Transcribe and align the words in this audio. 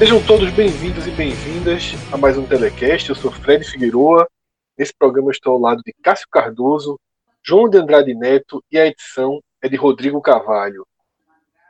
Sejam 0.00 0.26
todos 0.26 0.50
bem-vindos 0.52 1.06
e 1.06 1.10
bem-vindas 1.10 1.92
a 2.10 2.16
mais 2.16 2.38
um 2.38 2.46
Telecast. 2.46 3.10
Eu 3.10 3.14
sou 3.14 3.30
Fred 3.30 3.62
Figueroa. 3.62 4.26
Nesse 4.74 4.94
programa 4.94 5.28
eu 5.28 5.32
estou 5.32 5.52
ao 5.52 5.60
lado 5.60 5.82
de 5.84 5.92
Cássio 6.02 6.26
Cardoso, 6.30 6.98
João 7.42 7.68
de 7.68 7.76
Andrade 7.76 8.14
Neto 8.14 8.64
e 8.72 8.78
a 8.78 8.86
edição 8.86 9.42
é 9.60 9.68
de 9.68 9.76
Rodrigo 9.76 10.18
Carvalho. 10.22 10.86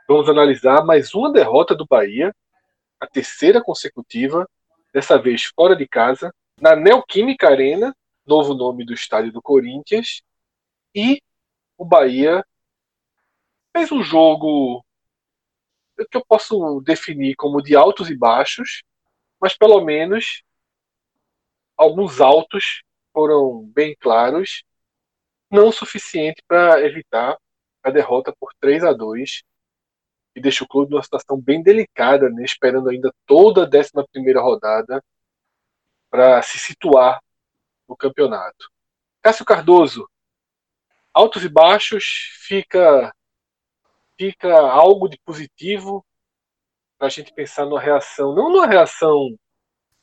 Vamos 0.07 0.29
analisar 0.29 0.85
mais 0.85 1.13
uma 1.13 1.29
derrota 1.29 1.75
do 1.75 1.85
Bahia, 1.85 2.33
a 3.01 3.05
terceira 3.05 3.61
consecutiva, 3.61 4.47
dessa 4.93 5.17
vez 5.17 5.51
fora 5.53 5.75
de 5.75 5.85
casa, 5.85 6.33
na 6.57 6.73
Neoquímica 6.73 7.49
Arena, 7.49 7.93
novo 8.25 8.53
nome 8.53 8.85
do 8.85 8.93
estádio 8.93 9.33
do 9.33 9.41
Corinthians, 9.41 10.21
e 10.95 11.21
o 11.77 11.83
Bahia 11.83 12.45
fez 13.75 13.91
um 13.91 14.01
jogo 14.01 14.85
que 16.09 16.17
eu 16.17 16.25
posso 16.25 16.81
definir 16.81 17.35
como 17.35 17.61
de 17.61 17.75
altos 17.75 18.09
e 18.09 18.15
baixos, 18.15 18.83
mas 19.39 19.57
pelo 19.57 19.81
menos 19.81 20.43
alguns 21.77 22.21
altos 22.21 22.83
foram 23.13 23.63
bem 23.73 23.95
claros 23.99 24.63
não 25.51 25.67
o 25.67 25.73
suficiente 25.73 26.41
para 26.47 26.81
evitar 26.85 27.37
a 27.83 27.89
derrota 27.91 28.33
por 28.39 28.53
3 28.59 28.83
a 28.85 28.93
2 28.93 29.43
e 30.35 30.41
deixa 30.41 30.63
o 30.63 30.67
clube 30.67 30.91
numa 30.91 31.03
situação 31.03 31.39
bem 31.39 31.61
delicada, 31.61 32.29
né, 32.29 32.43
esperando 32.43 32.89
ainda 32.89 33.13
toda 33.25 33.65
a 33.65 33.67
11 33.67 34.33
rodada 34.39 35.03
para 36.09 36.41
se 36.41 36.57
situar 36.57 37.21
no 37.87 37.97
campeonato. 37.97 38.69
Cássio 39.21 39.45
Cardoso, 39.45 40.09
altos 41.13 41.43
e 41.43 41.49
baixos, 41.49 42.03
fica 42.47 43.13
fica 44.21 44.55
algo 44.55 45.09
de 45.09 45.17
positivo 45.25 46.05
para 46.95 47.07
a 47.07 47.09
gente 47.09 47.33
pensar 47.33 47.65
numa 47.65 47.79
reação, 47.81 48.35
não 48.35 48.51
numa 48.51 48.67
reação 48.67 49.35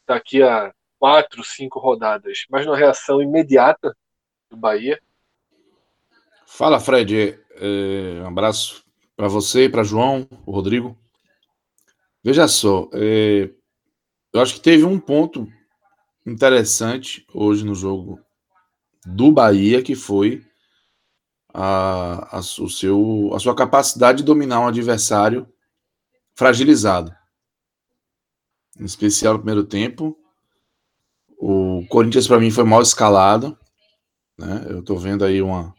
daqui 0.04 0.42
a 0.42 0.74
quatro, 0.98 1.44
cinco 1.44 1.78
rodadas, 1.78 2.44
mas 2.50 2.66
numa 2.66 2.76
reação 2.76 3.22
imediata 3.22 3.96
do 4.50 4.56
Bahia. 4.56 5.00
Fala, 6.48 6.80
Fred. 6.80 7.38
É, 7.60 8.20
um 8.22 8.26
abraço 8.26 8.84
para 9.14 9.28
você, 9.28 9.68
para 9.68 9.84
João, 9.84 10.26
o 10.44 10.50
Rodrigo. 10.50 10.98
Veja 12.24 12.48
só, 12.48 12.90
é, 12.94 13.48
eu 14.32 14.40
acho 14.40 14.54
que 14.54 14.60
teve 14.60 14.82
um 14.82 14.98
ponto 14.98 15.46
interessante 16.26 17.24
hoje 17.32 17.64
no 17.64 17.74
jogo 17.76 18.18
do 19.06 19.30
Bahia, 19.30 19.80
que 19.80 19.94
foi 19.94 20.44
a, 21.52 22.36
a, 22.36 22.38
o 22.38 22.68
seu, 22.68 23.30
a 23.34 23.38
sua 23.38 23.54
capacidade 23.54 24.18
de 24.18 24.24
dominar 24.24 24.60
um 24.60 24.68
adversário 24.68 25.46
fragilizado. 26.34 27.12
Em 28.78 28.84
especial 28.84 29.34
no 29.34 29.40
primeiro 29.40 29.64
tempo. 29.64 30.16
O 31.38 31.84
Corinthians, 31.88 32.26
para 32.26 32.38
mim, 32.38 32.50
foi 32.50 32.64
mal 32.64 32.82
escalado. 32.82 33.58
Né? 34.36 34.66
Eu 34.68 34.80
estou 34.80 34.98
vendo 34.98 35.24
aí 35.24 35.42
uma, 35.42 35.74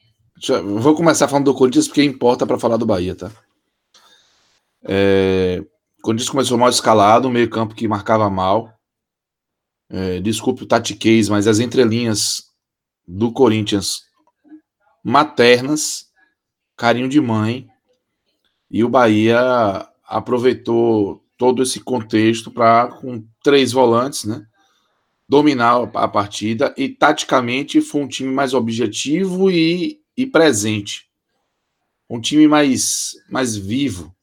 vou 0.79 0.95
começar 0.95 1.27
falando 1.27 1.45
do 1.45 1.53
Corinthians 1.53 1.87
porque 1.87 2.03
importa 2.03 2.45
para 2.45 2.59
falar 2.59 2.77
do 2.77 2.85
Bahia, 2.85 3.15
tá? 3.15 3.31
É, 4.83 5.61
o 5.99 6.01
Corinthians 6.01 6.29
começou 6.29 6.57
mal 6.57 6.69
escalado, 6.69 7.27
um 7.27 7.31
meio-campo 7.31 7.75
que 7.75 7.87
marcava 7.87 8.29
mal. 8.29 8.73
É, 9.89 10.19
desculpe 10.21 10.63
o 10.63 10.67
tatiquês, 10.67 11.27
mas 11.27 11.47
as 11.47 11.59
entrelinhas 11.59 12.43
do 13.07 13.33
Corinthians 13.33 14.03
maternas, 15.03 16.07
carinho 16.75 17.09
de 17.09 17.19
mãe, 17.19 17.67
e 18.69 18.83
o 18.83 18.89
Bahia 18.89 19.87
aproveitou 20.05 21.23
todo 21.37 21.63
esse 21.63 21.79
contexto 21.79 22.51
para, 22.51 22.87
com 22.87 23.25
três 23.43 23.71
volantes, 23.71 24.25
né? 24.25 24.45
Dominar 25.27 25.89
a 25.93 26.07
partida 26.07 26.73
e 26.75 26.89
taticamente 26.89 27.81
foi 27.81 28.01
um 28.01 28.07
time 28.07 28.33
mais 28.33 28.53
objetivo 28.53 29.49
e 29.51 29.99
e 30.19 30.25
presente. 30.25 31.09
Um 32.09 32.19
time 32.19 32.45
mais, 32.45 33.11
mais 33.29 33.55
vivo. 33.55 34.13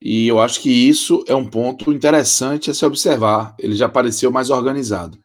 E 0.00 0.28
eu 0.28 0.38
acho 0.38 0.60
que 0.60 0.70
isso 0.70 1.24
é 1.26 1.34
um 1.34 1.48
ponto 1.48 1.92
interessante 1.92 2.70
a 2.70 2.74
se 2.74 2.84
observar. 2.86 3.56
Ele 3.58 3.74
já 3.74 3.88
pareceu 3.88 4.30
mais 4.30 4.50
organizado. 4.50 5.18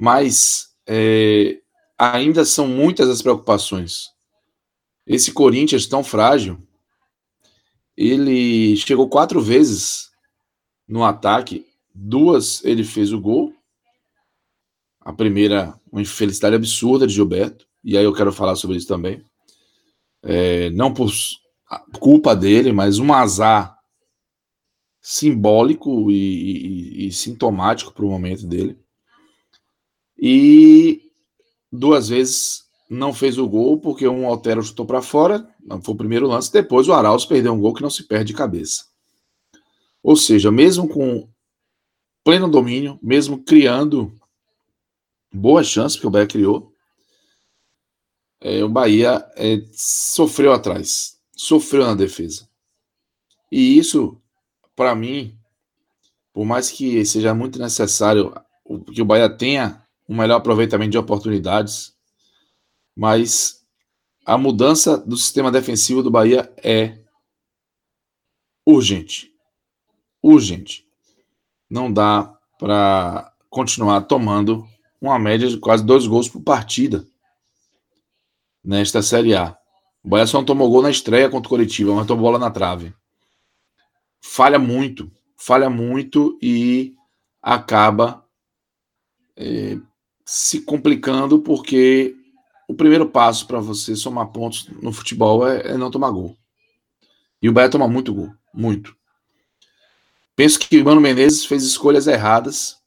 Mas 0.00 0.74
é, 0.88 1.60
ainda 1.98 2.44
são 2.44 2.66
muitas 2.66 3.08
as 3.08 3.22
preocupações. 3.22 4.08
Esse 5.06 5.32
Corinthians 5.32 5.86
tão 5.86 6.02
frágil, 6.02 6.58
ele 7.96 8.76
chegou 8.76 9.08
quatro 9.08 9.40
vezes 9.40 10.10
no 10.88 11.04
ataque, 11.04 11.66
duas 11.94 12.64
ele 12.64 12.84
fez 12.84 13.12
o 13.12 13.20
gol. 13.20 13.54
A 15.00 15.12
primeira, 15.12 15.78
uma 15.92 16.02
infelicidade 16.02 16.56
absurda 16.56 17.06
de 17.06 17.14
Gilberto 17.14 17.66
e 17.84 17.98
aí 17.98 18.04
eu 18.04 18.14
quero 18.14 18.32
falar 18.32 18.56
sobre 18.56 18.78
isso 18.78 18.88
também. 18.88 19.22
É, 20.22 20.70
não 20.70 20.92
por 20.92 21.12
culpa 22.00 22.34
dele, 22.34 22.72
mas 22.72 22.98
um 22.98 23.12
azar 23.12 23.78
simbólico 25.02 26.10
e, 26.10 26.14
e, 26.14 27.06
e 27.06 27.12
sintomático 27.12 27.92
para 27.92 28.06
o 28.06 28.08
momento 28.08 28.46
dele. 28.46 28.78
E 30.18 31.03
duas 31.74 32.08
vezes 32.08 32.64
não 32.88 33.12
fez 33.12 33.38
o 33.38 33.48
gol 33.48 33.78
porque 33.78 34.06
um 34.06 34.26
Altero 34.26 34.62
chutou 34.62 34.86
para 34.86 35.02
fora, 35.02 35.48
foi 35.82 35.94
o 35.94 35.96
primeiro 35.96 36.28
lance. 36.28 36.52
Depois 36.52 36.88
o 36.88 36.92
Arauz 36.92 37.24
perdeu 37.24 37.52
um 37.52 37.60
gol 37.60 37.74
que 37.74 37.82
não 37.82 37.90
se 37.90 38.04
perde 38.04 38.26
de 38.26 38.34
cabeça. 38.34 38.84
Ou 40.02 40.16
seja, 40.16 40.50
mesmo 40.50 40.88
com 40.88 41.28
pleno 42.22 42.48
domínio, 42.48 42.98
mesmo 43.02 43.42
criando 43.42 44.18
boas 45.32 45.66
chances, 45.66 45.96
porque 45.96 46.06
o 46.06 46.10
Bahia 46.10 46.26
criou, 46.26 46.72
é, 48.40 48.62
o 48.62 48.68
Bahia 48.68 49.26
é, 49.36 49.62
sofreu 49.72 50.52
atrás, 50.52 51.18
sofreu 51.34 51.84
na 51.84 51.94
defesa. 51.94 52.48
E 53.50 53.78
isso, 53.78 54.20
para 54.76 54.94
mim, 54.94 55.36
por 56.32 56.44
mais 56.44 56.70
que 56.70 57.04
seja 57.06 57.34
muito 57.34 57.58
necessário 57.58 58.34
que 58.92 59.02
o 59.02 59.04
Bahia 59.04 59.28
tenha 59.28 59.83
um 60.08 60.16
melhor 60.16 60.36
aproveitamento 60.36 60.90
de 60.90 60.98
oportunidades, 60.98 61.94
mas 62.96 63.64
a 64.24 64.38
mudança 64.38 64.98
do 64.98 65.16
sistema 65.16 65.50
defensivo 65.50 66.02
do 66.02 66.10
Bahia 66.10 66.52
é 66.62 66.98
urgente. 68.66 69.32
Urgente. 70.22 70.86
Não 71.68 71.92
dá 71.92 72.38
para 72.58 73.32
continuar 73.50 74.02
tomando 74.02 74.66
uma 75.00 75.18
média 75.18 75.48
de 75.48 75.58
quase 75.58 75.84
dois 75.84 76.06
gols 76.06 76.28
por 76.28 76.40
partida 76.42 77.06
nesta 78.64 79.02
Série 79.02 79.34
A. 79.34 79.56
O 80.02 80.08
Bahia 80.08 80.26
só 80.26 80.38
não 80.38 80.44
tomou 80.44 80.70
gol 80.70 80.82
na 80.82 80.90
estreia 80.90 81.28
contra 81.28 81.46
o 81.46 81.50
Curitiba, 81.50 81.94
mas 81.94 82.06
tomou 82.06 82.24
bola 82.24 82.38
na 82.38 82.50
trave. 82.50 82.94
Falha 84.22 84.58
muito, 84.58 85.10
falha 85.36 85.68
muito 85.68 86.38
e 86.40 86.94
acaba 87.42 88.26
é, 89.36 89.78
se 90.24 90.62
complicando 90.62 91.40
porque 91.40 92.16
o 92.66 92.74
primeiro 92.74 93.08
passo 93.08 93.46
para 93.46 93.60
você 93.60 93.94
somar 93.94 94.28
pontos 94.28 94.66
no 94.68 94.92
futebol 94.92 95.46
é, 95.46 95.72
é, 95.72 95.76
não 95.76 95.90
tomar 95.90 96.10
gol. 96.10 96.36
E 97.42 97.48
o 97.48 97.52
Bahia 97.52 97.70
toma 97.70 97.86
muito 97.86 98.14
gol, 98.14 98.34
muito. 98.52 98.96
Penso 100.34 100.58
que 100.58 100.80
o 100.80 100.84
Mano 100.84 101.00
Menezes 101.00 101.44
fez 101.44 101.62
escolhas 101.62 102.06
erradas, 102.06 102.80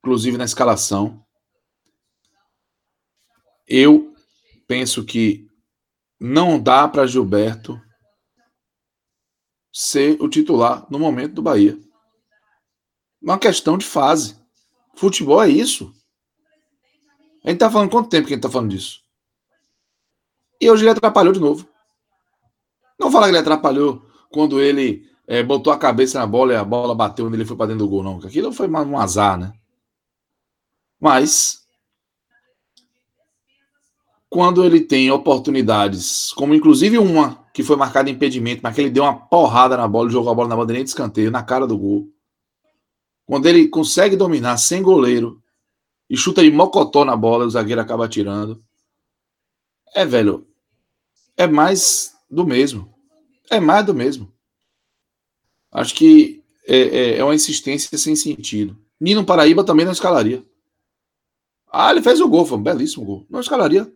inclusive 0.00 0.36
na 0.36 0.44
escalação. 0.44 1.24
Eu 3.66 4.12
penso 4.66 5.04
que 5.04 5.48
não 6.18 6.60
dá 6.60 6.86
para 6.88 7.06
Gilberto 7.06 7.80
ser 9.72 10.20
o 10.20 10.28
titular 10.28 10.86
no 10.90 10.98
momento 10.98 11.34
do 11.34 11.42
Bahia. 11.42 11.78
Uma 13.22 13.38
questão 13.38 13.78
de 13.78 13.86
fase. 13.86 14.36
Futebol 14.96 15.42
é 15.42 15.48
isso. 15.48 15.94
A 17.44 17.50
gente 17.50 17.58
tá 17.58 17.70
falando 17.70 17.90
quanto 17.90 18.08
tempo 18.08 18.26
que 18.26 18.34
a 18.34 18.36
gente 18.36 18.42
tá 18.42 18.50
falando 18.50 18.70
disso? 18.70 19.00
E 20.60 20.70
hoje 20.70 20.82
ele 20.82 20.90
atrapalhou 20.90 21.32
de 21.32 21.40
novo. 21.40 21.66
Não 22.98 23.10
fala 23.10 23.26
que 23.26 23.30
ele 23.30 23.38
atrapalhou 23.38 24.04
quando 24.30 24.60
ele 24.60 25.08
é, 25.26 25.42
botou 25.42 25.72
a 25.72 25.78
cabeça 25.78 26.18
na 26.18 26.26
bola 26.26 26.52
e 26.52 26.56
a 26.56 26.64
bola 26.64 26.94
bateu 26.94 27.24
quando 27.24 27.34
ele 27.34 27.46
foi 27.46 27.56
para 27.56 27.66
dentro 27.66 27.86
do 27.86 27.88
gol, 27.88 28.02
não. 28.02 28.18
Aquilo 28.18 28.52
foi 28.52 28.68
um 28.68 28.98
azar, 28.98 29.38
né? 29.38 29.52
Mas 31.00 31.66
quando 34.28 34.64
ele 34.64 34.80
tem 34.80 35.10
oportunidades, 35.10 36.32
como 36.34 36.54
inclusive 36.54 36.98
uma 36.98 37.44
que 37.54 37.62
foi 37.62 37.74
marcada 37.74 38.10
impedimento, 38.10 38.60
mas 38.62 38.74
que 38.74 38.82
ele 38.82 38.90
deu 38.90 39.02
uma 39.02 39.16
porrada 39.16 39.76
na 39.76 39.88
bola, 39.88 40.10
jogou 40.10 40.30
a 40.30 40.34
bola 40.34 40.48
na 40.48 40.56
bandeirinha 40.56 40.84
de 40.84 40.90
escanteio, 40.90 41.30
na 41.30 41.42
cara 41.42 41.66
do 41.66 41.76
gol. 41.76 42.08
Quando 43.26 43.46
ele 43.46 43.66
consegue 43.68 44.14
dominar 44.14 44.56
sem 44.58 44.82
goleiro 44.82 45.42
e 46.10 46.16
chuta 46.16 46.42
de 46.42 46.50
mocotó 46.50 47.04
na 47.04 47.16
bola, 47.16 47.46
o 47.46 47.50
zagueiro 47.50 47.80
acaba 47.80 48.08
tirando. 48.08 48.62
É, 49.94 50.04
velho, 50.04 50.46
é 51.36 51.46
mais 51.46 52.14
do 52.28 52.44
mesmo. 52.44 52.92
É 53.48 53.58
mais 53.58 53.86
do 53.86 53.94
mesmo. 53.94 54.30
Acho 55.72 55.94
que 55.94 56.44
é, 56.66 56.76
é, 56.76 57.18
é 57.18 57.24
uma 57.24 57.34
insistência 57.34 57.96
sem 57.96 58.14
sentido. 58.14 58.76
Nino 59.00 59.24
Paraíba 59.24 59.64
também 59.64 59.86
não 59.86 59.92
escalaria. 59.92 60.44
Ah, 61.72 61.92
ele 61.92 62.02
fez 62.02 62.20
o 62.20 62.28
gol, 62.28 62.44
foi 62.44 62.58
um 62.58 62.62
belíssimo 62.62 63.04
gol. 63.06 63.26
Não 63.30 63.40
escalaria 63.40 63.90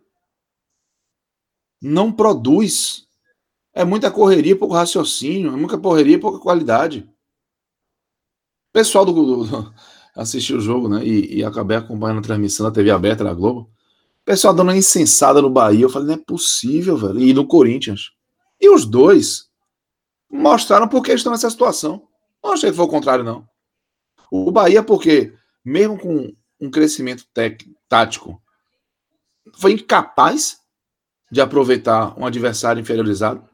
não 1.85 2.11
produz. 2.11 3.05
É 3.73 3.83
muita 3.83 4.09
correria, 4.09 4.57
pouco 4.57 4.73
raciocínio, 4.73 5.53
é 5.53 5.55
muita 5.55 5.77
correria, 5.77 6.19
pouca 6.19 6.39
qualidade. 6.39 7.09
Pessoal 8.73 9.05
do, 9.05 9.13
do 9.13 9.73
assistiu 10.15 10.57
o 10.57 10.61
jogo, 10.61 10.87
né? 10.87 11.05
E, 11.05 11.39
e, 11.39 11.43
acabei 11.43 11.77
acompanhando 11.77 12.19
a 12.19 12.23
transmissão 12.23 12.65
da 12.65 12.71
TV 12.71 12.89
aberta 12.89 13.23
da 13.23 13.33
Globo. 13.33 13.61
O 14.21 14.25
pessoal 14.25 14.53
dando 14.53 14.69
uma 14.69 14.77
insensada 14.77 15.41
no 15.41 15.49
Bahia. 15.49 15.83
Eu 15.83 15.89
falei, 15.89 16.07
não 16.07 16.15
é 16.15 16.17
possível, 16.25 16.97
velho. 16.97 17.19
E 17.19 17.33
no 17.33 17.45
Corinthians. 17.45 18.11
E 18.59 18.69
os 18.69 18.85
dois 18.85 19.49
mostraram 20.31 20.87
por 20.87 21.03
que 21.03 21.11
estão 21.11 21.31
nessa 21.31 21.49
situação. 21.49 22.07
Não 22.43 22.53
achei 22.53 22.69
que 22.69 22.75
foi 22.75 22.85
o 22.85 22.89
contrário, 22.89 23.23
não. 23.23 23.47
O 24.31 24.51
Bahia, 24.51 24.81
porque, 24.81 25.33
mesmo 25.63 25.97
com 25.99 26.33
um 26.59 26.71
crescimento 26.71 27.25
tático, 27.87 28.41
foi 29.57 29.73
incapaz 29.73 30.57
de 31.31 31.41
aproveitar 31.41 32.17
um 32.17 32.25
adversário 32.25 32.79
inferiorizado. 32.79 33.47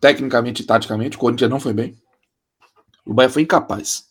Tecnicamente 0.00 0.62
e 0.62 0.66
taticamente, 0.66 1.16
o 1.16 1.20
Corinthians 1.20 1.50
não 1.50 1.60
foi 1.60 1.72
bem. 1.72 1.96
O 3.06 3.14
Bahia 3.14 3.30
foi 3.30 3.42
incapaz. 3.42 4.07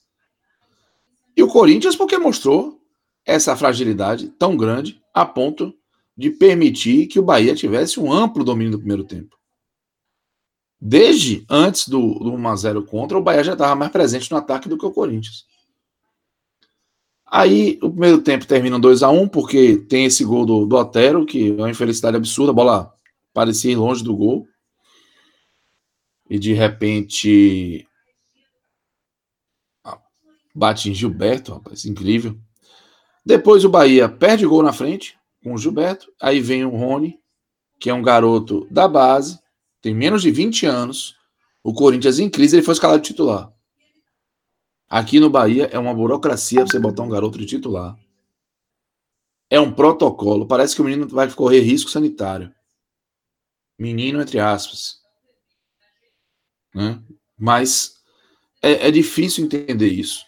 E 1.38 1.44
o 1.44 1.48
Corinthians, 1.48 1.96
porque 1.96 2.18
mostrou 2.18 2.82
essa 3.24 3.56
fragilidade 3.56 4.30
tão 4.40 4.58
grande 4.58 5.00
a 5.14 5.24
ponto 5.24 5.72
de 6.18 6.32
permitir 6.32 7.06
que 7.06 7.20
o 7.20 7.24
Bahia 7.24 7.54
tivesse 7.54 8.00
um 8.00 8.12
amplo 8.12 8.44
domínio 8.44 8.72
do 8.72 8.80
primeiro 8.80 9.04
tempo. 9.04 9.38
Desde 10.82 11.46
antes 11.48 11.88
do, 11.88 12.16
do 12.16 12.32
1x0 12.32 12.84
contra, 12.86 13.18
o 13.18 13.22
Bahia 13.22 13.44
já 13.44 13.54
estava 13.54 13.76
mais 13.76 13.92
presente 13.92 14.32
no 14.32 14.38
ataque 14.38 14.68
do 14.68 14.78
que 14.80 14.86
o 14.86 14.92
Corinthians. 14.92 15.46
Aí 17.24 17.78
o 17.84 17.90
primeiro 17.92 18.22
tempo 18.22 18.48
termina 18.48 18.80
2 18.80 19.04
a 19.04 19.10
1 19.10 19.22
um, 19.22 19.28
porque 19.28 19.78
tem 19.78 20.06
esse 20.06 20.24
gol 20.24 20.44
do, 20.44 20.66
do 20.66 20.76
Otero, 20.76 21.26
que 21.26 21.52
é 21.52 21.54
uma 21.54 21.70
infelicidade 21.70 22.18
absurda, 22.18 22.52
a 22.52 22.56
bola 22.56 22.94
parecia 23.32 23.78
longe 23.78 24.04
do 24.04 24.16
gol. 24.16 24.48
E 26.30 26.40
de 26.40 26.54
repente 26.54 27.87
bate 30.58 30.90
em 30.90 30.94
Gilberto, 30.94 31.54
rapaz, 31.54 31.86
incrível. 31.86 32.36
Depois 33.24 33.64
o 33.64 33.70
Bahia 33.70 34.10
perde 34.10 34.48
gol 34.48 34.64
na 34.64 34.74
frente 34.74 35.16
com 35.44 35.54
o 35.54 35.58
Gilberto. 35.58 36.12
Aí 36.20 36.40
vem 36.40 36.66
o 36.66 36.76
Rony, 36.76 37.20
que 37.80 37.92
é 37.92 37.94
um 37.94 38.02
garoto 38.02 38.68
da 38.72 38.88
base, 38.88 39.40
tem 39.82 39.94
menos 39.94 40.24
de 40.24 40.32
20 40.32 40.66
anos. 40.66 41.16
O 41.64 41.74
Corinthians 41.74 42.18
em 42.18 42.28
crise, 42.28 42.56
ele 42.56 42.66
foi 42.66 42.74
escalado 42.74 43.04
titular. 43.04 43.54
Aqui 44.90 45.20
no 45.20 45.30
Bahia 45.30 45.66
é 45.72 45.78
uma 45.78 45.94
burocracia 45.94 46.66
você 46.66 46.80
botar 46.80 47.04
um 47.04 47.10
garoto 47.10 47.38
de 47.38 47.46
titular. 47.46 47.96
É 49.50 49.60
um 49.60 49.72
protocolo. 49.72 50.48
Parece 50.48 50.74
que 50.74 50.82
o 50.82 50.86
menino 50.86 51.08
vai 51.08 51.30
correr 51.32 51.60
risco 51.60 51.92
sanitário. 51.92 52.52
Menino, 53.78 54.22
entre 54.22 54.40
aspas. 54.40 55.02
Né? 56.74 57.00
Mas 57.38 58.02
é, 58.62 58.88
é 58.88 58.92
difícil 58.92 59.46
entender 59.46 59.90
isso. 59.90 60.26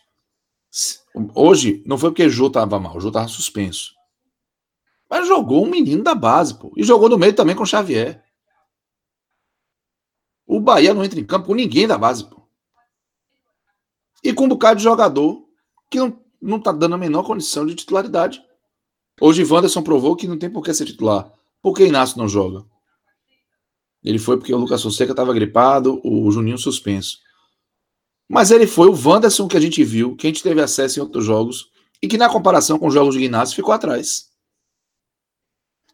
Hoje, 1.36 1.84
não 1.86 1.98
foi 1.98 2.12
porque 2.12 2.26
o 2.26 2.30
Jô 2.30 2.48
estava 2.48 2.80
mal, 2.80 2.96
o 2.96 3.00
Jô 3.00 3.08
estava 3.08 3.28
suspenso. 3.28 3.94
Mas 5.10 5.28
jogou 5.28 5.66
um 5.66 5.70
menino 5.70 6.04
da 6.04 6.14
base, 6.14 6.58
pô. 6.58 6.72
E 6.78 6.84
jogou 6.84 7.10
no 7.10 7.18
meio 7.18 7.34
também 7.34 7.56
com 7.56 7.64
o 7.64 7.66
Xavier. 7.66 8.24
O 10.46 10.60
Bahia 10.60 10.94
não 10.94 11.04
entra 11.04 11.20
em 11.20 11.26
campo 11.26 11.48
com 11.48 11.56
ninguém 11.56 11.88
da 11.88 11.98
base, 11.98 12.26
pô. 12.26 12.48
E 14.24 14.34
com 14.34 14.46
um 14.46 14.50
bocado 14.50 14.78
de 14.78 14.84
jogador 14.84 15.44
que 15.90 15.98
não, 15.98 16.24
não 16.42 16.60
tá 16.60 16.72
dando 16.72 16.96
a 16.96 16.98
menor 16.98 17.24
condição 17.24 17.66
de 17.66 17.74
titularidade. 17.74 18.44
Hoje 19.20 19.44
Wanderson 19.44 19.82
provou 19.82 20.16
que 20.16 20.28
não 20.28 20.38
tem 20.38 20.50
por 20.50 20.64
que 20.64 20.74
ser 20.74 20.86
titular. 20.86 21.32
Por 21.62 21.74
que 21.74 21.86
Inácio 21.86 22.18
não 22.18 22.28
joga? 22.28 22.64
Ele 24.04 24.20
foi 24.20 24.38
porque 24.38 24.54
o 24.54 24.58
Lucas 24.58 24.82
Fonseca 24.82 25.12
estava 25.12 25.34
gripado, 25.34 26.00
o 26.04 26.32
Juninho 26.32 26.58
suspenso. 26.58 27.20
Mas 28.30 28.52
ele 28.52 28.68
foi 28.68 28.88
o 28.88 28.94
Wanderson 28.96 29.48
que 29.48 29.58
a 29.58 29.60
gente 29.60 29.84
viu, 29.84 30.16
que 30.16 30.28
a 30.28 30.30
gente 30.30 30.44
teve 30.44 30.62
acesso 30.62 31.00
em 31.00 31.02
outros 31.02 31.26
jogos, 31.26 31.72
e 32.00 32.08
que 32.08 32.18
na 32.18 32.30
comparação 32.30 32.78
com 32.78 32.88
os 32.88 32.94
jogos 32.94 33.16
de 33.16 33.24
Inácio 33.24 33.56
ficou 33.56 33.74
atrás. 33.74 34.30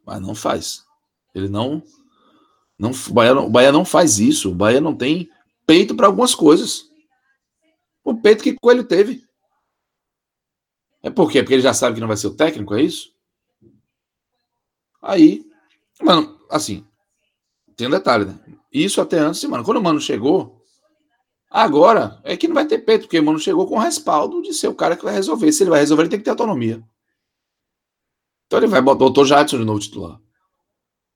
Mas 0.06 0.22
não 0.22 0.36
faz. 0.36 0.84
Ele 1.34 1.48
não. 1.48 1.82
não 2.78 2.92
o, 2.92 3.14
Bahia, 3.14 3.40
o 3.40 3.50
Bahia 3.50 3.72
não 3.72 3.86
faz 3.86 4.20
isso. 4.20 4.52
O 4.52 4.56
Bahia 4.56 4.82
não 4.82 4.96
tem 4.96 5.30
peito 5.66 5.96
para 5.96 6.08
algumas 6.08 6.36
coisas. 6.36 6.92
O 8.04 8.14
peito 8.14 8.44
que 8.44 8.54
Coelho 8.54 8.84
teve. 8.84 9.26
É 11.02 11.10
por 11.10 11.32
quê? 11.32 11.42
Porque 11.42 11.54
ele 11.56 11.64
já 11.64 11.74
sabe 11.74 11.96
que 11.96 12.02
não 12.02 12.08
vai 12.08 12.18
ser 12.18 12.28
o 12.28 12.36
técnico, 12.36 12.76
é 12.76 12.82
isso? 12.82 13.14
Aí, 15.02 15.46
mano, 16.02 16.40
assim, 16.50 16.86
tem 17.76 17.88
um 17.88 17.92
detalhe, 17.92 18.26
né? 18.26 18.40
Isso 18.72 19.00
até 19.00 19.20
antes, 19.20 19.44
mano. 19.46 19.64
Quando 19.64 19.78
o 19.78 19.84
mano 19.84 20.02
chegou, 20.02 20.55
agora 21.64 22.20
é 22.24 22.36
que 22.36 22.48
não 22.48 22.56
vai 22.56 22.66
ter 22.66 22.80
peito, 22.80 23.04
porque 23.04 23.20
o 23.20 23.24
mano 23.24 23.40
chegou 23.40 23.68
com 23.68 23.76
o 23.76 23.80
respaldo 23.80 24.42
de 24.42 24.54
ser 24.54 24.68
o 24.68 24.76
cara 24.76 24.98
que 24.98 25.06
vai 25.06 25.14
resolver. 25.14 25.52
Se 25.52 25.64
ele 25.64 25.70
vai 25.70 25.80
resolver, 25.80 26.04
ele 26.04 26.10
tem 26.10 26.20
que 26.20 26.26
ter 26.26 26.32
autonomia. 26.32 26.84
Então 28.46 28.60
ele 28.60 28.68
vai 28.68 28.82
botar 28.82 29.22
o 29.22 29.26
Jadson 29.26 29.58
de 29.58 29.66
novo 29.66 29.80
titular. 29.80 30.20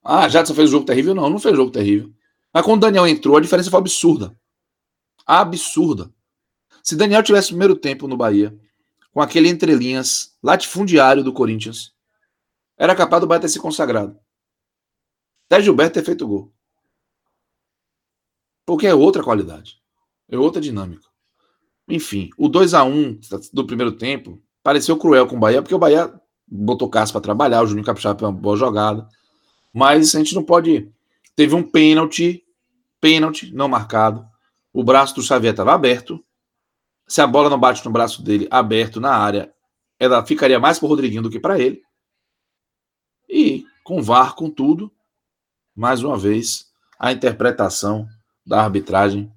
Ah, 0.04 0.28
Jadson 0.30 0.54
fez 0.54 0.70
jogo 0.70 0.86
terrível? 0.86 1.14
Não, 1.14 1.30
não 1.30 1.40
fez 1.40 1.56
jogo 1.56 1.72
terrível. 1.72 2.12
Mas 2.54 2.66
quando 2.66 2.78
o 2.78 2.82
Daniel 2.82 3.08
entrou, 3.08 3.38
a 3.38 3.42
diferença 3.42 3.70
foi 3.70 3.80
absurda. 3.80 4.36
Absurda. 5.26 6.12
Se 6.82 6.96
Daniel 6.96 7.22
tivesse 7.22 7.48
o 7.48 7.52
primeiro 7.52 7.76
tempo 7.76 8.08
no 8.08 8.18
Bahia, 8.18 8.58
com 9.12 9.22
aquele 9.22 9.50
entrelinhas 9.50 10.36
latifundiário 10.42 11.24
do 11.24 11.34
Corinthians, 11.34 11.94
era 12.78 12.96
capaz 12.96 13.22
do 13.22 13.28
Bahia 13.28 13.42
ter 13.42 13.50
se 13.50 13.60
consagrado. 13.60 14.18
Até 15.46 15.62
Gilberto 15.62 15.96
ter 15.96 16.06
feito 16.06 16.28
gol. 16.28 16.52
Porque 18.66 18.88
é 18.88 18.94
outra 18.94 19.24
qualidade. 19.24 19.79
É 20.30 20.38
outra 20.38 20.62
dinâmica. 20.62 21.08
Enfim, 21.88 22.30
o 22.38 22.48
2 22.48 22.74
a 22.74 22.84
1 22.84 23.20
do 23.52 23.66
primeiro 23.66 23.92
tempo 23.92 24.42
pareceu 24.62 24.96
cruel 24.96 25.28
com 25.28 25.36
o 25.36 25.40
Bahia, 25.40 25.62
porque 25.62 25.74
o 25.74 25.80
Bahia 25.80 26.14
botou 26.48 26.90
Cássio 26.90 27.14
para 27.14 27.22
trabalhar, 27.22 27.64
o 27.64 27.68
Juninho 27.68 27.86
Capixaba 27.86 28.20
foi 28.20 28.28
uma 28.28 28.34
boa 28.34 28.56
jogada. 28.56 29.08
Mas 29.74 30.14
a 30.14 30.20
gente 30.20 30.36
não 30.36 30.44
pode. 30.44 30.92
Teve 31.36 31.56
um 31.56 31.64
pênalti, 31.64 32.44
pênalti 33.02 33.52
não 33.54 33.68
marcado. 33.68 34.26
O 34.72 34.84
braço 34.84 35.16
do 35.16 35.22
Xavier 35.22 35.54
estava 35.54 35.74
aberto. 35.74 36.24
Se 37.08 37.22
a 37.22 37.28
bola 37.28 37.50
não 37.50 37.60
bate 37.60 37.84
no 37.84 37.92
braço 37.92 38.22
dele 38.22 38.48
aberto 38.52 39.00
na 39.00 39.12
área, 39.12 39.52
ela 40.00 40.24
ficaria 40.24 40.60
mais 40.60 40.78
para 40.78 40.86
o 40.86 40.90
Rodriguinho 40.90 41.24
do 41.24 41.30
que 41.30 41.40
para 41.40 41.60
ele. 41.60 41.82
E 43.28 43.66
com 43.84 44.02
VAR, 44.02 44.36
com 44.36 44.50
tudo, 44.50 44.92
mais 45.76 46.04
uma 46.04 46.18
vez, 46.18 46.68
a 47.00 47.12
interpretação 47.12 48.08
da 48.46 48.62
arbitragem 48.62 49.32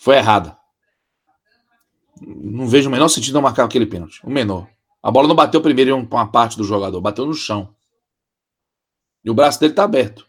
foi 0.00 0.16
errada. 0.16 0.56
Não 2.20 2.66
vejo 2.66 2.88
o 2.88 2.92
menor 2.92 3.08
sentido 3.08 3.34
não 3.34 3.42
marcar 3.42 3.64
aquele 3.64 3.84
pênalti. 3.84 4.20
O 4.24 4.30
menor. 4.30 4.66
A 5.02 5.10
bola 5.10 5.28
não 5.28 5.34
bateu 5.34 5.60
primeiro 5.60 5.90
em 5.90 6.08
uma 6.10 6.26
parte 6.26 6.56
do 6.56 6.64
jogador, 6.64 7.00
bateu 7.02 7.26
no 7.26 7.34
chão. 7.34 7.68
E 9.22 9.30
o 9.30 9.34
braço 9.34 9.60
dele 9.60 9.72
está 9.72 9.84
aberto. 9.84 10.26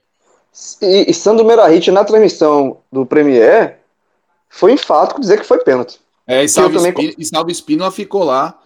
E, 0.81 1.09
e 1.09 1.13
Sandro 1.13 1.45
Merahit, 1.45 1.89
na 1.89 2.03
transmissão 2.03 2.81
do 2.91 3.05
Premier, 3.05 3.79
foi 4.49 4.73
enfático 4.73 5.21
dizer 5.21 5.39
que 5.39 5.45
foi 5.45 5.63
pênalti. 5.63 6.01
É, 6.27 6.43
e 6.43 6.49
Salve, 6.49 6.75
também... 6.75 6.91
Espínola, 6.91 7.15
e 7.17 7.25
Salve 7.25 7.51
Espínola 7.51 7.91
ficou 7.91 8.23
lá 8.25 8.59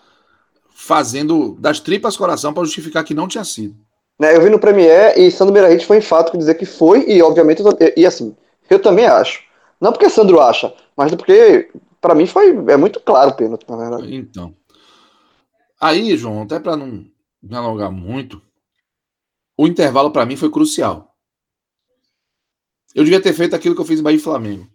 fazendo 0.73 1.55
das 1.59 1.79
tripas 1.79 2.17
coração 2.17 2.51
para 2.51 2.65
justificar 2.65 3.03
que 3.03 3.13
não 3.13 3.27
tinha 3.27 3.43
sido. 3.43 3.75
Né, 4.19 4.35
eu 4.35 4.41
vi 4.41 4.49
no 4.49 4.59
Premier 4.59 5.17
e 5.19 5.29
Sandro 5.29 5.53
Meirahit 5.53 5.85
foi 5.85 5.97
enfático 5.97 6.37
dizer 6.37 6.55
que 6.55 6.65
foi, 6.65 7.05
e 7.07 7.21
obviamente, 7.21 7.61
e, 7.79 8.01
e 8.01 8.05
assim, 8.05 8.35
eu 8.69 8.79
também 8.79 9.05
acho. 9.05 9.43
Não 9.79 9.91
porque 9.91 10.09
Sandro 10.09 10.39
acha, 10.39 10.73
mas 10.97 11.13
porque, 11.13 11.71
para 11.99 12.15
mim, 12.15 12.25
foi 12.25 12.49
é 12.69 12.77
muito 12.77 12.99
claro 12.99 13.31
o 13.31 13.35
pênalti, 13.35 13.67
na 13.69 13.75
verdade. 13.75 14.15
Então. 14.15 14.55
Aí, 15.79 16.15
João, 16.15 16.43
até 16.43 16.59
para 16.59 16.77
não 16.77 17.05
me 17.41 17.55
alongar 17.55 17.91
muito, 17.91 18.41
o 19.57 19.67
intervalo 19.67 20.11
para 20.11 20.25
mim 20.25 20.35
foi 20.35 20.49
crucial. 20.49 21.13
Eu 22.93 23.03
devia 23.03 23.21
ter 23.21 23.33
feito 23.33 23.55
aquilo 23.55 23.75
que 23.75 23.81
eu 23.81 23.85
fiz 23.85 23.99
em 23.99 24.03
Bahia 24.03 24.17
e 24.17 24.21
Flamengo. 24.21 24.67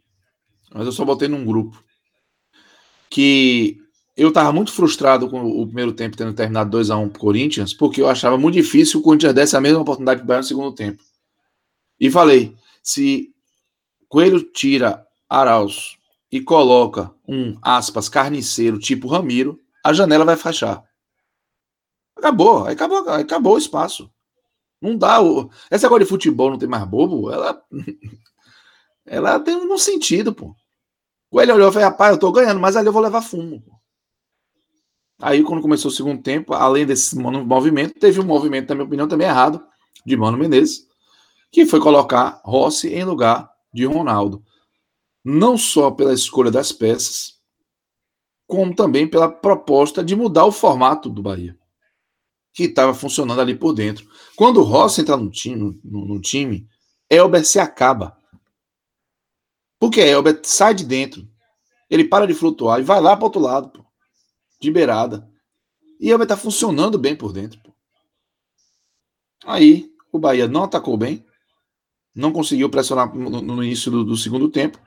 Mas 0.72 0.86
eu 0.86 0.92
só 0.92 1.04
botei 1.04 1.26
num 1.26 1.44
grupo. 1.44 1.82
Que 3.08 3.78
eu 4.16 4.30
tava 4.30 4.52
muito 4.52 4.72
frustrado 4.72 5.28
com 5.28 5.42
o 5.42 5.66
primeiro 5.66 5.92
tempo 5.92 6.16
tendo 6.16 6.34
terminado 6.34 6.70
2 6.70 6.90
a 6.90 6.96
1 6.98 7.08
pro 7.08 7.20
Corinthians, 7.20 7.72
porque 7.72 8.02
eu 8.02 8.08
achava 8.08 8.36
muito 8.36 8.54
difícil 8.54 9.00
o 9.00 9.02
Corinthians 9.02 9.32
desse 9.32 9.56
a 9.56 9.60
mesma 9.60 9.80
oportunidade 9.80 10.20
que 10.20 10.24
o 10.24 10.26
Bahia 10.26 10.42
no 10.42 10.46
segundo 10.46 10.74
tempo. 10.74 11.02
E 11.98 12.10
falei, 12.10 12.54
se 12.82 13.30
Coelho 14.08 14.42
tira 14.52 15.06
Arauz 15.28 15.96
e 16.30 16.40
coloca 16.40 17.12
um, 17.26 17.58
aspas, 17.60 18.08
carniceiro 18.08 18.78
tipo 18.78 19.08
Ramiro, 19.08 19.58
a 19.84 19.92
janela 19.92 20.24
vai 20.24 20.36
fechar. 20.36 20.84
Acabou, 22.16 22.66
aí 22.66 22.74
acabou, 22.74 23.08
aí 23.08 23.22
acabou 23.22 23.54
o 23.54 23.58
espaço. 23.58 24.10
Não 24.80 24.96
dá. 24.96 25.20
O... 25.20 25.50
Essa 25.70 25.86
agora 25.86 26.04
de 26.04 26.08
futebol 26.08 26.50
não 26.50 26.58
tem 26.58 26.68
mais 26.68 26.84
bobo, 26.84 27.30
ela. 27.30 27.62
ela 29.06 29.40
tem 29.40 29.56
um 29.56 29.78
sentido, 29.78 30.34
pô. 30.34 30.54
O 31.30 31.40
ele 31.40 31.52
olhou 31.52 31.70
e 31.70 31.72
falou: 31.72 31.88
rapaz, 31.88 32.12
eu 32.12 32.18
tô 32.18 32.30
ganhando, 32.32 32.60
mas 32.60 32.76
ali 32.76 32.86
eu 32.86 32.92
vou 32.92 33.02
levar 33.02 33.22
fumo. 33.22 33.60
Pô. 33.62 33.72
Aí, 35.20 35.42
quando 35.42 35.60
começou 35.60 35.90
o 35.90 35.94
segundo 35.94 36.22
tempo, 36.22 36.54
além 36.54 36.86
desse 36.86 37.14
movimento, 37.16 37.98
teve 37.98 38.20
um 38.20 38.24
movimento, 38.24 38.70
na 38.70 38.74
minha 38.76 38.86
opinião, 38.86 39.06
também 39.06 39.26
errado, 39.26 39.62
de 40.04 40.16
Mano 40.16 40.38
Menezes, 40.38 40.86
que 41.52 41.66
foi 41.66 41.78
colocar 41.78 42.40
Rossi 42.42 42.88
em 42.88 43.04
lugar 43.04 43.50
de 43.72 43.84
Ronaldo. 43.84 44.42
Não 45.24 45.56
só 45.56 45.90
pela 45.90 46.14
escolha 46.14 46.50
das 46.50 46.72
peças, 46.72 47.38
como 48.46 48.74
também 48.74 49.06
pela 49.08 49.30
proposta 49.30 50.02
de 50.02 50.16
mudar 50.16 50.44
o 50.44 50.52
formato 50.52 51.08
do 51.08 51.22
Bahia 51.22 51.60
que 52.52 52.64
estava 52.64 52.94
funcionando 52.94 53.40
ali 53.40 53.54
por 53.54 53.72
dentro. 53.72 54.08
Quando 54.36 54.60
o 54.60 54.64
Rossi 54.64 55.00
entra 55.00 55.16
no 55.16 55.30
time, 55.30 55.80
no, 55.84 56.04
no 56.04 56.20
time, 56.20 56.68
Elber 57.08 57.44
se 57.44 57.58
acaba. 57.58 58.18
Porque 59.78 60.00
Elber 60.00 60.40
sai 60.44 60.74
de 60.74 60.84
dentro, 60.84 61.28
ele 61.88 62.04
para 62.04 62.26
de 62.26 62.34
flutuar 62.34 62.80
e 62.80 62.84
vai 62.84 63.00
lá 63.00 63.16
para 63.16 63.24
outro 63.24 63.40
lado, 63.40 63.70
pô, 63.70 63.84
de 64.60 64.70
beirada. 64.70 65.28
E 65.98 66.10
Elber 66.10 66.24
está 66.24 66.36
funcionando 66.36 66.98
bem 66.98 67.16
por 67.16 67.32
dentro. 67.32 67.60
Pô. 67.62 67.72
Aí 69.44 69.90
o 70.12 70.18
Bahia 70.18 70.46
não 70.46 70.64
atacou 70.64 70.96
bem, 70.96 71.24
não 72.14 72.32
conseguiu 72.32 72.68
pressionar 72.68 73.14
no, 73.14 73.40
no 73.40 73.64
início 73.64 73.90
do, 73.90 74.04
do, 74.04 74.16
segundo 74.16 74.50
tempo. 74.50 74.78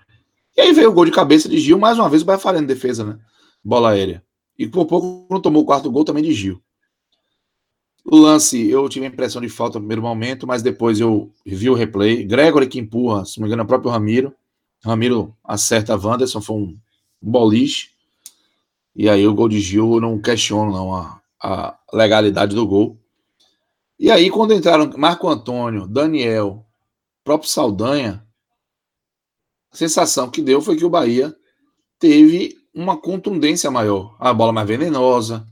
E 0.56 0.62
aí 0.62 0.74
veio 0.74 0.90
o 0.90 0.94
gol 0.94 1.06
de 1.06 1.12
cabeça 1.12 1.50
de 1.50 1.60
Gil, 1.60 1.80
mais 1.80 1.98
uma 1.98 2.10
vez 2.10 2.22
o 2.22 2.26
Bahia 2.26 2.40
falhando 2.40 2.68
defesa, 2.68 3.04
né? 3.04 3.20
Bola 3.64 3.92
aérea. 3.92 4.24
E 4.58 4.68
por 4.68 4.86
pouco 4.86 5.26
não 5.30 5.42
tomou 5.42 5.64
o 5.64 5.66
quarto 5.66 5.92
gol 5.92 6.04
também 6.04 6.24
de 6.24 6.34
Gil. 6.34 6.62
O 8.06 8.18
lance, 8.18 8.70
eu 8.70 8.88
tive 8.90 9.06
a 9.06 9.10
impressão 9.10 9.42
de 9.42 9.50
falta 9.50 9.80
no 9.80 9.84
primeiro 9.84 10.02
momento, 10.02 10.46
mas 10.46 10.62
depois 10.62 11.00
eu 11.00 11.32
vi 11.46 11.70
o 11.70 11.74
replay. 11.74 12.24
Gregory 12.24 12.68
que 12.68 12.78
empurra, 12.78 13.26
se 13.26 13.40
não 13.40 13.44
me 13.44 13.48
engano, 13.48 13.62
é 13.62 13.66
o 13.66 13.68
próprio 13.68 13.92
Ramiro. 13.92 14.36
Ramiro 14.84 15.36
acerta 15.44 15.94
a 15.94 15.98
Wanderson, 15.98 16.42
foi 16.42 16.56
um 16.58 16.78
boliche. 17.22 17.92
E 18.96 19.10
aí 19.10 19.26
o 19.26 19.34
gol 19.34 19.48
de 19.48 19.60
Gil, 19.60 19.94
eu 19.94 20.02
não 20.02 20.20
questiono 20.20 20.72
não 20.72 20.94
a, 20.94 21.22
a 21.42 21.80
legalidade 21.94 22.54
do 22.54 22.68
gol. 22.68 22.98
E 23.98 24.12
aí 24.12 24.30
quando 24.30 24.54
entraram 24.54 24.92
Marco 24.98 25.30
Antônio, 25.30 25.88
Daniel, 25.88 26.66
próprio 27.24 27.50
Saldanha, 27.50 28.24
a 29.74 29.78
sensação 29.78 30.30
que 30.30 30.42
deu 30.42 30.62
foi 30.62 30.76
que 30.76 30.86
o 30.86 30.90
Bahia 30.90 31.36
teve 31.98 32.56
uma 32.74 32.96
contundência 32.96 33.72
maior. 33.72 34.16
A 34.20 34.32
bola 34.32 34.54
mais 34.54 34.68
venenosa, 34.68 35.46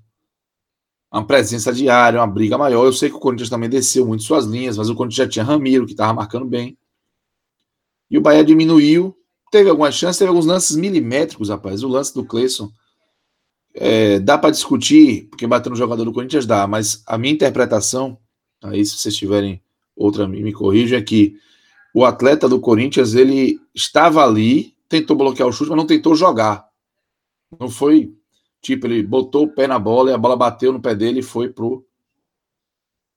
uma 1.11 1.25
presença 1.25 1.73
diária, 1.73 2.19
uma 2.19 2.27
briga 2.27 2.55
maior. 2.57 2.85
Eu 2.85 2.93
sei 2.93 3.09
que 3.09 3.15
o 3.15 3.19
Corinthians 3.19 3.49
também 3.49 3.69
desceu 3.69 4.05
muito 4.05 4.23
suas 4.23 4.45
linhas, 4.45 4.77
mas 4.77 4.89
o 4.89 4.95
Corinthians 4.95 5.17
já 5.17 5.27
tinha 5.27 5.43
Ramiro, 5.43 5.87
que 5.87 5.93
estava 5.93 6.13
marcando 6.13 6.45
bem. 6.45 6.77
E 8.11 8.17
o 8.17 8.21
Bahia 8.21 8.43
diminuiu. 8.43 9.17
Teve 9.51 9.69
algumas 9.69 9.95
chances, 9.95 10.19
teve 10.19 10.29
alguns 10.29 10.45
lances 10.45 10.75
milimétricos, 10.75 11.49
rapaz. 11.49 11.83
O 11.83 11.87
lance 11.87 12.13
do 12.13 12.23
Cleison 12.23 12.71
é, 13.73 14.19
dá 14.19 14.37
para 14.37 14.51
discutir, 14.51 15.27
porque 15.29 15.47
bater 15.47 15.69
no 15.69 15.75
jogador 15.75 16.05
do 16.05 16.13
Corinthians 16.13 16.45
dá, 16.45 16.67
mas 16.67 17.03
a 17.07 17.17
minha 17.17 17.33
interpretação, 17.33 18.17
aí 18.63 18.85
se 18.85 18.97
vocês 18.97 19.15
tiverem 19.15 19.61
outra, 19.95 20.27
me 20.27 20.53
corrijam, 20.53 20.97
é 20.99 21.01
que 21.01 21.37
o 21.93 22.05
atleta 22.05 22.47
do 22.47 22.59
Corinthians, 22.59 23.13
ele 23.13 23.59
estava 23.73 24.23
ali, 24.23 24.75
tentou 24.87 25.15
bloquear 25.15 25.47
o 25.47 25.51
chute, 25.51 25.69
mas 25.69 25.77
não 25.77 25.87
tentou 25.87 26.15
jogar. 26.15 26.65
Não 27.59 27.69
foi 27.69 28.13
Tipo, 28.61 28.85
ele 28.85 29.01
botou 29.01 29.45
o 29.45 29.47
pé 29.47 29.65
na 29.65 29.79
bola 29.79 30.11
e 30.11 30.13
a 30.13 30.17
bola 30.17 30.37
bateu 30.37 30.71
no 30.71 30.81
pé 30.81 30.93
dele 30.93 31.19
e 31.19 31.23
foi 31.23 31.49
pro, 31.49 31.83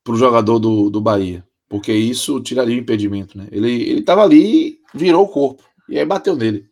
pro 0.02 0.16
jogador 0.16 0.58
do, 0.58 0.88
do 0.88 1.00
Bahia. 1.00 1.46
Porque 1.68 1.92
isso 1.92 2.40
tiraria 2.40 2.74
o 2.74 2.78
impedimento, 2.78 3.36
né? 3.36 3.46
Ele, 3.52 3.70
ele 3.82 4.02
tava 4.02 4.22
ali 4.22 4.78
virou 4.94 5.24
o 5.24 5.28
corpo. 5.28 5.62
E 5.88 5.98
aí 5.98 6.06
bateu 6.06 6.34
nele. 6.34 6.66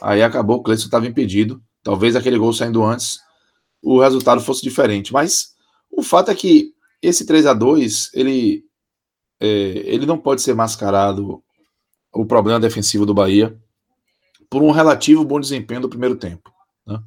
Aí 0.00 0.22
acabou, 0.22 0.56
o 0.56 0.62
Cleiton 0.62 0.84
estava 0.84 1.06
impedido. 1.06 1.62
Talvez 1.82 2.16
aquele 2.16 2.38
gol 2.38 2.52
saindo 2.52 2.82
antes, 2.82 3.20
o 3.80 4.00
resultado 4.00 4.40
fosse 4.40 4.62
diferente. 4.62 5.12
Mas 5.12 5.54
o 5.90 6.02
fato 6.02 6.30
é 6.30 6.34
que 6.34 6.72
esse 7.00 7.24
3 7.24 7.46
a 7.46 7.54
2 7.54 8.10
ele, 8.14 8.64
é, 9.40 9.46
ele 9.46 10.04
não 10.04 10.18
pode 10.18 10.42
ser 10.42 10.54
mascarado 10.54 11.42
o 12.12 12.26
problema 12.26 12.60
defensivo 12.60 13.06
do 13.06 13.14
Bahia 13.14 13.58
por 14.48 14.62
um 14.62 14.70
relativo 14.70 15.24
bom 15.24 15.40
desempenho 15.40 15.82
do 15.82 15.88
primeiro 15.88 16.16
tempo. 16.16 16.52
Né? 16.86 17.00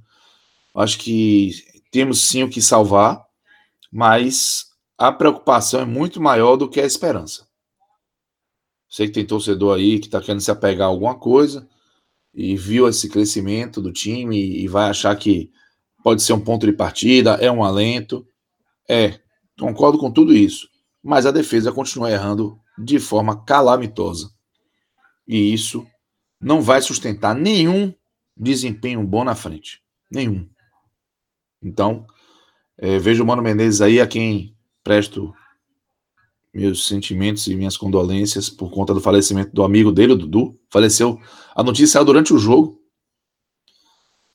Acho 0.75 0.97
que 0.97 1.51
temos 1.91 2.21
sim 2.27 2.43
o 2.43 2.49
que 2.49 2.61
salvar, 2.61 3.23
mas 3.91 4.71
a 4.97 5.11
preocupação 5.11 5.81
é 5.81 5.85
muito 5.85 6.21
maior 6.21 6.55
do 6.55 6.69
que 6.69 6.79
a 6.79 6.85
esperança. 6.85 7.47
Sei 8.89 9.07
que 9.07 9.13
tem 9.13 9.25
torcedor 9.25 9.75
aí 9.75 9.99
que 9.99 10.07
está 10.07 10.21
querendo 10.21 10.41
se 10.41 10.51
apegar 10.51 10.87
a 10.87 10.91
alguma 10.91 11.15
coisa 11.15 11.67
e 12.33 12.55
viu 12.55 12.87
esse 12.87 13.09
crescimento 13.09 13.81
do 13.81 13.91
time 13.91 14.37
e 14.37 14.67
vai 14.67 14.89
achar 14.89 15.15
que 15.15 15.51
pode 16.03 16.21
ser 16.21 16.33
um 16.33 16.39
ponto 16.39 16.65
de 16.65 16.73
partida, 16.73 17.33
é 17.35 17.51
um 17.51 17.63
alento. 17.63 18.25
É, 18.89 19.19
concordo 19.59 19.97
com 19.97 20.11
tudo 20.11 20.33
isso. 20.33 20.67
Mas 21.03 21.25
a 21.25 21.31
defesa 21.31 21.71
continua 21.71 22.09
errando 22.09 22.57
de 22.77 22.99
forma 22.99 23.43
calamitosa. 23.43 24.31
E 25.27 25.53
isso 25.53 25.85
não 26.39 26.61
vai 26.61 26.81
sustentar 26.81 27.35
nenhum 27.35 27.93
desempenho 28.35 29.03
bom 29.03 29.23
na 29.23 29.35
frente. 29.35 29.81
Nenhum. 30.11 30.47
Então, 31.61 32.05
é, 32.77 32.99
vejo 32.99 33.23
o 33.23 33.27
Mano 33.27 33.41
Menezes 33.41 33.81
aí, 33.81 34.01
a 34.01 34.07
quem 34.07 34.55
presto 34.83 35.33
meus 36.53 36.85
sentimentos 36.85 37.47
e 37.47 37.55
minhas 37.55 37.75
condolências 37.75 38.49
por 38.49 38.69
conta 38.69 38.93
do 38.93 39.01
falecimento 39.01 39.51
do 39.53 39.63
amigo 39.63 39.91
dele, 39.91 40.13
o 40.13 40.15
Dudu. 40.15 40.59
Faleceu. 40.69 41.19
A 41.55 41.63
notícia 41.63 41.93
saiu 41.93 42.05
durante 42.05 42.33
o 42.33 42.37
jogo. 42.37 42.79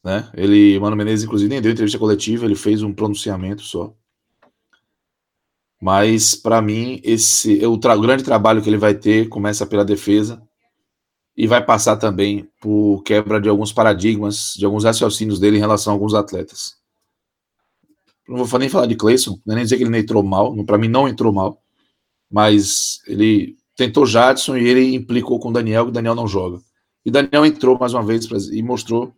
Né? 0.02 0.28
Ele, 0.34 0.78
Mano 0.80 0.96
Menezes, 0.96 1.25
inclusive, 1.25 1.48
nem 1.48 1.60
deu 1.60 1.70
entrevista 1.70 1.98
coletiva, 1.98 2.44
ele 2.44 2.54
fez 2.54 2.82
um 2.82 2.92
pronunciamento 2.92 3.62
só. 3.62 3.94
Mas, 5.80 6.35
para 6.35 6.61
mim, 6.61 7.00
esse 7.04 7.64
o, 7.66 7.78
tra 7.78 7.97
grande 7.97 8.25
trabalho 8.25 8.61
que 8.62 8.68
ele 8.68 8.78
vai 8.78 8.94
ter 8.94 9.28
começa 9.28 9.66
pela 9.66 9.85
defesa 9.85 10.42
e 11.37 11.47
vai 11.47 11.64
passar 11.64 11.97
também 11.97 12.49
por 12.61 13.02
quebra 13.04 13.40
de 13.40 13.49
alguns 13.49 13.73
paradigmas, 13.73 14.54
de 14.56 14.64
alguns 14.64 14.85
raciocínios 14.85 15.38
dele 15.38 15.56
em 15.56 15.61
relação 15.61 15.92
a 15.92 15.97
alguns 15.97 16.14
atletas 16.14 16.78
não 18.28 18.44
vou 18.44 18.61
nem 18.61 18.68
falar 18.68 18.87
de 18.87 18.94
Clayson, 18.94 19.40
não 19.44 19.54
é 19.54 19.56
nem 19.56 19.64
dizer 19.64 19.78
que 19.78 19.82
ele 19.82 19.90
não 19.90 19.99
entrou 19.99 20.23
mal, 20.23 20.54
para 20.64 20.76
mim 20.76 20.88
não 20.88 21.08
entrou 21.08 21.32
mal, 21.32 21.62
mas 22.30 23.00
ele 23.06 23.56
tentou 23.75 24.04
Jadson 24.04 24.56
e 24.56 24.68
ele 24.68 24.94
implicou 24.94 25.40
com 25.40 25.49
o 25.49 25.52
Daniel, 25.52 25.85
que 25.85 25.90
o 25.90 25.94
Daniel 25.94 26.14
não 26.14 26.28
joga. 26.28 26.61
E 27.06 27.11
Daniel 27.11 27.47
entrou 27.47 27.78
mais 27.78 27.94
uma 27.94 28.02
vez 28.02 28.26
e 28.52 28.62
mostrou 28.62 29.14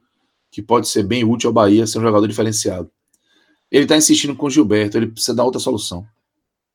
que 0.50 0.62
pode 0.62 0.88
ser 0.88 1.02
bem 1.02 1.24
útil 1.24 1.48
ao 1.48 1.54
Bahia, 1.54 1.86
ser 1.86 1.98
um 1.98 2.02
jogador 2.02 2.26
diferenciado. 2.28 2.90
Ele 3.70 3.84
está 3.84 3.96
insistindo 3.96 4.36
com 4.36 4.46
o 4.46 4.50
Gilberto, 4.50 4.96
ele 4.96 5.08
precisa 5.08 5.34
dar 5.34 5.44
outra 5.44 5.60
solução. 5.60 6.06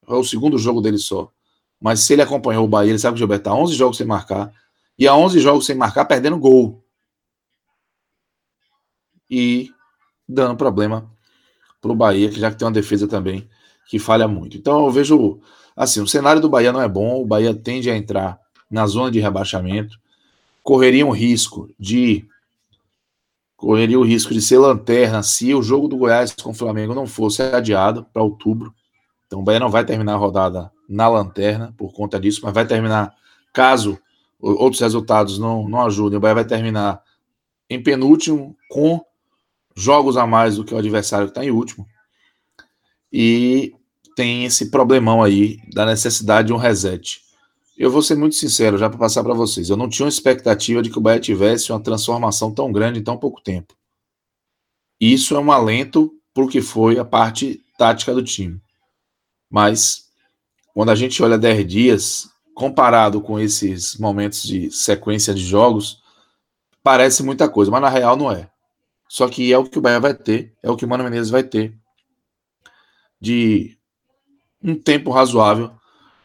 É 0.07 0.13
o 0.13 0.23
segundo 0.23 0.57
jogo 0.57 0.81
dele 0.81 0.97
só. 0.97 1.31
Mas 1.79 2.01
se 2.01 2.13
ele 2.13 2.21
acompanhou 2.21 2.65
o 2.65 2.67
Bahia, 2.67 2.91
ele 2.91 2.99
sabe 2.99 3.13
que 3.13 3.17
o 3.17 3.19
Gilberto 3.19 3.49
está 3.49 3.53
11 3.53 3.73
jogos 3.75 3.97
sem 3.97 4.07
marcar, 4.07 4.51
e 4.97 5.07
a 5.07 5.15
11 5.15 5.39
jogos 5.39 5.65
sem 5.65 5.75
marcar, 5.75 6.05
perdendo 6.05 6.37
gol. 6.37 6.83
E 9.29 9.69
dando 10.27 10.55
problema 10.55 11.09
para 11.81 11.91
o 11.91 11.95
Bahia, 11.95 12.29
que 12.29 12.39
já 12.39 12.49
que 12.49 12.57
tem 12.57 12.65
uma 12.65 12.71
defesa 12.73 13.07
também 13.07 13.47
que 13.87 13.99
falha 13.99 14.27
muito. 14.27 14.57
Então 14.57 14.85
eu 14.85 14.91
vejo 14.91 15.39
assim, 15.75 16.01
o 16.01 16.07
cenário 16.07 16.41
do 16.41 16.49
Bahia 16.49 16.71
não 16.71 16.81
é 16.81 16.87
bom, 16.87 17.21
o 17.21 17.25
Bahia 17.25 17.53
tende 17.53 17.89
a 17.89 17.95
entrar 17.95 18.39
na 18.69 18.87
zona 18.87 19.11
de 19.11 19.19
rebaixamento, 19.19 19.99
correria 20.63 21.05
um 21.05 21.11
risco 21.11 21.69
de 21.79 22.25
correria 23.55 23.99
o 23.99 24.03
risco 24.03 24.33
de 24.33 24.41
ser 24.41 24.57
lanterna 24.57 25.23
se 25.23 25.53
o 25.53 25.61
jogo 25.61 25.87
do 25.87 25.97
Goiás 25.97 26.33
com 26.33 26.51
o 26.51 26.53
Flamengo 26.53 26.93
não 26.93 27.07
fosse 27.07 27.41
adiado 27.41 28.05
para 28.11 28.21
outubro. 28.21 28.73
Então 29.35 29.41
o 29.41 29.43
Bahia 29.43 29.59
não 29.59 29.69
vai 29.69 29.83
terminar 29.83 30.13
a 30.13 30.17
rodada 30.17 30.71
na 30.87 31.09
lanterna 31.09 31.73
por 31.77 31.91
conta 31.91 32.17
disso, 32.17 32.39
mas 32.41 32.53
vai 32.53 32.65
terminar, 32.65 33.13
caso 33.51 33.99
outros 34.39 34.79
resultados 34.79 35.37
não, 35.37 35.67
não 35.67 35.81
ajudem, 35.81 36.17
o 36.17 36.21
Bahia 36.21 36.35
vai 36.35 36.45
terminar 36.45 37.01
em 37.69 37.83
penúltimo 37.83 38.55
com 38.69 39.03
jogos 39.75 40.15
a 40.15 40.25
mais 40.25 40.55
do 40.55 40.63
que 40.63 40.73
o 40.73 40.77
adversário 40.77 41.27
que 41.27 41.31
está 41.31 41.43
em 41.43 41.51
último. 41.51 41.85
E 43.11 43.73
tem 44.15 44.45
esse 44.45 44.71
problemão 44.71 45.21
aí 45.21 45.57
da 45.73 45.85
necessidade 45.85 46.47
de 46.47 46.53
um 46.53 46.57
reset. 46.57 47.19
Eu 47.77 47.91
vou 47.91 48.01
ser 48.01 48.15
muito 48.15 48.35
sincero, 48.35 48.77
já 48.77 48.89
para 48.89 48.99
passar 48.99 49.21
para 49.21 49.33
vocês. 49.33 49.69
Eu 49.69 49.75
não 49.75 49.89
tinha 49.89 50.05
uma 50.05 50.09
expectativa 50.09 50.81
de 50.81 50.89
que 50.89 50.97
o 50.97 51.01
Bahia 51.01 51.19
tivesse 51.19 51.73
uma 51.73 51.81
transformação 51.81 52.53
tão 52.53 52.71
grande 52.71 52.99
em 52.99 53.03
tão 53.03 53.17
pouco 53.17 53.41
tempo. 53.41 53.75
Isso 54.97 55.35
é 55.35 55.39
um 55.39 55.51
alento 55.51 56.09
para 56.33 56.45
o 56.45 56.47
que 56.47 56.61
foi 56.61 56.97
a 56.97 57.03
parte 57.03 57.61
tática 57.77 58.13
do 58.13 58.23
time. 58.23 58.61
Mas, 59.55 60.09
quando 60.73 60.89
a 60.89 60.95
gente 60.95 61.23
olha 61.23 61.37
10 61.37 61.65
dias, 61.65 62.29
comparado 62.53 63.21
com 63.21 63.39
esses 63.39 63.95
momentos 63.95 64.43
de 64.43 64.69
sequência 64.69 65.33
de 65.33 65.45
jogos, 65.45 66.03
parece 66.83 67.23
muita 67.23 67.47
coisa, 67.47 67.71
mas 67.71 67.81
na 67.81 67.87
real 67.87 68.17
não 68.17 68.29
é. 68.29 68.49
Só 69.07 69.29
que 69.29 69.53
é 69.53 69.57
o 69.57 69.63
que 69.63 69.79
o 69.79 69.81
Bahia 69.81 70.01
vai 70.01 70.13
ter, 70.13 70.53
é 70.61 70.69
o 70.69 70.75
que 70.75 70.83
o 70.83 70.87
Mano 70.89 71.05
Menezes 71.05 71.29
vai 71.29 71.41
ter 71.41 71.73
de 73.17 73.77
um 74.61 74.75
tempo 74.75 75.09
razoável 75.09 75.71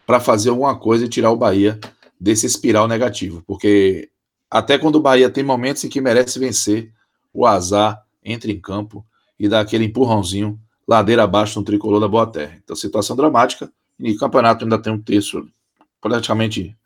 para 0.05 0.19
fazer 0.19 0.51
alguma 0.51 0.77
coisa 0.77 1.05
e 1.05 1.09
tirar 1.09 1.31
o 1.31 1.37
Bahia 1.37 1.79
desse 2.21 2.47
espiral 2.47 2.89
negativo, 2.89 3.45
porque 3.47 4.11
até 4.51 4.77
quando 4.77 4.97
o 4.97 5.01
Bahia 5.01 5.31
tem 5.31 5.45
momentos 5.45 5.85
em 5.85 5.89
que 5.89 6.01
merece 6.01 6.37
vencer, 6.37 6.93
o 7.33 7.47
azar 7.47 8.05
entra 8.25 8.51
em 8.51 8.61
campo 8.61 9.07
e 9.39 9.49
dá 9.49 9.61
aquele 9.61 9.85
empurrãozinho 9.85 10.61
ladeira 10.91 11.23
abaixo 11.23 11.57
no 11.57 11.65
tricolor 11.65 12.01
da 12.01 12.09
Boa 12.09 12.27
Terra. 12.27 12.59
Então, 12.63 12.75
situação 12.75 13.15
dramática. 13.15 13.73
E 13.97 14.11
o 14.11 14.19
campeonato 14.19 14.65
ainda 14.65 14.77
tem 14.77 14.93
um 14.93 15.01
terço, 15.01 15.49
praticamente, 16.01 16.77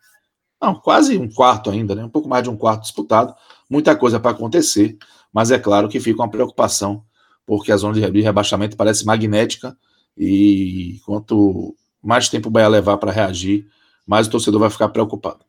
não, 0.60 0.74
quase 0.74 1.16
um 1.16 1.30
quarto 1.30 1.70
ainda, 1.70 1.94
né? 1.94 2.04
Um 2.04 2.10
pouco 2.10 2.28
mais 2.28 2.42
de 2.42 2.50
um 2.50 2.56
quarto 2.56 2.82
disputado. 2.82 3.34
Muita 3.70 3.96
coisa 3.96 4.20
para 4.20 4.32
acontecer, 4.32 4.98
mas 5.32 5.50
é 5.50 5.58
claro 5.58 5.88
que 5.88 5.98
fica 5.98 6.20
uma 6.20 6.30
preocupação, 6.30 7.02
porque 7.46 7.72
a 7.72 7.76
zona 7.78 7.94
de 7.94 8.20
rebaixamento 8.20 8.76
parece 8.76 9.06
magnética 9.06 9.74
e 10.18 11.00
quanto 11.06 11.74
mais 12.02 12.28
tempo 12.28 12.50
vai 12.50 12.68
levar 12.68 12.98
para 12.98 13.10
reagir, 13.10 13.66
mais 14.06 14.26
o 14.26 14.30
torcedor 14.30 14.60
vai 14.60 14.70
ficar 14.70 14.90
preocupado. 14.90 15.40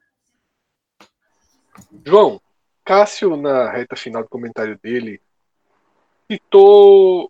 João, 2.05 2.39
Cássio, 2.85 3.35
na 3.35 3.69
reta 3.71 3.97
final 3.97 4.23
do 4.23 4.29
comentário 4.29 4.79
dele, 4.81 5.19
citou 6.31 7.29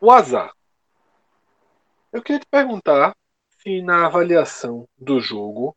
o 0.00 0.10
azar. 0.10 0.52
Eu 2.12 2.22
queria 2.22 2.40
te 2.40 2.46
perguntar 2.46 3.14
se 3.58 3.82
na 3.82 4.06
avaliação 4.06 4.88
do 4.96 5.20
jogo 5.20 5.76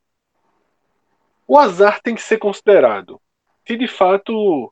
o 1.47 1.57
azar 1.57 2.01
tem 2.01 2.13
que 2.15 2.21
ser 2.21 2.37
considerado. 2.37 3.19
Se 3.67 3.75
de 3.75 3.87
fato 3.87 4.71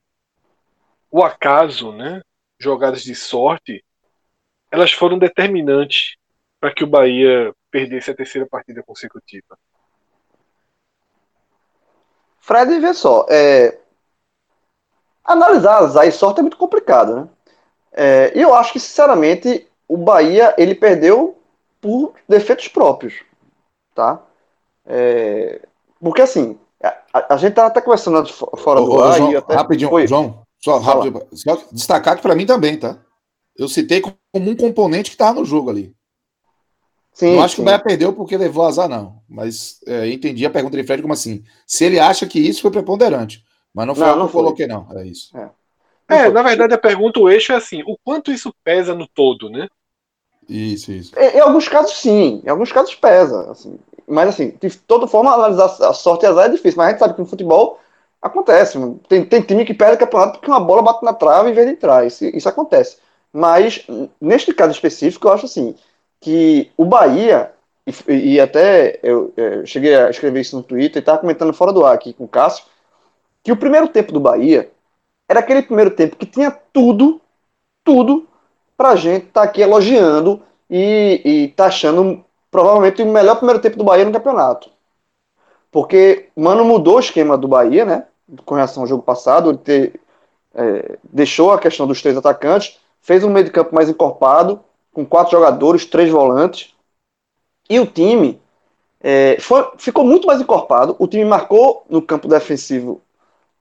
o 1.10 1.24
acaso, 1.24 1.92
né, 1.92 2.22
jogadas 2.60 3.01
de 3.01 3.16
sorte, 3.16 3.84
elas 4.70 4.92
foram 4.92 5.18
determinantes 5.18 6.16
para 6.60 6.74
que 6.74 6.84
o 6.84 6.88
Bahia 6.88 7.54
perdesse 7.72 8.12
a 8.12 8.16
terceira 8.16 8.48
partida 8.48 8.84
consecutiva. 8.84 9.58
Fred, 12.39 12.80
vê 12.80 12.94
só, 12.94 13.25
é... 13.30 13.80
analisar 15.24 15.80
azar 15.80 16.08
e 16.08 16.12
sorte 16.12 16.39
é 16.39 16.42
muito 16.42 16.58
complicado, 16.58 17.16
né? 17.16 17.30
É, 18.00 18.32
eu 18.36 18.54
acho 18.54 18.74
que, 18.74 18.80
sinceramente, 18.80 19.68
o 19.88 19.98
Bahia 19.98 20.54
ele 20.56 20.75
perdeu 20.75 21.36
por 21.82 22.13
defeitos 22.30 22.68
próprios, 22.68 23.16
tá? 23.96 24.24
É, 24.86 25.62
porque 26.00 26.22
assim, 26.22 26.60
a, 27.12 27.34
a 27.34 27.38
gente 27.38 27.56
tá 27.56 27.66
até 27.66 27.82
conversando 27.82 28.24
fora 28.27 28.79
do 28.79 29.01
ar 29.01 29.18
João, 29.18 29.36
até... 29.36 29.55
Rapidinho. 29.55 30.07
João, 30.07 30.44
só 30.64 30.77
rápido, 30.77 31.25
só 31.33 31.60
destacar 31.72 32.16
que 32.16 32.22
para 32.22 32.36
mim 32.36 32.46
também, 32.46 32.77
tá? 32.77 33.00
Eu 33.57 33.68
citei 33.68 34.00
como 34.00 34.16
um 34.36 34.55
componente 34.55 35.10
que 35.10 35.16
estava 35.16 35.40
no 35.40 35.46
jogo 35.46 35.72
ali. 35.72 35.96
Sim, 37.14 37.36
não 37.36 37.42
acho 37.42 37.55
sim. 37.55 37.55
que 37.55 37.62
o 37.64 37.66
Bahia 37.66 37.79
perdeu 37.79 38.14
porque 38.14 38.38
levou 38.38 38.68
azar, 38.68 38.88
não. 38.88 39.24
Mas 39.27 39.79
é, 39.88 40.07
entendi 40.07 40.46
a 40.46 40.51
pergunta 40.51 40.77
de 40.77 40.83
Fred 40.83 41.01
como 41.01 41.16
assim. 41.16 41.44
Se 41.66 41.83
ele 41.83 42.00
acha 42.00 42.27
que 42.27 42.40
isso 42.40 42.62
foi 42.62 42.70
preponderante. 42.70 43.44
Mas 43.74 43.88
não 43.88 43.96
foi 43.96 44.05
não, 44.05 44.14
que 44.14 44.22
eu 44.22 44.29
coloquei, 44.29 44.68
não. 44.68 44.88
É 44.96 45.03
isso. 45.03 45.36
É. 45.36 45.50
É, 46.07 46.29
na 46.29 46.41
verdade 46.41 46.74
a 46.74 46.77
pergunta, 46.77 47.20
o 47.20 47.29
eixo 47.29 47.51
é 47.51 47.55
assim, 47.55 47.83
o 47.85 47.98
quanto 48.03 48.31
isso 48.31 48.53
pesa 48.63 48.96
no 48.96 49.07
todo, 49.07 49.50
né? 49.50 49.67
Isso, 50.48 50.91
isso. 50.91 51.20
Em, 51.20 51.37
em 51.37 51.39
alguns 51.39 51.67
casos, 51.67 51.98
sim. 51.98 52.41
Em 52.46 52.50
alguns 52.50 52.72
casos 52.72 52.96
pesa. 52.96 53.51
Assim. 53.51 53.77
Mas, 54.07 54.29
assim, 54.29 54.53
de 54.61 54.77
toda 54.77 55.07
forma, 55.07 55.33
analisar 55.33 55.65
a 55.65 55.93
sorte 55.93 56.24
e 56.24 56.27
azar 56.27 56.46
é 56.46 56.50
difícil. 56.50 56.77
Mas 56.77 56.87
a 56.87 56.89
gente 56.91 57.00
sabe 57.00 57.13
que 57.13 57.20
no 57.20 57.27
futebol 57.27 57.79
acontece. 58.22 58.77
Tem, 59.09 59.25
tem 59.25 59.41
time 59.41 59.65
que 59.65 59.74
perde 59.74 59.96
o 59.96 60.00
campeonato 60.00 60.39
porque 60.39 60.50
uma 60.50 60.59
bola 60.59 60.81
bate 60.81 61.03
na 61.03 61.13
trave 61.13 61.50
em 61.50 61.53
vez 61.53 61.67
de 61.67 61.74
entrar. 61.74 62.05
Isso, 62.07 62.25
isso 62.25 62.48
acontece. 62.48 62.98
Mas, 63.33 63.85
neste 64.22 64.53
caso 64.53 64.72
específico, 64.72 65.27
eu 65.27 65.33
acho 65.33 65.46
assim, 65.46 65.75
que 66.22 66.72
o 66.77 66.85
Bahia, 66.85 67.51
e, 67.85 68.33
e 68.33 68.39
até 68.39 69.00
eu, 69.03 69.33
eu, 69.35 69.65
cheguei 69.65 69.96
a 69.96 70.09
escrever 70.09 70.41
isso 70.41 70.55
no 70.55 70.63
Twitter 70.63 70.98
e 70.98 71.00
estava 71.00 71.20
comentando 71.20 71.53
fora 71.53 71.74
do 71.74 71.85
ar 71.85 71.93
aqui 71.93 72.13
com 72.13 72.24
o 72.24 72.27
Cássio, 72.27 72.65
que 73.43 73.51
o 73.51 73.57
primeiro 73.57 73.87
tempo 73.89 74.11
do 74.11 74.20
Bahia 74.20 74.72
era 75.27 75.40
aquele 75.40 75.61
primeiro 75.61 75.92
tempo 75.92 76.16
que 76.16 76.25
tinha 76.25 76.51
tudo, 76.51 77.22
tudo, 77.83 78.27
pra 78.77 78.96
gente 78.96 79.27
estar 79.27 79.42
tá 79.42 79.48
aqui 79.48 79.61
elogiando 79.61 80.42
e, 80.70 81.22
e 81.24 81.48
tá 81.50 81.66
achando 81.66 82.24
provavelmente 82.50 83.01
o 83.01 83.11
melhor 83.11 83.35
primeiro 83.35 83.61
tempo 83.61 83.77
do 83.77 83.83
Bahia 83.83 84.05
no 84.05 84.11
campeonato. 84.11 84.70
Porque 85.72 86.29
Mano 86.35 86.63
mudou 86.63 86.96
o 86.96 87.00
esquema 87.00 87.37
do 87.37 87.48
Bahia, 87.48 87.85
né? 87.85 88.05
Com 88.46 88.55
relação 88.55 88.83
ao 88.83 88.87
jogo 88.87 89.03
passado, 89.03 89.50
ele 89.50 89.57
ter, 89.57 90.00
é, 90.53 90.98
deixou 91.03 91.51
a 91.51 91.59
questão 91.59 91.85
dos 91.85 92.01
três 92.01 92.18
atacantes, 92.18 92.79
fez 93.01 93.24
um 93.24 93.29
meio 93.29 93.46
de 93.46 93.51
campo 93.51 93.75
mais 93.75 93.90
encorpado, 93.90 94.61
com 94.94 95.05
quatro 95.05 95.31
jogadores, 95.31 95.85
três 95.85 96.09
volantes. 96.09 96.74
E 97.70 97.79
o 97.79 97.85
time 97.85 98.42
é, 99.01 99.37
foi, 99.40 99.70
ficou 99.77 100.03
muito 100.03 100.25
mais 100.25 100.42
encorpado. 100.42 100.96
O 101.00 101.07
time 101.07 101.25
marcou 101.25 101.85
no 101.90 102.01
campo 102.01 102.27
defensivo 102.27 103.01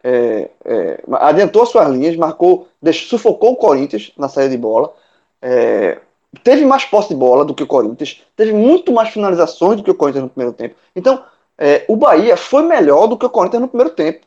é, 0.08 0.50
é, 0.64 1.02
adiantou 1.14 1.66
suas 1.66 1.88
linhas, 1.88 2.16
marcou, 2.16 2.68
deixou, 2.80 3.18
sufocou 3.18 3.54
o 3.54 3.56
Corinthians 3.56 4.12
na 4.16 4.28
saída 4.28 4.50
de 4.50 4.56
bola, 4.56 4.94
é, 5.42 6.00
teve 6.44 6.64
mais 6.64 6.84
posse 6.84 7.08
de 7.08 7.16
bola 7.16 7.44
do 7.44 7.52
que 7.52 7.64
o 7.64 7.66
Corinthians, 7.66 8.22
teve 8.36 8.52
muito 8.52 8.92
mais 8.92 9.08
finalizações 9.08 9.76
do 9.76 9.82
que 9.82 9.90
o 9.90 9.94
Corinthians 9.96 10.22
no 10.22 10.30
primeiro 10.30 10.52
tempo. 10.56 10.76
Então, 10.94 11.24
é, 11.58 11.84
o 11.88 11.96
Bahia 11.96 12.36
foi 12.36 12.62
melhor 12.62 13.08
do 13.08 13.18
que 13.18 13.26
o 13.26 13.30
Corinthians 13.30 13.62
no 13.62 13.68
primeiro 13.68 13.92
tempo. 13.94 14.24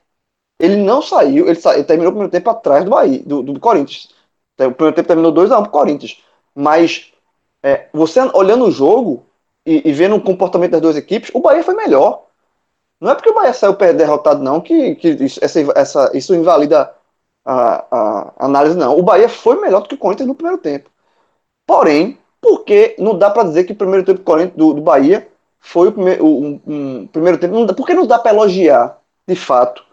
Ele 0.59 0.75
não 0.75 1.01
saiu, 1.01 1.47
ele, 1.47 1.55
sa, 1.55 1.73
ele 1.75 1.85
terminou 1.85 2.09
o 2.09 2.13
primeiro 2.13 2.31
tempo 2.31 2.49
atrás 2.49 2.83
do 2.83 2.91
Bahia, 2.91 3.23
do, 3.25 3.41
do, 3.41 3.59
Corinthians. 3.59 4.09
O 4.59 4.73
primeiro 4.73 4.95
tempo 4.95 5.07
terminou 5.07 5.31
2x1 5.33 5.59
um 5.59 5.63
pro 5.63 5.71
Corinthians. 5.71 6.21
Mas 6.53 7.13
é, 7.63 7.87
você 7.93 8.19
olhando 8.33 8.65
o 8.65 8.71
jogo 8.71 9.25
e, 9.65 9.87
e 9.87 9.93
vendo 9.93 10.17
o 10.17 10.21
comportamento 10.21 10.71
das 10.71 10.81
duas 10.81 10.97
equipes, 10.97 11.31
o 11.33 11.39
Bahia 11.39 11.63
foi 11.63 11.75
melhor. 11.75 12.25
Não 12.99 13.11
é 13.11 13.15
porque 13.15 13.29
o 13.29 13.33
Bahia 13.33 13.53
saiu 13.53 13.73
derrotado, 13.73 14.43
não, 14.43 14.59
que, 14.59 14.95
que 14.95 15.09
isso, 15.09 15.39
essa, 15.43 15.59
essa, 15.75 16.11
isso 16.13 16.35
invalida 16.35 16.93
a, 17.45 17.85
a, 17.89 18.45
análise, 18.45 18.77
não. 18.77 18.97
O 18.97 19.03
Bahia 19.03 19.29
foi 19.29 19.59
melhor 19.59 19.81
do 19.81 19.87
que 19.87 19.95
o 19.95 19.97
Corinthians 19.97 20.27
no 20.27 20.35
primeiro 20.35 20.61
tempo. 20.61 20.89
Porém, 21.65 22.19
porque 22.41 22.95
não 22.99 23.17
dá 23.17 23.29
para 23.29 23.43
dizer 23.43 23.63
que 23.63 23.73
o 23.73 23.75
primeiro 23.75 24.05
tempo 24.05 24.21
do, 24.57 24.73
do 24.73 24.81
Bahia 24.81 25.27
foi 25.59 25.87
o 25.89 25.91
primeiro, 25.91 26.25
um, 26.25 26.61
um 26.67 27.07
primeiro 27.07 27.37
tempo. 27.37 27.53
Não 27.53 27.65
dá, 27.65 27.73
porque 27.73 27.93
não 27.93 28.05
dá 28.05 28.19
para 28.19 28.31
elogiar, 28.31 28.99
de 29.27 29.35
fato, 29.35 29.83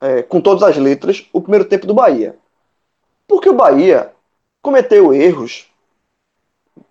é, 0.00 0.22
com 0.22 0.40
todas 0.40 0.62
as 0.62 0.76
letras, 0.76 1.26
o 1.32 1.40
primeiro 1.40 1.64
tempo 1.64 1.86
do 1.86 1.94
Bahia. 1.94 2.36
Porque 3.28 3.48
o 3.48 3.54
Bahia 3.54 4.12
cometeu 4.62 5.14
erros 5.14 5.68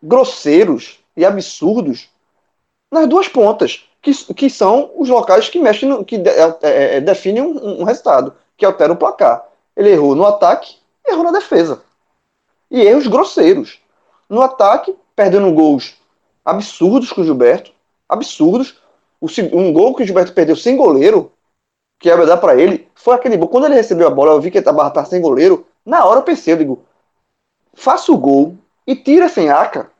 grosseiros 0.01 1.03
e 1.15 1.25
absurdos 1.25 2.09
nas 2.91 3.07
duas 3.07 3.27
pontas 3.27 3.88
que, 4.01 4.33
que 4.33 4.49
são 4.49 4.91
os 4.95 5.09
locais 5.09 5.49
que 5.49 5.59
mexem, 5.59 5.89
no, 5.89 6.05
que 6.05 6.17
de, 6.17 6.29
é, 6.29 6.57
é, 6.61 6.95
é, 6.95 7.01
definem 7.01 7.43
um, 7.43 7.81
um, 7.81 7.83
resultado, 7.83 8.33
que 8.57 8.65
altera 8.65 8.93
o 8.93 8.97
placar. 8.97 9.45
Ele 9.75 9.91
errou 9.91 10.15
no 10.15 10.25
ataque, 10.25 10.77
errou 11.07 11.23
na 11.23 11.31
defesa. 11.31 11.81
E 12.69 12.81
erros 12.81 13.07
grosseiros. 13.07 13.79
No 14.29 14.41
ataque, 14.41 14.95
perdendo 15.15 15.51
gols 15.51 15.97
absurdos 16.45 17.11
com 17.11 17.21
o 17.21 17.23
Gilberto, 17.23 17.71
absurdos. 18.07 18.77
O, 19.21 19.27
um 19.53 19.73
gol 19.73 19.93
que 19.95 20.03
o 20.03 20.05
Gilberto 20.05 20.33
perdeu 20.33 20.55
sem 20.55 20.77
goleiro, 20.77 21.31
que 21.99 22.07
ia 22.07 22.25
dar 22.25 22.37
para 22.37 22.59
ele, 22.59 22.87
foi 22.95 23.15
aquele 23.15 23.37
gol. 23.37 23.49
Quando 23.49 23.65
ele 23.65 23.75
recebeu 23.75 24.07
a 24.07 24.11
bola, 24.11 24.31
eu 24.31 24.41
vi 24.41 24.49
que 24.49 24.57
ele 24.57 24.67
estava 24.67 25.05
sem 25.05 25.21
goleiro. 25.21 25.67
Na 25.85 26.05
hora 26.05 26.19
eu 26.19 26.23
pensei, 26.23 26.53
eu 26.53 26.57
digo, 26.57 26.85
faça 27.73 28.11
o 28.11 28.17
gol 28.17 28.55
e 28.87 28.95
tira 28.95 29.27
sem 29.27 29.49
aca. 29.49 29.91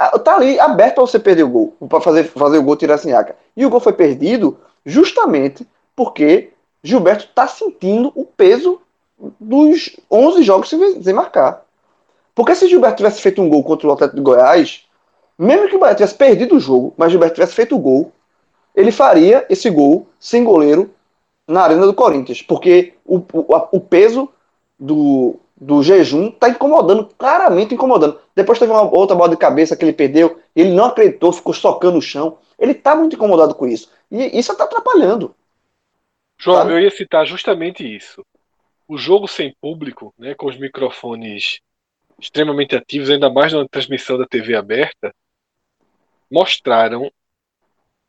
Ah, 0.00 0.16
tá 0.18 0.36
ali 0.36 0.60
aberto 0.60 0.94
para 0.94 1.06
você 1.06 1.18
perder 1.18 1.42
o 1.42 1.48
gol, 1.48 1.76
para 1.88 2.00
fazer, 2.00 2.24
fazer 2.24 2.58
o 2.58 2.62
gol 2.62 2.76
tirar 2.76 2.94
a 2.94 2.98
sinhaca. 2.98 3.36
E 3.56 3.66
o 3.66 3.70
gol 3.70 3.80
foi 3.80 3.92
perdido 3.92 4.56
justamente 4.86 5.66
porque 5.96 6.50
Gilberto 6.82 7.24
está 7.24 7.48
sentindo 7.48 8.12
o 8.14 8.24
peso 8.24 8.80
dos 9.40 9.96
11 10.08 10.42
jogos 10.44 10.68
sem, 10.68 11.12
marcar. 11.12 11.64
Porque 12.32 12.54
se 12.54 12.68
Gilberto 12.68 12.98
tivesse 12.98 13.20
feito 13.20 13.42
um 13.42 13.48
gol 13.48 13.64
contra 13.64 13.88
o 13.88 13.92
Atlético 13.92 14.16
de 14.16 14.22
Goiás, 14.22 14.88
Mesmo 15.38 15.68
que 15.68 15.76
o 15.76 15.78
Bahia 15.78 15.94
tivesse 15.94 16.16
perdido 16.16 16.56
o 16.56 16.60
jogo, 16.60 16.92
mas 16.96 17.12
Gilberto 17.12 17.36
tivesse 17.36 17.54
feito 17.54 17.76
o 17.76 17.78
gol, 17.78 18.10
ele 18.74 18.90
faria 18.90 19.46
esse 19.48 19.70
gol 19.70 20.08
sem 20.18 20.42
goleiro 20.42 20.90
na 21.46 21.62
arena 21.62 21.86
do 21.86 21.94
Corinthians, 21.94 22.42
porque 22.42 22.94
o, 23.06 23.18
o, 23.18 23.68
o 23.72 23.80
peso 23.80 24.28
do, 24.78 25.36
do 25.60 25.82
jejum 25.82 26.30
tá 26.30 26.48
incomodando, 26.48 27.06
claramente 27.18 27.74
incomodando. 27.74 28.20
Depois 28.34 28.58
teve 28.58 28.70
uma 28.70 28.82
outra 28.82 29.16
bola 29.16 29.30
de 29.30 29.36
cabeça 29.36 29.76
que 29.76 29.84
ele 29.84 29.92
perdeu, 29.92 30.40
ele 30.54 30.70
não 30.70 30.86
acreditou, 30.86 31.32
ficou 31.32 31.52
socando 31.52 31.98
o 31.98 32.02
chão. 32.02 32.38
Ele 32.58 32.74
tá 32.74 32.94
muito 32.94 33.16
incomodado 33.16 33.54
com 33.54 33.66
isso. 33.66 33.90
E 34.10 34.38
isso 34.38 34.56
tá 34.56 34.64
atrapalhando. 34.64 35.34
João, 36.38 36.58
sabe? 36.58 36.72
eu 36.72 36.80
ia 36.80 36.90
citar 36.90 37.26
justamente 37.26 37.84
isso. 37.84 38.24
O 38.86 38.96
jogo 38.96 39.26
sem 39.26 39.54
público, 39.60 40.14
né, 40.16 40.34
com 40.34 40.46
os 40.46 40.56
microfones 40.56 41.60
extremamente 42.20 42.74
ativos, 42.74 43.10
ainda 43.10 43.30
mais 43.30 43.52
na 43.52 43.66
transmissão 43.68 44.16
da 44.16 44.26
TV 44.26 44.56
aberta, 44.56 45.14
mostraram 46.30 47.10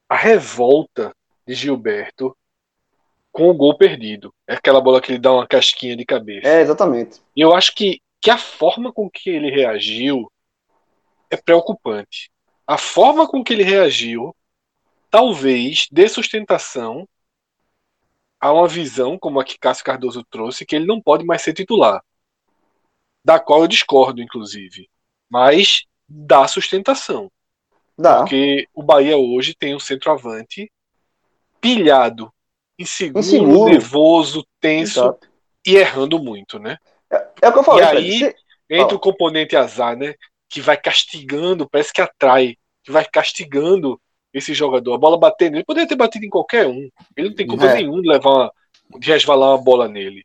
a 0.08 0.16
revolta 0.16 1.14
de 1.48 1.54
Gilberto 1.54 2.36
com 3.32 3.50
o 3.50 3.54
gol 3.54 3.78
perdido. 3.78 4.34
É 4.48 4.56
aquela 4.56 4.82
bola 4.82 5.02
que 5.02 5.12
ele 5.12 5.20
dá 5.20 5.32
uma 5.32 5.48
casquinha 5.48 5.96
de 5.96 6.06
cabeça. 6.06 6.48
É, 6.48 6.62
exatamente. 6.62 7.22
E 7.36 7.42
eu 7.42 7.54
acho 7.54 7.74
que, 7.76 8.02
que 8.22 8.30
a 8.30 8.38
forma 8.38 8.92
com 8.92 9.10
que 9.10 9.30
ele 9.30 9.50
reagiu 9.50 10.32
é 11.30 11.38
preocupante. 11.38 12.32
A 12.66 12.78
forma 12.78 13.28
com 13.28 13.44
que 13.44 13.54
ele 13.54 13.64
reagiu 13.64 14.36
talvez 15.10 15.88
dê 15.92 16.08
sustentação 16.08 17.08
a 18.40 18.54
uma 18.54 18.68
visão, 18.68 19.18
como 19.18 19.40
a 19.40 19.44
que 19.44 19.58
Cássio 19.58 19.84
Cardoso 19.84 20.24
trouxe, 20.30 20.66
que 20.66 20.76
ele 20.76 20.86
não 20.86 21.02
pode 21.02 21.26
mais 21.26 21.42
ser 21.42 21.54
titular. 21.54 22.02
Da 23.24 23.40
qual 23.40 23.62
eu 23.62 23.68
discordo, 23.68 24.22
inclusive. 24.22 24.90
Mas 25.30 25.84
dá 26.08 26.48
sustentação. 26.48 27.30
Dá. 27.98 28.20
Porque 28.20 28.66
o 28.74 28.82
Bahia 28.82 29.18
hoje 29.18 29.54
tem 29.54 29.76
um 29.76 29.80
centroavante 29.80 30.72
pilhado 31.60 32.32
inseguro, 32.80 33.20
Inseguro. 33.20 33.72
nervoso, 33.72 34.46
tenso 34.60 35.00
Exato. 35.02 35.28
e 35.68 35.76
errando 35.76 36.18
muito, 36.18 36.58
né? 36.58 36.78
É, 37.12 37.28
é 37.44 37.50
o 37.50 37.54
que 37.54 37.60
eu 37.60 37.64
falei. 37.64 37.84
e 37.84 37.88
aí 37.88 38.18
Se- 38.20 38.36
entra 38.70 38.96
o 38.96 39.00
componente 39.00 39.56
azar, 39.56 39.96
né? 39.98 40.14
Que 40.50 40.62
vai 40.62 40.78
castigando, 40.78 41.70
parece 41.70 41.92
que 41.94 42.02
atrai, 42.02 42.56
que 42.84 42.92
vai 42.92 43.06
castigando 43.06 44.00
esse 44.34 44.54
jogador. 44.54 44.94
A 44.94 44.98
bola 44.98 45.18
batendo, 45.18 45.56
ele 45.58 45.64
poderia 45.66 45.88
ter 45.88 45.96
batido 45.96 46.26
em 46.26 46.30
qualquer 46.30 46.68
um. 46.68 46.88
Ele 47.18 47.30
não 47.30 47.36
tem 47.36 47.46
culpa 47.48 47.66
É. 47.66 47.76
nenhuma 47.76 48.02
de 48.02 48.08
levar 48.10 48.30
uma, 48.30 48.52
de 49.00 49.12
resvalar 49.12 49.50
uma 49.50 49.58
bola 49.64 49.88
nele. 49.88 50.24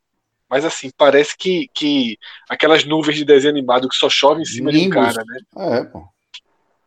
Mas 0.48 0.64
assim, 0.64 0.90
parece 0.96 1.36
que, 1.36 1.68
que 1.74 2.16
aquelas 2.48 2.84
nuvens 2.84 3.16
de 3.16 3.24
desenho 3.24 3.52
animado 3.52 3.88
que 3.88 3.96
só 3.96 4.08
chove 4.08 4.42
em 4.42 4.44
cima 4.44 4.70
de 4.70 4.86
um 4.86 4.90
cara, 4.90 5.24
né? 5.26 5.78
É, 5.78 5.84
pô. 5.84 6.04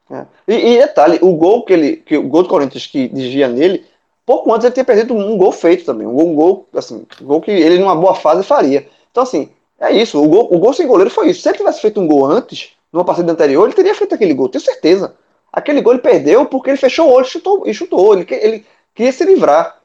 É. 0.10 0.25
E, 0.47 0.53
e 0.53 0.77
detalhe, 0.77 1.19
o 1.21 1.34
gol 1.36 1.65
que 1.65 1.73
ele, 1.73 1.97
que 1.97 2.15
o 2.17 2.27
gol 2.30 2.43
do 2.43 2.49
Corinthians 2.49 2.86
que 2.86 3.08
desvia 3.10 3.47
nele, 3.49 3.86
pouco 4.28 4.54
antes 4.54 4.66
ele 4.66 4.76
tinha 4.76 4.86
perdido 4.86 5.16
um 5.16 5.38
gol 5.40 5.54
feito 5.54 5.86
também, 5.86 6.06
um 6.08 6.13
gol, 6.13 6.28
um 6.30 6.36
gol 6.36 6.68
assim, 6.76 7.08
um 7.22 7.26
gol 7.26 7.42
que 7.42 7.52
ele 7.52 7.80
numa 7.80 7.96
boa 7.96 8.16
fase 8.16 8.44
faria. 8.44 8.88
Então 9.12 9.24
assim, 9.24 9.50
é 9.80 9.92
isso, 9.92 10.22
o 10.24 10.28
gol, 10.30 10.54
o 10.54 10.60
gol 10.60 10.74
sem 10.74 10.88
goleiro 10.88 11.10
foi 11.12 11.30
isso. 11.32 11.42
Se 11.42 11.50
ele 11.50 11.58
tivesse 11.60 11.82
feito 11.82 12.02
um 12.02 12.08
gol 12.08 12.26
antes, 12.26 12.74
numa 12.94 13.06
partida 13.06 13.32
anterior, 13.32 13.66
ele 13.66 13.76
teria 13.76 13.96
feito 13.96 14.16
aquele 14.16 14.36
gol, 14.36 14.50
tenho 14.50 14.63
certeza. 14.63 15.16
Aquele 15.52 15.82
gol 15.82 15.94
ele 15.94 16.02
perdeu 16.04 16.46
porque 16.46 16.70
ele 16.72 16.78
fechou 16.78 17.10
o 17.10 17.13
olho 17.13 17.26
chutou, 17.26 17.63
e 17.66 17.74
chutou. 17.74 18.13
Ele, 18.13 18.28
ele 18.32 18.66
queria 18.94 19.12
se 19.12 19.26
livrar. 19.26 19.80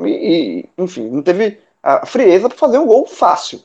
E, 0.00 0.10
e, 0.66 0.68
enfim, 0.78 1.08
não 1.10 1.22
teve 1.22 1.58
a 1.82 2.06
frieza 2.06 2.48
para 2.48 2.58
fazer 2.58 2.78
um 2.78 2.86
gol 2.86 3.06
fácil. 3.06 3.60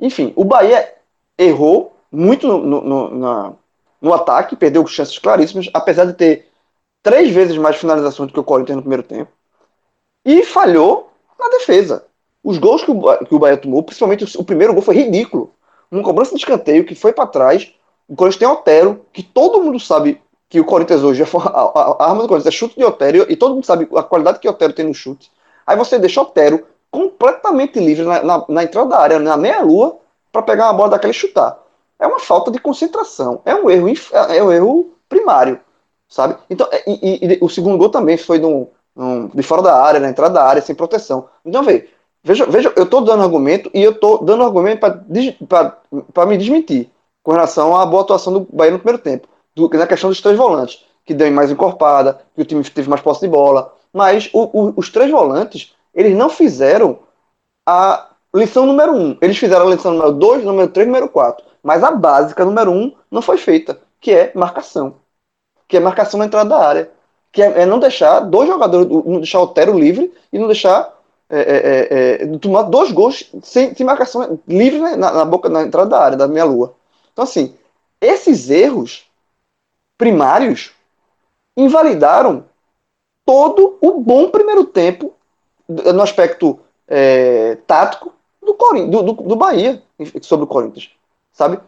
Enfim, 0.00 0.32
o 0.36 0.44
Bahia 0.44 0.94
errou 1.38 1.92
muito 2.12 2.46
no- 2.46 2.80
no- 2.82 3.10
na, 3.18 3.52
no 4.00 4.12
ataque, 4.14 4.56
perdeu 4.56 4.86
chances 4.86 5.18
claríssimas, 5.18 5.68
apesar 5.74 6.04
de 6.06 6.14
ter 6.14 6.46
três 7.02 7.30
vezes 7.30 7.56
mais 7.56 7.76
finalizações 7.76 8.28
do 8.30 8.34
que 8.34 8.40
o 8.40 8.44
Corinthians 8.44 8.76
no 8.76 8.82
primeiro 8.82 9.02
tempo. 9.02 9.30
E 10.24 10.42
falhou 10.44 11.10
na 11.38 11.48
defesa. 11.48 12.04
Os 12.42 12.58
gols 12.58 12.82
que 12.84 12.90
o, 12.90 13.18
que 13.24 13.34
o 13.34 13.38
Bahia 13.38 13.56
tomou, 13.56 13.82
principalmente 13.82 14.24
o, 14.24 14.40
o 14.40 14.44
primeiro 14.44 14.72
gol, 14.72 14.82
foi 14.82 14.94
ridículo. 14.96 15.50
Uma 15.90 16.02
cobrança 16.02 16.30
de 16.32 16.38
escanteio 16.38 16.84
que 16.84 16.94
foi 16.94 17.12
para 17.12 17.26
trás. 17.26 17.72
O 18.08 18.16
Corinthians 18.16 18.38
tem 18.38 18.48
Otero, 18.48 19.04
que 19.12 19.22
todo 19.22 19.62
mundo 19.62 19.78
sabe 19.80 20.20
que 20.48 20.60
o 20.60 20.64
Corinthians 20.64 21.02
hoje, 21.02 21.22
é 21.22 21.26
a, 21.26 21.60
a- 21.60 22.04
arma 22.08 22.22
do 22.22 22.28
Corinthians 22.28 22.46
é 22.54 22.56
chute 22.56 22.76
de 22.76 22.84
Otero, 22.84 23.26
e 23.30 23.36
todo 23.36 23.54
mundo 23.54 23.64
sabe 23.66 23.86
a 23.94 24.02
qualidade 24.02 24.38
que 24.38 24.48
Otero 24.48 24.72
tem 24.72 24.86
no 24.86 24.94
chute. 24.94 25.30
Aí 25.66 25.76
você 25.76 25.98
deixa 25.98 26.22
Otero 26.22 26.66
completamente 26.90 27.78
livre 27.78 28.04
na, 28.04 28.22
na- 28.22 28.44
na 28.48 28.62
entrada 28.64 28.88
da 28.88 28.98
área, 28.98 29.18
na 29.18 29.36
meia-lua, 29.36 29.98
para 30.32 30.42
pegar 30.42 30.66
uma 30.66 30.72
bola 30.72 30.90
daquela 30.90 31.10
e 31.10 31.14
chutar. 31.14 31.58
É 31.98 32.06
uma 32.06 32.18
falta 32.18 32.50
de 32.50 32.58
concentração. 32.58 33.42
É 33.44 33.54
um 33.54 33.68
erro, 33.68 33.88
inf- 33.88 34.12
é 34.14 34.42
um 34.42 34.50
erro 34.52 34.90
primário, 35.08 35.60
sabe? 36.08 36.36
Então, 36.48 36.66
e, 36.86 37.26
e- 37.26 37.34
e 37.34 37.38
o 37.42 37.48
segundo 37.48 37.76
gol 37.76 37.90
também 37.90 38.16
foi 38.16 38.38
num- 38.38 38.68
num- 38.98 39.28
de 39.28 39.42
fora 39.42 39.62
da 39.62 39.80
área, 39.80 40.00
na 40.00 40.08
entrada 40.10 40.34
da 40.34 40.44
área, 40.44 40.60
sem 40.60 40.74
proteção. 40.74 41.28
Então, 41.44 41.62
vê, 41.62 41.88
veja, 42.22 42.44
veja, 42.46 42.72
eu 42.76 42.82
estou 42.82 43.00
dando 43.00 43.22
argumento 43.22 43.70
e 43.72 43.82
eu 43.82 43.92
estou 43.92 44.24
dando 44.24 44.42
argumento 44.42 44.80
para 46.12 46.26
me 46.26 46.36
desmentir 46.36 46.90
com 47.22 47.32
relação 47.32 47.76
à 47.76 47.86
boa 47.86 48.02
atuação 48.02 48.32
do 48.32 48.40
Bahia 48.52 48.72
no 48.72 48.78
primeiro 48.78 49.02
tempo, 49.02 49.28
do- 49.54 49.68
na 49.70 49.86
questão 49.86 50.10
dos 50.10 50.20
três 50.20 50.36
volantes, 50.36 50.84
que 51.06 51.14
deu 51.14 51.30
mais 51.30 51.50
encorpada, 51.50 52.20
que 52.34 52.42
o 52.42 52.44
time 52.44 52.62
teve 52.64 52.88
mais 52.90 53.00
posse 53.00 53.20
de 53.20 53.28
bola. 53.28 53.72
Mas 53.92 54.28
o- 54.32 54.50
o- 54.52 54.74
os 54.76 54.90
três 54.90 55.10
volantes, 55.10 55.74
eles 55.94 56.16
não 56.16 56.28
fizeram 56.28 56.98
a 57.66 58.08
lição 58.34 58.66
número 58.66 58.92
um. 58.94 59.16
Eles 59.20 59.38
fizeram 59.38 59.66
a 59.66 59.70
lição 59.70 59.92
número 59.92 60.12
dois, 60.12 60.44
número 60.44 60.68
três, 60.68 60.86
número 60.86 61.08
quatro. 61.08 61.44
Mas 61.62 61.82
a 61.82 61.90
básica 61.90 62.44
número 62.44 62.70
um 62.70 62.94
não 63.10 63.22
foi 63.22 63.38
feita, 63.38 63.80
que 64.00 64.12
é 64.12 64.32
marcação. 64.34 64.96
Que 65.66 65.76
é 65.76 65.80
marcação 65.80 66.18
na 66.18 66.26
entrada 66.26 66.50
da 66.50 66.58
área. 66.66 66.90
Que 67.32 67.42
é, 67.42 67.62
é 67.62 67.66
não 67.66 67.78
deixar 67.78 68.20
dois 68.20 68.48
jogadores, 68.48 68.88
não 68.88 69.18
deixar 69.18 69.40
o 69.40 69.44
Otero 69.44 69.78
livre 69.78 70.12
e 70.32 70.38
não 70.38 70.46
deixar 70.46 70.98
é, 71.30 71.40
é, 71.40 71.56
é, 71.56 72.22
é, 72.22 72.38
tomar 72.38 72.62
dois 72.62 72.90
gols 72.90 73.30
sem, 73.42 73.74
sem 73.74 73.84
marcação 73.84 74.40
livre 74.48 74.80
né, 74.80 74.96
na, 74.96 75.12
na 75.12 75.24
boca, 75.26 75.50
na 75.50 75.62
entrada 75.62 75.90
da 75.90 76.00
área, 76.00 76.16
da 76.16 76.26
minha 76.26 76.44
lua. 76.44 76.74
Então, 77.12 77.22
assim, 77.22 77.54
esses 78.00 78.48
erros 78.48 79.04
primários 79.98 80.70
invalidaram 81.54 82.44
todo 83.26 83.76
o 83.82 84.00
bom 84.00 84.30
primeiro 84.30 84.64
tempo 84.64 85.12
no 85.68 86.00
aspecto 86.00 86.58
tático 87.66 88.14
do, 88.40 88.54
do, 88.54 89.02
do, 89.02 89.12
do 89.12 89.36
Bahia 89.36 89.82
sobre 90.22 90.44
o 90.44 90.48
Corinthians. 90.48 90.90
Sabe? 91.30 91.60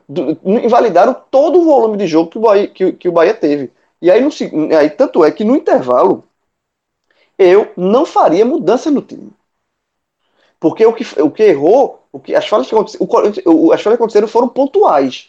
Invalidaram 0.42 1.14
todo 1.31 1.61
o 1.61 1.64
volume 1.64 1.99
de 1.99 2.07
jogo 2.07 2.31
que 2.31 2.38
o 2.38 2.40
Bahia, 2.40 2.66
que, 2.66 2.92
que 2.92 3.09
o 3.09 3.12
Bahia 3.12 3.35
teve. 3.35 3.70
E 4.02 4.10
aí, 4.10 4.20
no, 4.20 4.30
aí, 4.78 4.90
tanto 4.90 5.24
é 5.24 5.30
que 5.32 5.44
no 5.44 5.56
intervalo, 5.56 6.24
eu 7.38 7.72
não 7.76 8.06
faria 8.06 8.44
mudança 8.44 8.88
no 8.90 9.02
time. 9.02 9.32
Porque 10.58 10.84
o 10.84 10.92
que, 10.92 11.04
o 11.22 11.30
que 11.30 11.42
errou, 11.44 12.02
o 12.12 12.18
que, 12.20 12.34
as, 12.34 12.46
falhas 12.46 12.68
que 12.68 12.74
o 12.74 13.72
as 13.72 13.80
falhas 13.82 13.96
que 13.96 14.02
aconteceram 14.02 14.28
foram 14.28 14.48
pontuais. 14.48 15.28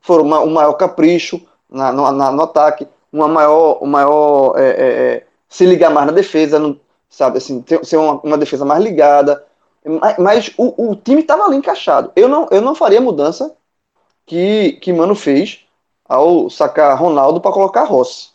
Foram 0.00 0.24
uma- 0.24 0.40
um 0.40 0.50
maior 0.50 0.72
capricho 0.74 1.40
na, 1.70 1.92
no, 1.92 2.10
na- 2.12 2.32
no 2.32 2.42
ataque, 2.42 2.86
uma 3.12 3.28
maior, 3.28 3.78
um 3.82 3.86
maior 3.86 4.54
é, 4.58 4.62
é, 4.70 5.14
é, 5.16 5.26
se 5.48 5.64
ligar 5.64 5.90
mais 5.90 6.06
na 6.06 6.12
defesa, 6.12 6.58
não- 6.58 6.78
sabe, 7.08 7.38
assim, 7.38 7.64
ser 7.84 7.96
uma, 7.96 8.14
uma 8.22 8.38
defesa 8.38 8.64
mais 8.64 8.82
ligada. 8.82 9.44
Mas, 9.84 10.18
mas 10.18 10.54
o, 10.56 10.90
o 10.92 10.96
time 10.96 11.20
estava 11.20 11.44
ali 11.44 11.56
encaixado. 11.56 12.10
Eu 12.16 12.28
não, 12.28 12.48
eu 12.50 12.60
não 12.60 12.74
faria 12.74 12.98
a 12.98 13.02
mudança 13.02 13.54
que, 14.26 14.74
que 14.74 14.92
Mano 14.92 15.14
fez 15.16 15.61
ao 16.12 16.50
sacar 16.50 16.98
Ronaldo 16.98 17.40
para 17.40 17.52
colocar 17.52 17.84
Rossi. 17.84 18.30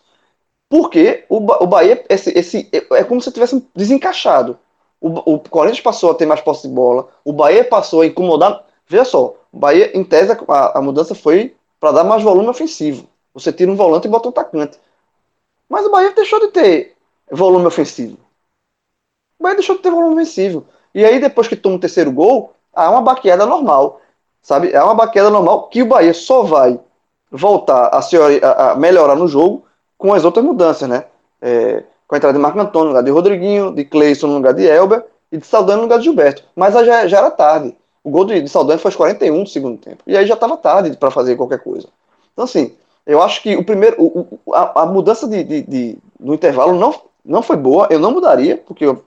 Porque 0.70 1.26
o, 1.30 1.40
Ba- 1.40 1.60
o 1.62 1.68
Bahia 1.68 2.04
esse, 2.10 2.32
esse, 2.38 2.70
é 2.74 3.04
como 3.04 3.22
se 3.22 3.32
tivesse 3.32 3.66
desencaixado. 3.76 4.58
O, 5.00 5.36
o 5.36 5.40
Corinthians 5.40 5.82
passou 5.82 6.12
a 6.12 6.16
ter 6.16 6.26
mais 6.26 6.42
posse 6.42 6.68
de 6.68 6.74
bola, 6.74 7.08
o 7.24 7.32
Bahia 7.32 7.64
passou 7.64 8.02
a 8.02 8.06
incomodar. 8.08 8.66
Veja 8.88 9.06
só, 9.06 9.36
o 9.52 9.60
Bahia, 9.60 9.96
em 9.98 10.04
tese, 10.04 10.32
a, 10.48 10.80
a 10.80 10.82
mudança 10.82 11.14
foi 11.16 11.56
para 11.80 11.92
dar 11.92 12.04
mais 12.04 12.24
volume 12.24 12.50
ofensivo. 12.50 13.08
Você 13.34 13.54
tira 13.54 13.72
um 13.72 13.76
volante 13.76 14.08
e 14.08 14.12
bota 14.12 14.28
um 14.28 14.32
atacante. 14.32 14.80
Mas 15.70 15.86
o 15.86 15.92
Bahia 15.92 16.14
deixou 16.14 16.40
de 16.40 16.50
ter 16.50 16.96
volume 17.32 17.66
ofensivo. 17.68 18.18
O 19.40 19.44
Bahia 19.44 19.56
deixou 19.56 19.76
de 19.76 19.82
ter 19.82 19.92
volume 19.92 20.14
ofensivo. 20.14 20.66
E 20.94 21.06
aí, 21.06 21.20
depois 21.20 21.48
que 21.48 21.56
toma 21.56 21.76
o 21.76 21.80
terceiro 21.80 22.12
gol, 22.12 22.54
há 22.74 22.90
uma 22.90 23.02
baqueada 23.02 23.46
normal. 23.46 24.02
Sabe? 24.42 24.72
É 24.72 24.82
uma 24.82 24.96
baqueada 24.96 25.30
normal 25.30 25.68
que 25.70 25.84
o 25.84 25.88
Bahia 25.88 26.14
só 26.14 26.44
vai 26.44 26.80
voltar 27.32 27.90
a, 27.90 28.02
se, 28.02 28.18
a, 28.18 28.72
a 28.72 28.76
melhorar 28.76 29.16
no 29.16 29.28
jogo 29.28 29.66
com 29.98 30.14
as 30.14 30.24
outras 30.24 30.46
mudanças, 30.46 30.88
né? 30.88 31.06
É, 31.42 31.84
com 32.08 32.16
a 32.16 32.18
entrada 32.18 32.38
de 32.38 32.42
Marco 32.42 32.60
Antônio 32.60 32.86
no 32.86 32.92
lugar 32.92 33.04
de 33.04 33.12
Rodriguinho, 33.12 33.74
de 33.74 33.84
Cleison 33.84 34.28
no 34.28 34.36
lugar 34.36 34.54
de 34.54 34.66
Elber 34.66 35.06
e 35.32 35.38
de 35.38 35.46
Saldanha 35.46 35.78
no 35.78 35.84
lugar 35.84 36.00
de 36.00 36.06
Gilberto. 36.06 36.44
Mas 36.56 36.76
aí 36.76 36.86
já, 36.86 37.08
já 37.08 37.18
era 37.18 37.32
tarde. 37.32 37.76
O 38.04 38.10
gol 38.10 38.24
de, 38.24 38.42
de 38.42 38.50
Saldanha 38.50 38.80
foi 38.80 38.90
aos 38.90 38.96
41 38.96 39.44
do 39.44 39.50
segundo 39.50 39.78
tempo. 39.78 40.04
E 40.08 40.16
aí 40.16 40.26
já 40.26 40.36
estava 40.36 40.56
tarde 40.56 40.96
para 40.96 41.12
fazer 41.12 41.36
qualquer 41.36 41.60
coisa. 41.60 41.90
Então, 42.32 42.46
assim, 42.46 42.74
eu 43.06 43.22
acho 43.22 43.42
que 43.42 43.56
o 43.56 43.64
primeiro, 43.64 44.02
o, 44.02 44.40
o, 44.46 44.54
a, 44.54 44.84
a, 44.84 44.86
mudança 44.86 45.28
de, 45.28 45.44
de, 45.44 45.62
de, 45.64 45.98
no 46.18 46.34
intervalo 46.34 46.78
não, 46.78 46.96
não 47.26 47.42
foi 47.42 47.58
boa. 47.58 47.88
Eu 47.90 48.00
não 48.00 48.12
mudaria, 48.12 48.58
porque 48.66 48.86
eu 48.86 49.04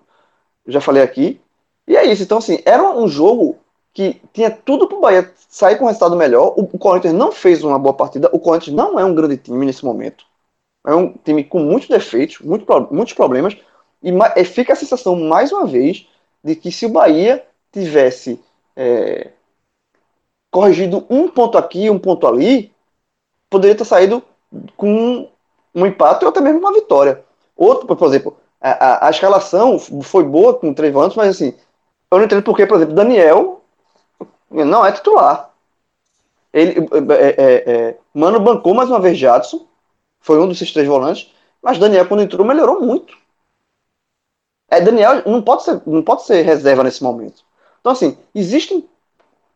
já 0.67 0.81
falei 0.81 1.03
aqui. 1.03 1.41
E 1.89 1.97
é 1.97 2.05
isso. 2.05 2.23
Então, 2.23 2.39
assim, 2.39 2.61
era 2.67 2.83
um 2.91 3.09
jogo 3.09 3.57
que 4.01 4.23
tinha 4.33 4.51
tudo 4.51 4.89
para 4.89 4.97
o 4.97 5.01
Bahia 5.01 5.31
sair 5.37 5.77
com 5.77 5.85
um 5.85 5.89
resultado 5.89 6.17
melhor. 6.17 6.55
O, 6.57 6.63
o 6.63 6.79
Corinthians 6.79 7.13
não 7.13 7.31
fez 7.31 7.63
uma 7.63 7.79
boa 7.79 7.93
partida. 7.93 8.31
O 8.33 8.39
Corinthians 8.39 8.75
não 8.75 8.99
é 8.99 9.05
um 9.05 9.15
grande 9.15 9.37
time 9.37 9.67
nesse 9.67 9.85
momento. 9.85 10.25
É 10.87 10.95
um 10.95 11.13
time 11.13 11.45
com 11.45 11.59
muitos 11.59 11.91
defeitos, 11.91 12.39
muito, 12.39 12.65
muitos 12.91 13.13
problemas, 13.13 13.55
e 14.03 14.45
fica 14.45 14.73
a 14.73 14.77
sensação, 14.77 15.15
mais 15.15 15.53
uma 15.53 15.67
vez, 15.67 16.09
de 16.43 16.57
que 16.57 16.73
se 16.73 16.87
o 16.87 16.89
Bahia 16.89 17.45
tivesse 17.71 18.41
é, 18.75 19.33
corrigido 20.51 21.05
um 21.11 21.29
ponto 21.29 21.59
aqui, 21.59 21.91
um 21.91 21.99
ponto 21.99 22.27
ali, 22.27 22.73
poderia 23.51 23.77
ter 23.77 23.85
saído 23.85 24.23
com 24.79 25.29
um 25.75 25.87
empate 25.87 26.25
ou 26.25 26.31
até 26.31 26.41
mesmo 26.41 26.61
uma 26.61 26.73
vitória. 26.73 27.23
Outro, 27.55 27.87
por 27.95 28.09
exemplo, 28.09 28.35
a, 28.59 28.71
a, 28.71 29.09
a 29.09 29.11
escalação 29.11 29.79
foi 29.79 30.25
boa 30.25 30.55
com 30.55 30.73
três 30.73 30.91
volantes, 30.91 31.19
mas 31.19 31.29
assim, 31.29 31.55
eu 32.11 32.17
não 32.17 32.25
entendo 32.25 32.43
porque, 32.43 32.67
por 32.67 32.77
exemplo, 32.77 32.95
Daniel 32.95 33.60
não 34.51 34.85
é 34.85 34.93
titular. 34.93 35.51
Ele, 36.53 36.81
é, 36.81 37.29
é, 37.29 37.73
é, 37.73 37.97
Mano 38.13 38.41
bancou 38.41 38.75
mais 38.75 38.89
uma 38.89 39.01
vez 39.01 39.17
Jadson, 39.17 39.67
foi 40.21 40.41
um 40.41 40.49
desses 40.49 40.73
três 40.73 40.87
volantes, 40.89 41.33
mas 41.63 41.79
Daniel, 41.79 42.07
quando 42.07 42.23
entrou, 42.23 42.47
melhorou 42.47 42.81
muito. 42.81 43.17
É, 44.69 44.81
Daniel 44.81 45.23
não 45.27 45.43
pode, 45.43 45.65
ser, 45.65 45.81
não 45.87 46.03
pode 46.03 46.25
ser 46.25 46.43
reserva 46.43 46.85
nesse 46.85 47.03
momento. 47.03 47.43
Então, 47.81 47.93
assim, 47.93 48.17
existem 48.35 48.89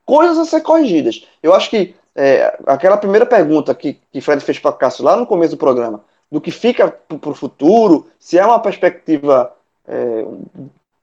coisas 0.04 0.38
a 0.38 0.44
ser 0.44 0.60
corrigidas. 0.60 1.26
Eu 1.42 1.54
acho 1.54 1.70
que 1.70 1.94
é, 2.14 2.56
aquela 2.66 2.96
primeira 2.96 3.26
pergunta 3.26 3.74
que, 3.74 3.98
que 4.12 4.20
Fred 4.20 4.42
fez 4.42 4.58
para 4.58 4.72
Cássio 4.72 5.04
lá 5.04 5.16
no 5.16 5.26
começo 5.26 5.56
do 5.56 5.58
programa, 5.58 6.04
do 6.30 6.40
que 6.40 6.50
fica 6.50 6.88
para 6.88 7.30
o 7.30 7.34
futuro, 7.34 8.08
se 8.18 8.38
é 8.38 8.44
uma 8.44 8.58
perspectiva. 8.58 9.52
É, 9.86 10.24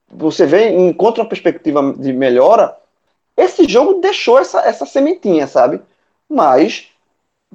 você 0.10 0.46
vê, 0.46 0.70
encontra 0.70 1.24
uma 1.24 1.30
perspectiva 1.30 1.94
de 1.94 2.12
melhora. 2.12 2.76
Esse 3.44 3.68
jogo 3.68 3.96
deixou 4.02 4.38
essa, 4.38 4.60
essa 4.62 4.86
sementinha, 4.86 5.48
sabe? 5.48 5.82
Mas 6.30 6.88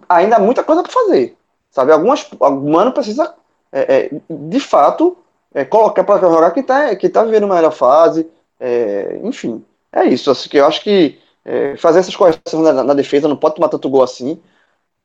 ainda 0.08 0.36
há 0.36 0.40
muita 0.40 0.64
coisa 0.64 0.82
para 0.82 0.92
fazer. 0.92 1.36
Sabe? 1.70 1.92
Algumas. 1.92 2.26
O 2.40 2.50
Mano 2.50 2.92
precisa, 2.92 3.34
é, 3.70 3.96
é, 3.96 4.10
de 4.28 4.60
fato, 4.60 5.16
é, 5.54 5.64
colocar 5.64 6.02
para 6.04 6.20
jogar 6.20 6.50
que 6.50 6.60
está 6.60 6.96
que 6.96 7.08
tá 7.08 7.22
vivendo 7.22 7.44
uma 7.44 7.54
melhor 7.54 7.72
fase. 7.72 8.28
É, 8.58 9.20
enfim, 9.22 9.64
é 9.92 10.04
isso. 10.04 10.30
Assim, 10.30 10.48
que 10.48 10.56
eu 10.56 10.66
acho 10.66 10.82
que 10.82 11.18
é, 11.44 11.76
fazer 11.76 12.00
essas 12.00 12.16
correções 12.16 12.74
na, 12.74 12.82
na, 12.82 12.94
defesa 12.94 13.28
não 13.28 13.36
pode 13.36 13.54
tomar 13.54 13.68
tanto 13.68 13.88
gol 13.88 14.02
assim. 14.02 14.40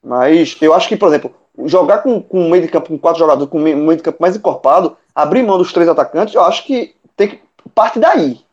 Mas 0.03 0.57
eu 0.61 0.73
acho 0.73 0.87
que, 0.87 0.97
por 0.97 1.09
exemplo, 1.09 1.33
jogar 1.65 1.99
com, 1.99 2.21
com 2.21 2.39
um 2.39 2.49
meio 2.49 2.63
de 2.63 2.69
campo 2.69 2.87
com 2.87 2.97
quatro 2.97 3.19
jogadores, 3.19 3.51
com 3.51 3.59
um 3.59 3.61
meio 3.61 3.97
de 3.97 4.03
campo 4.03 4.17
mais 4.19 4.35
encorpado, 4.35 4.97
abrir 5.13 5.43
mão 5.43 5.57
dos 5.59 5.71
três 5.71 5.87
atacantes, 5.87 6.33
eu 6.33 6.43
acho 6.43 6.65
que 6.65 6.95
tem 7.15 7.29
que. 7.29 7.41
Parte 7.75 7.99
daí. 7.99 8.43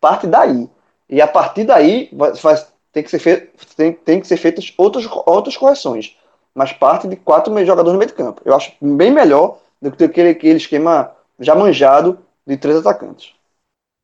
Parte 0.00 0.26
daí. 0.26 0.68
E 1.12 1.20
a 1.20 1.28
partir 1.28 1.64
daí 1.64 2.08
vai, 2.10 2.32
vai, 2.32 2.56
tem, 2.90 3.02
que 3.02 3.10
ser 3.10 3.18
feito, 3.18 3.76
tem, 3.76 3.92
tem 3.92 4.18
que 4.18 4.26
ser 4.26 4.38
feitas 4.38 4.72
outras, 4.78 5.06
outras 5.26 5.58
correções. 5.58 6.16
Mas 6.54 6.72
parte 6.72 7.06
de 7.06 7.16
quatro 7.16 7.52
jogadores 7.66 7.92
no 7.92 7.98
meio 7.98 8.10
de 8.10 8.16
campo. 8.16 8.40
Eu 8.46 8.56
acho 8.56 8.72
bem 8.80 9.10
melhor 9.10 9.60
do 9.80 9.92
que 9.92 10.04
aquele, 10.04 10.30
aquele 10.30 10.56
esquema 10.56 11.14
já 11.38 11.54
manjado 11.54 12.18
de 12.46 12.56
três 12.56 12.78
atacantes. 12.78 13.34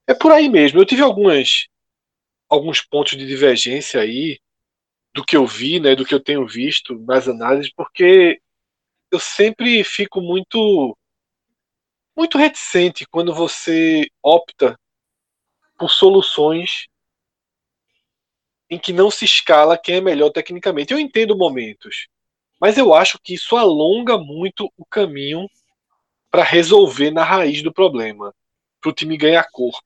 É 0.07 0.13
por 0.13 0.31
aí 0.31 0.51
mesmo. 0.51 0.79
Eu 0.79 0.85
tive 0.85 1.01
algumas, 1.01 1.69
alguns 2.47 2.83
pontos 2.83 3.17
de 3.17 3.27
divergência 3.27 4.03
aí 4.03 4.39
do 5.15 5.25
que 5.25 5.35
eu 5.35 5.47
vi, 5.47 5.81
né, 5.81 5.95
do 5.95 6.05
que 6.05 6.15
eu 6.15 6.23
tenho 6.23 6.47
visto 6.47 6.99
nas 7.07 7.27
análises, 7.27 7.73
porque 7.73 8.39
eu 9.11 9.19
sempre 9.19 9.83
fico 9.83 10.21
muito 10.21 10.95
muito 12.15 12.37
reticente 12.37 13.07
quando 13.07 13.33
você 13.33 14.11
opta 14.23 14.79
por 15.79 15.89
soluções 15.89 16.87
em 18.71 18.79
que 18.79 18.93
não 18.93 19.11
se 19.11 19.25
escala 19.25 19.79
quem 19.79 19.97
é 19.97 20.01
melhor 20.01 20.31
tecnicamente. 20.31 20.93
Eu 20.93 21.01
entendo 21.01 21.37
momentos, 21.37 22.09
mas 22.61 22.77
eu 22.77 22.93
acho 22.93 23.19
que 23.23 23.35
isso 23.35 23.57
alonga 23.57 24.19
muito 24.19 24.73
o 24.77 24.85
caminho 24.85 25.49
para 26.31 26.43
resolver 26.43 27.11
na 27.11 27.25
raiz 27.25 27.63
do 27.63 27.73
problema, 27.73 28.35
para 28.81 28.91
o 28.91 28.93
time 28.93 29.17
ganhar 29.17 29.49
corpo. 29.51 29.83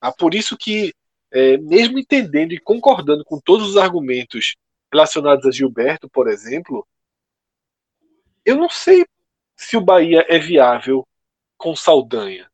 Ah, 0.00 0.12
por 0.12 0.34
isso 0.34 0.56
que, 0.56 0.92
é, 1.30 1.56
mesmo 1.58 1.98
entendendo 1.98 2.52
e 2.52 2.58
concordando 2.60 3.24
com 3.24 3.40
todos 3.40 3.70
os 3.70 3.76
argumentos 3.76 4.56
relacionados 4.92 5.46
a 5.46 5.50
Gilberto, 5.50 6.08
por 6.10 6.28
exemplo, 6.28 6.86
eu 8.44 8.56
não 8.56 8.68
sei 8.68 9.06
se 9.56 9.76
o 9.76 9.80
Bahia 9.80 10.26
é 10.28 10.38
viável 10.38 11.06
com 11.56 11.74
Saldanha. 11.74 12.50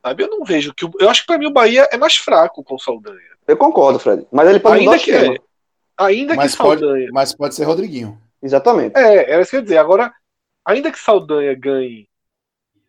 Sabe? 0.00 0.22
Eu 0.22 0.28
não 0.28 0.44
vejo 0.44 0.72
que. 0.72 0.84
Eu 1.00 1.10
acho 1.10 1.22
que 1.22 1.26
para 1.26 1.38
mim 1.38 1.46
o 1.46 1.52
Bahia 1.52 1.88
é 1.90 1.96
mais 1.96 2.16
fraco 2.16 2.62
com 2.62 2.78
Saldanha. 2.78 3.35
Eu 3.46 3.56
concordo, 3.56 3.98
Fred. 3.98 4.26
Mas 4.30 4.48
ele 4.48 4.60
pode 4.60 4.80
ainda 4.80 4.98
que 4.98 5.12
é, 5.12 5.36
Ainda 5.96 6.34
mas 6.34 6.52
que 6.52 6.58
Saldanha. 6.58 7.04
Pode, 7.04 7.12
mas 7.12 7.34
pode 7.34 7.54
ser 7.54 7.64
Rodriguinho. 7.64 8.20
Exatamente. 8.42 8.96
É, 8.96 9.30
era 9.32 9.40
isso 9.40 9.50
que 9.50 9.56
eu 9.56 9.60
ia 9.60 9.64
dizer. 9.64 9.78
Agora, 9.78 10.12
ainda 10.64 10.92
que 10.92 10.98
Saldanha 10.98 11.54
ganhe, 11.54 12.08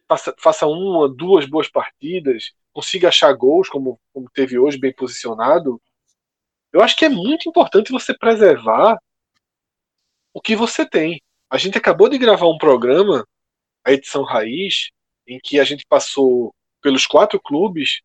faça, 0.07 0.35
faça 0.37 0.67
uma, 0.67 1.07
duas 1.07 1.45
boas 1.45 1.69
partidas, 1.69 2.51
consiga 2.73 3.07
achar 3.07 3.31
gols, 3.33 3.69
como, 3.69 3.99
como 4.13 4.29
teve 4.29 4.59
hoje, 4.59 4.77
bem 4.77 4.93
posicionado, 4.93 5.81
eu 6.73 6.81
acho 6.81 6.97
que 6.97 7.05
é 7.05 7.09
muito 7.09 7.47
importante 7.47 7.91
você 7.91 8.15
preservar 8.15 8.99
o 10.33 10.41
que 10.41 10.55
você 10.55 10.85
tem. 10.85 11.21
A 11.49 11.57
gente 11.57 11.77
acabou 11.77 12.09
de 12.09 12.17
gravar 12.17 12.47
um 12.47 12.57
programa, 12.57 13.25
a 13.85 13.93
edição 13.93 14.23
Raiz, 14.23 14.89
em 15.25 15.39
que 15.41 15.59
a 15.59 15.63
gente 15.63 15.85
passou 15.87 16.53
pelos 16.81 17.07
quatro 17.07 17.39
clubes 17.39 18.01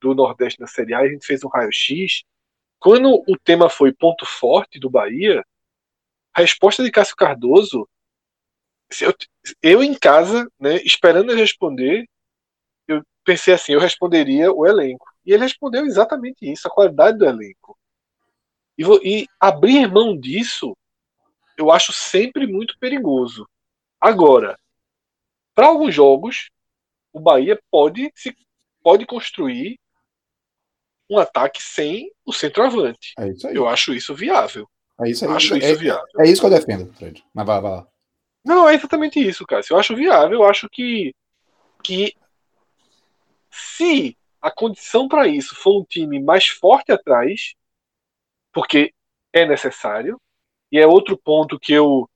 do 0.00 0.14
Nordeste 0.14 0.60
na 0.60 0.66
Série 0.66 0.94
A, 0.94 1.00
a 1.00 1.08
gente 1.08 1.26
fez 1.26 1.44
um 1.44 1.48
raio-x. 1.48 2.22
Quando 2.78 3.22
o 3.28 3.38
tema 3.38 3.68
foi 3.68 3.92
ponto 3.92 4.24
forte 4.24 4.78
do 4.78 4.88
Bahia, 4.88 5.44
a 6.32 6.40
resposta 6.40 6.82
de 6.82 6.90
Cássio 6.90 7.16
Cardoso 7.16 7.88
eu, 9.00 9.14
eu 9.62 9.82
em 9.84 9.94
casa, 9.94 10.50
né, 10.58 10.76
esperando 10.82 11.30
ele 11.30 11.40
responder, 11.40 12.08
eu 12.88 13.04
pensei 13.24 13.54
assim, 13.54 13.72
eu 13.72 13.80
responderia 13.80 14.52
o 14.52 14.66
elenco. 14.66 15.06
E 15.24 15.32
ele 15.32 15.44
respondeu 15.44 15.84
exatamente 15.86 16.50
isso, 16.50 16.66
a 16.66 16.70
qualidade 16.70 17.18
do 17.18 17.26
elenco. 17.26 17.78
E, 18.76 18.82
e 19.04 19.26
abrir 19.38 19.86
mão 19.86 20.18
disso, 20.18 20.76
eu 21.56 21.70
acho 21.70 21.92
sempre 21.92 22.46
muito 22.46 22.76
perigoso. 22.78 23.48
Agora, 24.00 24.58
para 25.54 25.66
alguns 25.66 25.94
jogos, 25.94 26.50
o 27.12 27.20
Bahia 27.20 27.60
pode 27.70 28.10
se 28.14 28.34
pode 28.82 29.04
construir 29.04 29.78
um 31.10 31.18
ataque 31.18 31.60
sem 31.60 32.12
o 32.24 32.32
centroavante. 32.32 33.12
É 33.18 33.32
eu 33.52 33.68
acho 33.68 33.92
isso 33.92 34.14
viável. 34.14 34.68
É 35.02 35.10
isso 35.10 35.24
aí. 35.24 35.32
Acho 35.32 35.54
é, 35.54 35.58
isso 35.58 35.78
viável. 35.78 36.06
É 36.18 36.28
isso 36.28 36.40
que 36.40 36.46
eu 36.46 36.50
defendo, 36.50 36.92
Fred. 36.94 37.24
Mas 37.34 37.46
vai, 37.46 37.60
vai 37.60 37.70
lá. 37.72 37.86
Não, 38.44 38.68
é 38.68 38.74
exatamente 38.74 39.18
isso, 39.18 39.44
cara. 39.44 39.62
Eu 39.68 39.76
acho 39.76 39.96
viável, 39.96 40.40
eu 40.40 40.44
acho 40.44 40.68
que, 40.70 41.14
que 41.82 42.14
se 43.50 44.16
a 44.40 44.50
condição 44.50 45.08
para 45.08 45.26
isso 45.26 45.54
for 45.54 45.80
um 45.80 45.84
time 45.84 46.22
mais 46.22 46.46
forte 46.46 46.92
atrás, 46.92 47.54
porque 48.52 48.94
é 49.32 49.44
necessário, 49.44 50.18
e 50.72 50.78
é 50.78 50.86
outro 50.86 51.18
ponto 51.18 51.58
que 51.58 51.72
eu 51.72 52.08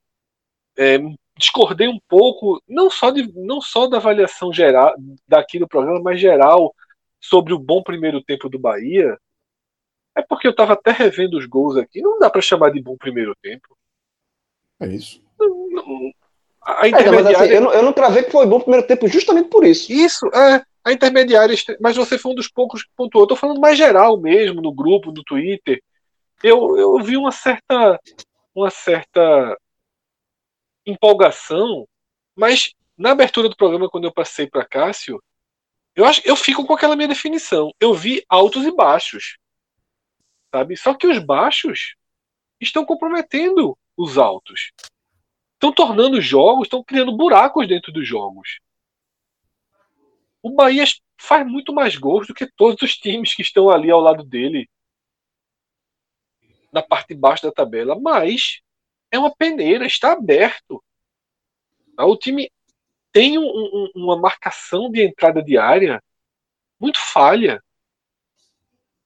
é, 0.79 0.99
discordei 1.37 1.89
um 1.89 1.99
pouco, 2.09 2.63
não 2.67 2.89
só, 2.89 3.11
de, 3.11 3.31
não 3.35 3.61
só 3.61 3.87
da 3.87 3.99
avaliação 3.99 4.53
geral 4.53 4.95
daqui 5.29 5.59
do 5.59 5.69
programa, 5.69 6.01
mas 6.01 6.21
geral 6.21 6.75
sobre 7.25 7.55
o 7.55 7.59
bom 7.59 7.83
primeiro 7.83 8.23
tempo 8.23 8.51
do 8.51 8.59
Bahia, 8.59 9.19
é 10.15 10.23
porque 10.23 10.47
eu 10.47 10.51
estava 10.51 10.75
até 10.75 10.91
revendo 10.91 11.39
os 11.39 11.47
gols 11.47 11.77
aqui, 11.77 12.03
não 12.03 12.19
dá 12.19 12.29
para 12.29 12.43
chamar 12.43 12.71
de 12.71 12.83
bom 12.83 12.97
primeiro 12.97 13.35
tempo. 13.43 13.77
É 14.79 14.87
isso. 14.89 15.23
A 16.63 16.87
intermediária... 16.87 17.37
É, 17.37 17.41
assim, 17.45 17.55
eu, 17.55 17.61
não, 17.63 17.73
eu 17.73 17.83
não 17.83 17.93
travei 17.93 18.23
que 18.23 18.31
foi 18.31 18.47
bom 18.47 18.61
primeiro 18.61 18.87
tempo 18.87 19.09
justamente 19.09 19.49
por 19.49 19.65
isso. 19.65 19.91
Isso, 19.91 20.27
é. 20.35 20.63
A 20.85 20.93
intermediária, 20.93 21.57
mas 21.81 21.97
você 21.97 22.19
foi 22.19 22.33
um 22.33 22.35
dos 22.35 22.49
poucos 22.49 22.83
que 22.83 22.91
pontuou. 22.95 23.25
Eu 23.25 23.29
tô 23.29 23.37
falando 23.37 23.59
mais 23.59 23.79
geral 23.79 24.21
mesmo, 24.21 24.61
no 24.61 24.71
grupo, 24.71 25.13
no 25.13 25.25
Twitter. 25.25 25.83
Eu, 26.43 26.77
eu 26.77 27.03
vi 27.03 27.17
uma 27.17 27.33
certa, 27.33 27.99
uma 28.55 28.69
certa 28.69 29.59
empolgação, 30.85 31.89
mas 32.37 32.75
na 32.99 33.13
abertura 33.13 33.49
do 33.49 33.57
programa, 33.57 33.89
quando 33.89 34.05
eu 34.05 34.13
passei 34.13 34.47
para 34.47 34.67
Cássio, 34.67 35.23
eu, 35.95 36.05
acho, 36.05 36.21
eu 36.25 36.37
fico 36.37 36.67
com 36.67 36.75
aquela 36.75 36.97
minha 36.97 37.09
definição. 37.09 37.73
Eu 37.81 37.95
vi 37.95 38.25
altos 38.29 38.65
e 38.65 38.75
baixos. 38.75 39.37
Sabe? 40.55 40.77
Só 40.77 40.95
que 40.95 41.07
os 41.07 41.19
baixos 41.19 41.97
estão 42.61 42.85
comprometendo 42.85 43.77
os 43.97 44.19
altos 44.19 44.73
estão 45.65 45.73
tornando 45.73 46.21
jogos, 46.21 46.67
estão 46.67 46.83
criando 46.85 47.17
buracos 47.17 47.67
dentro 47.67 47.93
dos 47.93 48.07
jogos. 48.07 48.61
O 50.43 50.51
Bahia 50.51 50.85
faz 51.19 51.47
muito 51.47 51.73
mais 51.73 51.97
gols 51.97 52.27
do 52.27 52.35
que 52.35 52.47
todos 52.47 52.83
os 52.83 52.97
times 52.97 53.35
que 53.35 53.43
estão 53.43 53.71
ali 53.71 53.91
ao 53.91 54.01
lado 54.01 54.23
dele 54.23 54.69
na 56.71 56.83
parte 56.83 57.09
de 57.09 57.15
baixo 57.15 57.45
da 57.45 57.53
tabela, 57.53 57.99
mas 57.99 58.61
é 59.11 59.19
uma 59.19 59.35
peneira, 59.35 59.87
está 59.87 60.13
aberto. 60.13 60.83
O 61.97 62.17
time 62.17 62.51
tem 63.15 63.39
um, 63.39 63.47
um, 63.47 63.91
uma 63.95 64.19
marcação 64.19 64.91
de 64.91 65.01
entrada 65.01 65.41
de 65.41 65.57
área 65.57 66.03
muito 66.81 66.99
falha. 66.99 67.63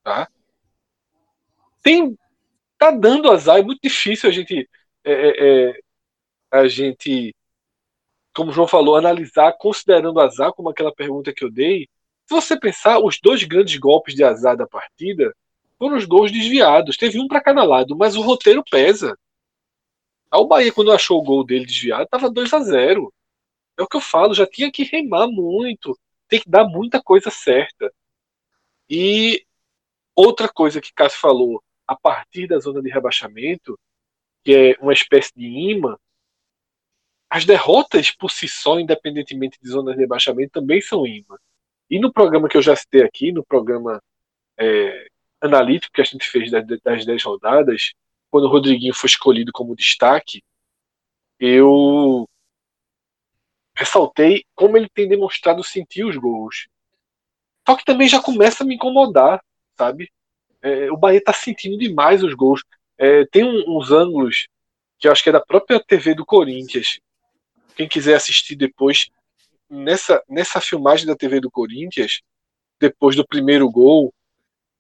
Tá? 0.02 0.26
Tem, 1.82 2.18
tá 2.78 2.90
dando 2.90 3.30
azar, 3.30 3.58
é 3.58 3.62
muito 3.62 3.80
difícil 3.82 4.30
a 4.30 4.32
gente 4.32 4.66
é, 5.04 5.12
é, 5.12 5.68
é 5.68 5.80
a 6.50 6.66
gente, 6.66 7.36
como 8.34 8.50
o 8.50 8.54
João 8.54 8.66
falou, 8.66 8.96
analisar 8.96 9.52
considerando 9.58 10.18
azar, 10.20 10.54
como 10.54 10.70
aquela 10.70 10.94
pergunta 10.94 11.30
que 11.30 11.44
eu 11.44 11.50
dei. 11.50 11.86
Se 12.26 12.34
você 12.34 12.58
pensar, 12.58 13.00
os 13.00 13.20
dois 13.20 13.44
grandes 13.44 13.76
golpes 13.76 14.14
de 14.14 14.24
azar 14.24 14.56
da 14.56 14.66
partida 14.66 15.36
foram 15.78 15.98
os 15.98 16.06
gols 16.06 16.32
desviados. 16.32 16.96
Teve 16.96 17.20
um 17.20 17.28
para 17.28 17.42
cada 17.42 17.62
lado, 17.62 17.94
mas 17.94 18.16
o 18.16 18.22
roteiro 18.22 18.64
pesa. 18.70 19.18
O 20.32 20.46
Bahia, 20.46 20.72
quando 20.72 20.92
achou 20.92 21.18
o 21.18 21.22
gol 21.22 21.44
dele 21.44 21.66
desviado, 21.66 22.04
estava 22.04 22.30
2 22.30 22.54
a 22.54 22.60
0 22.60 23.12
É 23.78 23.82
o 23.82 23.86
que 23.86 23.96
eu 23.96 24.00
falo, 24.00 24.34
já 24.34 24.46
tinha 24.46 24.70
que 24.72 24.82
remar 24.82 25.28
muito, 25.28 25.96
tem 26.28 26.40
que 26.40 26.50
dar 26.50 26.64
muita 26.64 27.00
coisa 27.02 27.30
certa. 27.30 27.92
E 28.90 29.44
outra 30.16 30.48
coisa 30.48 30.80
que 30.80 30.92
Cássio 30.92 31.20
falou, 31.20 31.62
a 31.86 31.94
partir 31.96 32.48
da 32.48 32.58
zona 32.58 32.82
de 32.82 32.90
rebaixamento, 32.90 33.78
que 34.44 34.52
é 34.52 34.82
uma 34.82 34.92
espécie 34.92 35.32
de 35.34 35.46
imã, 35.46 35.96
as 37.30 37.44
derrotas 37.44 38.10
por 38.10 38.30
si 38.30 38.48
só, 38.48 38.80
independentemente 38.80 39.58
de 39.62 39.68
zonas 39.68 39.94
de 39.94 40.00
rebaixamento, 40.00 40.52
também 40.52 40.80
são 40.80 41.06
imã. 41.06 41.36
E 41.90 41.98
no 41.98 42.12
programa 42.12 42.48
que 42.48 42.56
eu 42.56 42.62
já 42.62 42.74
citei 42.74 43.02
aqui, 43.02 43.32
no 43.32 43.44
programa 43.44 44.02
é, 44.58 45.06
analítico 45.40 45.92
que 45.92 46.00
a 46.00 46.04
gente 46.04 46.28
fez 46.28 46.50
das 46.50 47.04
10 47.04 47.22
rodadas, 47.22 47.92
quando 48.30 48.44
o 48.44 48.50
Rodriguinho 48.50 48.94
foi 48.94 49.08
escolhido 49.08 49.52
como 49.52 49.76
destaque, 49.76 50.42
eu 51.38 52.27
ressaltei 53.78 54.44
como 54.56 54.76
ele 54.76 54.88
tem 54.92 55.08
demonstrado 55.08 55.62
sentir 55.62 56.04
os 56.04 56.16
gols. 56.16 56.66
Só 57.66 57.76
que 57.76 57.84
também 57.84 58.08
já 58.08 58.20
começa 58.20 58.64
a 58.64 58.66
me 58.66 58.74
incomodar, 58.74 59.40
sabe? 59.76 60.10
É, 60.60 60.90
o 60.90 60.96
Bahia 60.96 61.22
tá 61.22 61.32
sentindo 61.32 61.78
demais 61.78 62.24
os 62.24 62.34
gols. 62.34 62.64
É, 62.98 63.24
tem 63.26 63.44
um, 63.44 63.76
uns 63.76 63.92
ângulos 63.92 64.48
que 64.98 65.06
eu 65.06 65.12
acho 65.12 65.22
que 65.22 65.28
é 65.28 65.32
da 65.32 65.40
própria 65.40 65.78
TV 65.78 66.12
do 66.12 66.26
Corinthians. 66.26 66.98
Quem 67.76 67.86
quiser 67.86 68.16
assistir 68.16 68.56
depois, 68.56 69.10
nessa, 69.70 70.20
nessa 70.28 70.60
filmagem 70.60 71.06
da 71.06 71.14
TV 71.14 71.38
do 71.38 71.50
Corinthians, 71.50 72.20
depois 72.80 73.14
do 73.14 73.24
primeiro 73.24 73.70
gol, 73.70 74.12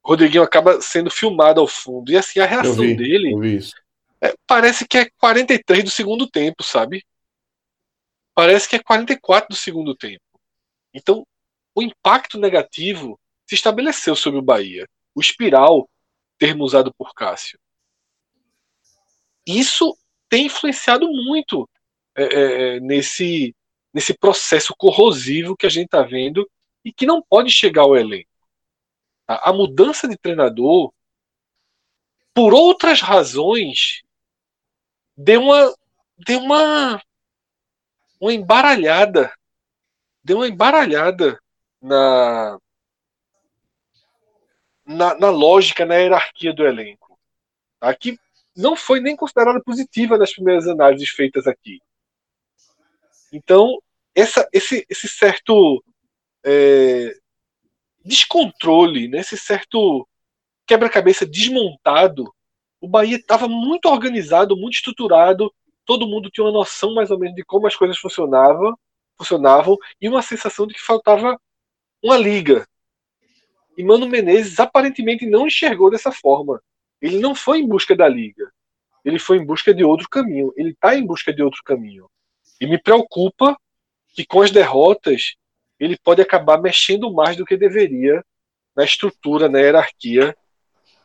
Rodriguinho 0.04 0.42
acaba 0.42 0.80
sendo 0.80 1.08
filmado 1.08 1.60
ao 1.60 1.68
fundo. 1.68 2.10
E 2.10 2.16
assim, 2.16 2.40
a 2.40 2.46
reação 2.46 2.74
vi, 2.74 2.96
dele 2.96 3.32
é, 4.20 4.34
parece 4.44 4.88
que 4.88 4.98
é 4.98 5.10
43 5.18 5.84
do 5.84 5.90
segundo 5.90 6.28
tempo, 6.28 6.64
sabe? 6.64 7.04
Parece 8.38 8.68
que 8.68 8.76
é 8.76 8.78
44 8.78 9.48
do 9.48 9.56
segundo 9.56 9.96
tempo. 9.96 10.22
Então, 10.94 11.26
o 11.74 11.82
impacto 11.82 12.38
negativo 12.38 13.18
se 13.44 13.56
estabeleceu 13.56 14.14
sobre 14.14 14.38
o 14.38 14.42
Bahia. 14.42 14.88
O 15.12 15.20
espiral, 15.20 15.90
termo 16.38 16.62
usado 16.62 16.94
por 16.94 17.12
Cássio. 17.14 17.58
Isso 19.44 19.98
tem 20.28 20.46
influenciado 20.46 21.08
muito 21.08 21.68
é, 22.16 22.22
é, 22.22 22.76
é 22.76 22.80
nesse, 22.80 23.56
nesse 23.92 24.16
processo 24.16 24.72
corrosivo 24.78 25.56
que 25.56 25.66
a 25.66 25.68
gente 25.68 25.86
está 25.86 26.02
vendo 26.02 26.48
e 26.84 26.92
que 26.92 27.06
não 27.06 27.20
pode 27.20 27.50
chegar 27.50 27.82
ao 27.82 27.96
elenco. 27.96 28.30
A, 29.26 29.52
mudança 29.52 30.06
de 30.06 30.16
treinador, 30.16 30.94
por 32.32 32.54
outras 32.54 33.00
razões, 33.00 34.04
deu 35.16 35.42
uma, 35.42 35.74
deu 36.18 36.38
uma, 36.38 37.02
uma 38.20 38.32
embaralhada, 38.32 39.32
deu 40.22 40.38
uma 40.38 40.48
embaralhada 40.48 41.40
na, 41.80 42.58
na, 44.84 45.14
na 45.14 45.30
lógica, 45.30 45.84
na 45.84 45.96
hierarquia 45.96 46.52
do 46.52 46.66
elenco. 46.66 47.18
Aqui 47.80 48.18
não 48.56 48.74
foi 48.74 49.00
nem 49.00 49.14
considerada 49.14 49.62
positiva 49.62 50.18
nas 50.18 50.32
primeiras 50.32 50.66
análises 50.66 51.10
feitas 51.10 51.46
aqui. 51.46 51.80
Então, 53.32 53.78
essa, 54.14 54.48
esse, 54.52 54.84
esse 54.88 55.06
certo 55.06 55.82
é, 56.44 57.14
descontrole, 58.04 59.06
nesse 59.06 59.36
certo 59.36 60.08
quebra-cabeça 60.66 61.24
desmontado, 61.24 62.32
o 62.80 62.88
Bahia 62.88 63.16
estava 63.16 63.48
muito 63.48 63.86
organizado, 63.86 64.56
muito 64.56 64.74
estruturado, 64.74 65.52
todo 65.88 66.06
mundo 66.06 66.30
tinha 66.30 66.44
uma 66.44 66.52
noção 66.52 66.92
mais 66.92 67.10
ou 67.10 67.18
menos 67.18 67.34
de 67.34 67.42
como 67.42 67.66
as 67.66 67.74
coisas 67.74 67.96
funcionavam, 67.96 68.78
funcionavam 69.16 69.74
e 69.98 70.06
uma 70.06 70.20
sensação 70.20 70.66
de 70.66 70.74
que 70.74 70.82
faltava 70.82 71.40
uma 72.04 72.18
liga. 72.18 72.68
E 73.74 73.82
Mano 73.82 74.06
Menezes 74.06 74.60
aparentemente 74.60 75.24
não 75.24 75.46
enxergou 75.46 75.90
dessa 75.90 76.12
forma. 76.12 76.62
Ele 77.00 77.18
não 77.18 77.34
foi 77.34 77.60
em 77.60 77.66
busca 77.66 77.96
da 77.96 78.06
liga. 78.06 78.52
Ele 79.02 79.18
foi 79.18 79.38
em 79.38 79.46
busca 79.46 79.72
de 79.72 79.82
outro 79.82 80.06
caminho. 80.10 80.52
Ele 80.58 80.72
está 80.72 80.94
em 80.94 81.06
busca 81.06 81.32
de 81.32 81.42
outro 81.42 81.62
caminho. 81.64 82.06
E 82.60 82.66
me 82.66 82.76
preocupa 82.76 83.56
que 84.12 84.26
com 84.26 84.42
as 84.42 84.50
derrotas 84.50 85.36
ele 85.80 85.96
pode 85.96 86.20
acabar 86.20 86.60
mexendo 86.60 87.10
mais 87.10 87.34
do 87.34 87.46
que 87.46 87.56
deveria 87.56 88.22
na 88.76 88.84
estrutura, 88.84 89.48
na 89.48 89.58
hierarquia 89.58 90.36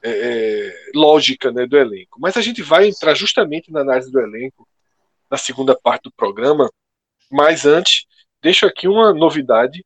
é, 0.03 0.09
é, 0.09 0.91
lógica 0.93 1.53
né, 1.53 1.65
do 1.65 1.77
elenco. 1.77 2.19
Mas 2.19 2.35
a 2.35 2.41
gente 2.41 2.61
vai 2.61 2.89
entrar 2.89 3.13
justamente 3.13 3.71
na 3.71 3.79
análise 3.79 4.11
do 4.11 4.19
elenco 4.19 4.67
na 5.33 5.37
segunda 5.39 5.75
parte 5.75 6.03
do 6.03 6.11
programa. 6.11 6.71
Mas 7.31 7.65
antes, 7.65 8.05
deixo 8.39 8.67
aqui 8.67 8.87
uma 8.87 9.11
novidade 9.11 9.83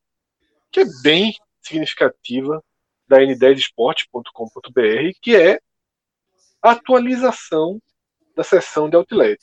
que 0.70 0.82
é 0.82 0.86
bem 1.02 1.34
significativa 1.62 2.62
da 3.08 3.20
n10esporte.com.br, 3.22 5.18
que 5.22 5.38
é 5.38 5.62
a 6.62 6.72
atualização 6.72 7.82
da 8.36 8.44
seção 8.44 8.90
de 8.90 8.98
outlet. 8.98 9.42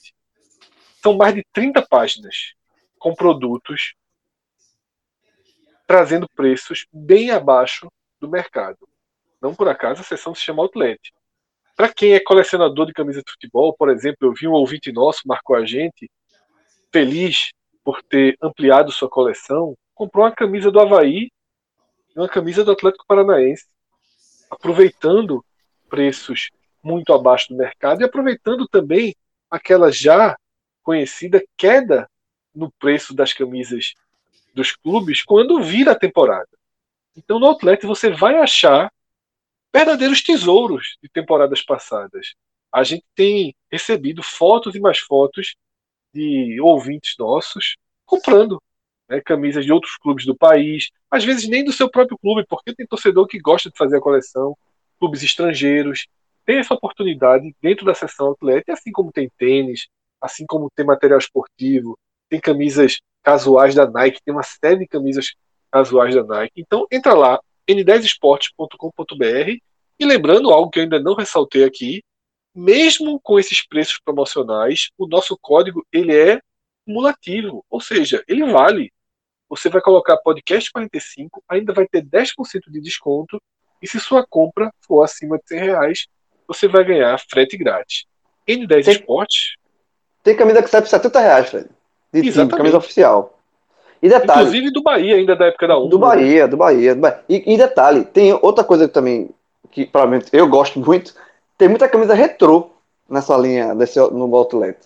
São 1.02 1.16
mais 1.16 1.34
de 1.34 1.42
30 1.54 1.80
páginas 1.88 2.52
com 2.98 3.14
produtos 3.14 3.94
trazendo 5.86 6.28
preços 6.28 6.86
bem 6.92 7.30
abaixo 7.30 7.90
do 8.20 8.28
mercado. 8.28 8.86
Não 9.40 9.54
por 9.54 9.68
acaso 9.68 10.02
a 10.02 10.04
seção 10.04 10.34
se 10.34 10.42
chama 10.42 10.62
Outlet. 10.62 11.14
Para 11.76 11.92
quem 11.92 12.14
é 12.14 12.20
colecionador 12.20 12.86
de 12.86 12.92
camisa 12.92 13.20
de 13.20 13.30
futebol, 13.30 13.74
por 13.76 13.90
exemplo, 13.90 14.28
eu 14.28 14.32
vi 14.32 14.46
um 14.46 14.52
ouvinte 14.52 14.92
nosso, 14.92 15.22
marcou 15.26 15.56
a 15.56 15.66
gente, 15.66 16.08
feliz 16.92 17.50
por 17.82 18.02
ter 18.02 18.36
ampliado 18.40 18.92
sua 18.92 19.08
coleção, 19.08 19.76
comprou 19.94 20.24
uma 20.24 20.32
camisa 20.32 20.70
do 20.70 20.78
Havaí 20.78 21.30
e 22.14 22.18
uma 22.18 22.28
camisa 22.28 22.64
do 22.64 22.70
Atlético 22.70 23.04
Paranaense, 23.06 23.66
aproveitando 24.50 25.44
preços 25.88 26.48
muito 26.82 27.12
abaixo 27.12 27.48
do 27.48 27.56
mercado 27.56 28.00
e 28.00 28.04
aproveitando 28.04 28.68
também 28.68 29.14
aquela 29.50 29.90
já 29.90 30.36
conhecida 30.82 31.42
queda 31.56 32.08
no 32.54 32.70
preço 32.78 33.14
das 33.14 33.32
camisas 33.32 33.94
dos 34.54 34.72
clubes 34.76 35.24
quando 35.24 35.60
vira 35.60 35.92
a 35.92 35.98
temporada. 35.98 36.48
Então 37.16 37.40
no 37.40 37.46
Outlet 37.46 37.84
você 37.84 38.10
vai 38.10 38.36
achar 38.36 38.92
verdadeiros 39.74 40.22
tesouros 40.22 40.96
de 41.02 41.08
temporadas 41.08 41.60
passadas. 41.60 42.34
A 42.72 42.84
gente 42.84 43.04
tem 43.14 43.54
recebido 43.70 44.22
fotos 44.22 44.76
e 44.76 44.80
mais 44.80 45.00
fotos 45.00 45.56
de 46.14 46.60
ouvintes 46.60 47.16
nossos 47.18 47.74
comprando 48.06 48.62
né, 49.08 49.20
camisas 49.20 49.64
de 49.64 49.72
outros 49.72 49.96
clubes 49.96 50.24
do 50.24 50.36
país, 50.36 50.90
às 51.10 51.24
vezes 51.24 51.48
nem 51.48 51.64
do 51.64 51.72
seu 51.72 51.90
próprio 51.90 52.16
clube, 52.18 52.44
porque 52.48 52.72
tem 52.72 52.86
torcedor 52.86 53.26
que 53.26 53.40
gosta 53.40 53.68
de 53.68 53.76
fazer 53.76 53.96
a 53.96 54.00
coleção, 54.00 54.56
clubes 54.98 55.24
estrangeiros. 55.24 56.06
Tem 56.46 56.58
essa 56.58 56.74
oportunidade 56.74 57.52
dentro 57.60 57.84
da 57.84 57.94
seção 57.94 58.28
Outlet, 58.28 58.70
assim 58.70 58.92
como 58.92 59.10
tem 59.10 59.28
tênis, 59.36 59.88
assim 60.20 60.44
como 60.46 60.70
tem 60.70 60.86
material 60.86 61.18
esportivo, 61.18 61.98
tem 62.28 62.38
camisas 62.38 63.00
casuais 63.22 63.74
da 63.74 63.90
Nike, 63.90 64.20
tem 64.24 64.32
uma 64.32 64.42
série 64.42 64.80
de 64.80 64.86
camisas 64.86 65.34
casuais 65.70 66.14
da 66.14 66.22
Nike. 66.22 66.52
Então 66.60 66.86
entra 66.92 67.14
lá, 67.14 67.40
n10esportes.com.br 67.68 69.58
e 69.98 70.04
lembrando 70.04 70.50
algo 70.50 70.70
que 70.70 70.78
eu 70.78 70.82
ainda 70.82 71.00
não 71.00 71.14
ressaltei 71.14 71.64
aqui, 71.64 72.02
mesmo 72.54 73.20
com 73.20 73.38
esses 73.38 73.66
preços 73.66 73.98
promocionais, 74.04 74.90
o 74.98 75.06
nosso 75.06 75.36
código 75.40 75.84
ele 75.92 76.16
é 76.16 76.40
cumulativo, 76.86 77.64
ou 77.70 77.80
seja, 77.80 78.22
ele 78.28 78.44
vale. 78.50 78.92
Você 79.48 79.68
vai 79.68 79.80
colocar 79.80 80.16
podcast 80.18 80.70
45, 80.70 81.42
ainda 81.48 81.72
vai 81.72 81.86
ter 81.86 82.02
10% 82.02 82.70
de 82.70 82.80
desconto 82.80 83.40
e 83.82 83.86
se 83.86 84.00
sua 84.00 84.26
compra 84.26 84.72
for 84.80 85.02
acima 85.02 85.38
de 85.38 85.48
100 85.48 85.58
reais, 85.58 86.06
você 86.46 86.68
vai 86.68 86.84
ganhar 86.84 87.18
frete 87.28 87.56
grátis. 87.56 88.04
N10 88.48 88.84
tem, 88.84 88.94
Esportes. 88.94 89.54
Tem 90.22 90.36
camisa 90.36 90.62
que 90.62 90.68
sai 90.68 90.80
por 90.80 90.88
70 90.88 91.20
reais, 91.20 91.50
Fred 91.50 91.68
de 92.22 92.32
time, 92.32 92.48
camisa 92.48 92.78
oficial. 92.78 93.38
E 94.04 94.08
detalhe. 94.10 94.42
Inclusive 94.42 94.70
do 94.70 94.82
Bahia, 94.82 95.16
ainda 95.16 95.34
da 95.34 95.46
época 95.46 95.66
da 95.66 95.78
1. 95.78 95.88
Do 95.88 95.98
Bahia, 95.98 96.46
do 96.46 96.58
Bahia. 96.58 96.94
Do 96.94 97.00
Bahia. 97.00 97.24
E, 97.26 97.54
e, 97.54 97.56
detalhe, 97.56 98.04
tem 98.04 98.34
outra 98.34 98.62
coisa 98.62 98.86
que 98.86 98.92
também, 98.92 99.30
que 99.70 99.86
provavelmente 99.86 100.28
eu 100.30 100.46
gosto 100.46 100.78
muito, 100.78 101.14
tem 101.56 101.70
muita 101.70 101.88
camisa 101.88 102.12
retrô 102.12 102.68
nessa 103.08 103.34
linha, 103.34 103.74
desse, 103.74 103.98
no 103.98 104.36
Outlet. 104.36 104.76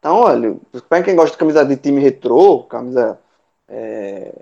Então, 0.00 0.16
olha, 0.16 0.56
para 0.88 1.04
quem 1.04 1.14
gosta 1.14 1.30
de 1.30 1.38
camisa 1.38 1.64
de 1.64 1.76
time 1.76 2.00
retrô, 2.00 2.64
camisa. 2.64 3.16
É, 3.68 4.34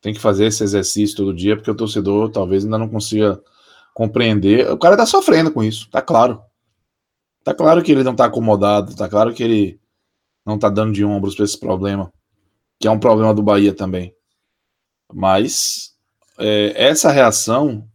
tem 0.00 0.12
que 0.12 0.20
fazer 0.20 0.46
esse 0.46 0.62
exercício 0.62 1.16
todo 1.16 1.34
dia, 1.34 1.56
porque 1.56 1.70
o 1.70 1.74
torcedor 1.74 2.30
talvez 2.30 2.64
ainda 2.64 2.78
não 2.78 2.88
consiga 2.88 3.40
compreender. 3.94 4.70
O 4.70 4.78
cara 4.78 4.96
tá 4.96 5.06
sofrendo 5.06 5.50
com 5.50 5.62
isso, 5.62 5.88
tá 5.90 6.02
claro. 6.02 6.42
Tá 7.42 7.54
claro 7.54 7.82
que 7.82 7.92
ele 7.92 8.02
não 8.02 8.14
tá 8.14 8.26
acomodado, 8.26 8.94
tá 8.94 9.08
claro 9.08 9.32
que 9.32 9.42
ele 9.42 9.80
não 10.44 10.58
tá 10.58 10.68
dando 10.68 10.92
de 10.92 11.04
ombros 11.04 11.34
para 11.34 11.44
esse 11.44 11.58
problema, 11.58 12.12
que 12.78 12.88
é 12.88 12.90
um 12.90 12.98
problema 12.98 13.32
do 13.32 13.42
Bahia 13.42 13.72
também. 13.72 14.14
Mas 15.12 15.94
é, 16.38 16.72
essa 16.76 17.10
reação, 17.10 17.86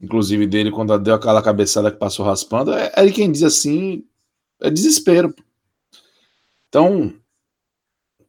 inclusive 0.00 0.46
dele, 0.46 0.70
quando 0.70 0.98
deu 0.98 1.14
aquela 1.14 1.42
cabeçada 1.42 1.90
que 1.90 1.98
passou 1.98 2.24
raspando, 2.24 2.72
é, 2.72 2.92
é 2.94 3.10
quem 3.10 3.30
diz 3.30 3.42
assim: 3.42 4.04
é 4.60 4.70
desespero. 4.70 5.34
Então, 6.68 7.12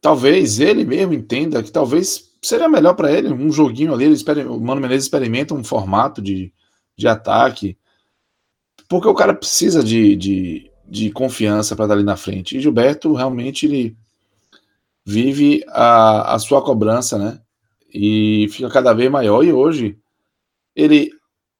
talvez 0.00 0.60
ele 0.60 0.84
mesmo 0.84 1.14
entenda 1.14 1.62
que 1.62 1.70
talvez 1.70 2.30
seria 2.42 2.68
melhor 2.68 2.94
para 2.94 3.12
ele 3.12 3.32
um 3.32 3.50
joguinho 3.50 3.92
ali. 3.92 4.04
Ele 4.04 4.44
o 4.44 4.60
Mano 4.60 4.80
Menezes 4.80 5.04
experimenta 5.04 5.54
um 5.54 5.64
formato 5.64 6.22
de, 6.22 6.52
de 6.96 7.08
ataque, 7.08 7.76
porque 8.88 9.08
o 9.08 9.14
cara 9.14 9.34
precisa 9.34 9.82
de, 9.82 10.16
de, 10.16 10.70
de 10.86 11.10
confiança 11.10 11.76
para 11.76 11.84
estar 11.86 11.94
ali 11.94 12.04
na 12.04 12.16
frente. 12.16 12.56
E 12.56 12.60
Gilberto 12.60 13.12
realmente 13.12 13.66
ele 13.66 13.96
vive 15.04 15.64
a, 15.68 16.34
a 16.34 16.38
sua 16.38 16.62
cobrança, 16.62 17.18
né? 17.18 17.40
e 17.92 18.48
fica 18.50 18.68
cada 18.68 18.92
vez 18.92 19.10
maior. 19.10 19.44
E 19.44 19.52
hoje 19.52 19.98
ele 20.74 21.10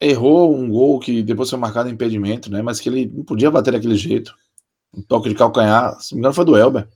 errou 0.01 0.55
um 0.55 0.69
gol 0.69 1.01
que 1.01 1.23
depois 1.23 1.51
foi 1.51 1.59
marcado 1.59 1.89
impedimento, 1.89 2.51
né? 2.51 2.63
Mas 2.63 2.81
que 2.81 2.89
ele 2.89 3.11
não 3.13 3.25
podia 3.25 3.51
bater 3.51 3.73
daquele 3.73 3.97
jeito. 3.97 4.35
Um 4.95 5.03
toque 5.03 5.29
de 5.29 5.35
calcanhar, 5.35 6.01
se 6.01 6.13
não 6.13 6.17
me 6.17 6.21
engano, 6.21 6.35
foi 6.35 6.45
do 6.45 6.57
Elber. 6.57 6.89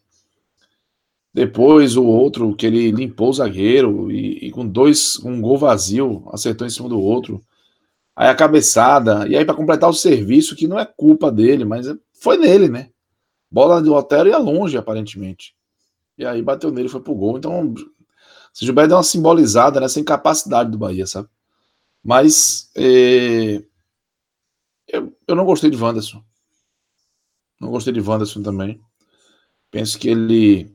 Depois 1.34 1.96
o 1.96 2.04
outro 2.04 2.54
que 2.54 2.66
ele 2.66 2.90
limpou 2.90 3.30
o 3.30 3.32
zagueiro 3.32 4.10
e, 4.10 4.46
e 4.46 4.50
com 4.50 4.66
dois, 4.66 5.18
um 5.24 5.40
gol 5.40 5.56
vazio, 5.56 6.28
acertou 6.30 6.66
em 6.66 6.70
cima 6.70 6.88
do 6.88 7.00
outro. 7.00 7.42
Aí 8.14 8.28
a 8.28 8.34
cabeçada, 8.34 9.26
e 9.26 9.36
aí 9.36 9.44
para 9.44 9.54
completar 9.54 9.88
o 9.88 9.94
serviço, 9.94 10.54
que 10.54 10.68
não 10.68 10.78
é 10.78 10.84
culpa 10.84 11.32
dele, 11.32 11.64
mas 11.64 11.86
foi 12.12 12.36
nele, 12.36 12.68
né? 12.68 12.90
Bola 13.50 13.80
do 13.80 13.94
Otero 13.94 14.28
ia 14.28 14.38
longe, 14.38 14.76
aparentemente. 14.76 15.54
E 16.18 16.26
aí 16.26 16.42
bateu 16.42 16.70
nele, 16.70 16.88
foi 16.88 17.00
pro 17.00 17.14
gol. 17.14 17.38
Então, 17.38 17.74
se 18.52 18.66
Gilberto 18.66 18.88
deu 18.88 18.96
uma 18.98 19.02
simbolizada 19.02 19.80
nessa 19.80 19.98
incapacidade 19.98 20.70
do 20.70 20.78
Bahia, 20.78 21.06
sabe? 21.06 21.28
Mas 22.04 22.70
é, 22.74 23.62
eu, 24.88 25.16
eu 25.26 25.34
não 25.34 25.44
gostei 25.44 25.70
de 25.70 25.76
Wanderson. 25.76 26.22
Não 27.62 27.70
gostei 27.70 27.92
de 27.92 28.00
Wanderson 28.00 28.42
também. 28.42 28.80
Penso 29.70 29.96
que 29.96 30.08
ele, 30.08 30.74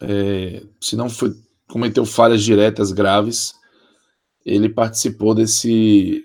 é, 0.00 0.62
se 0.80 0.96
não 0.96 1.10
foi, 1.10 1.36
cometeu 1.68 2.06
falhas 2.06 2.42
diretas 2.42 2.90
graves, 2.92 3.52
ele 4.42 4.70
participou 4.70 5.34
desse, 5.34 6.24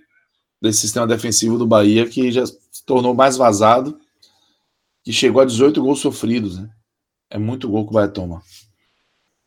desse 0.61 0.79
sistema 0.79 1.05
defensivo 1.05 1.57
do 1.57 1.67
Bahia 1.67 2.07
que 2.07 2.31
já 2.31 2.45
se 2.45 2.85
tornou 2.85 3.13
mais 3.13 3.35
vazado, 3.35 3.99
que 5.03 5.11
chegou 5.11 5.41
a 5.41 5.45
18 5.45 5.81
gols 5.81 5.99
sofridos. 5.99 6.57
Né? 6.57 6.69
É 7.29 7.37
muito 7.37 7.67
gol 7.67 7.83
que 7.83 7.91
o 7.91 7.93
Bahia 7.95 8.07
toma. 8.07 8.41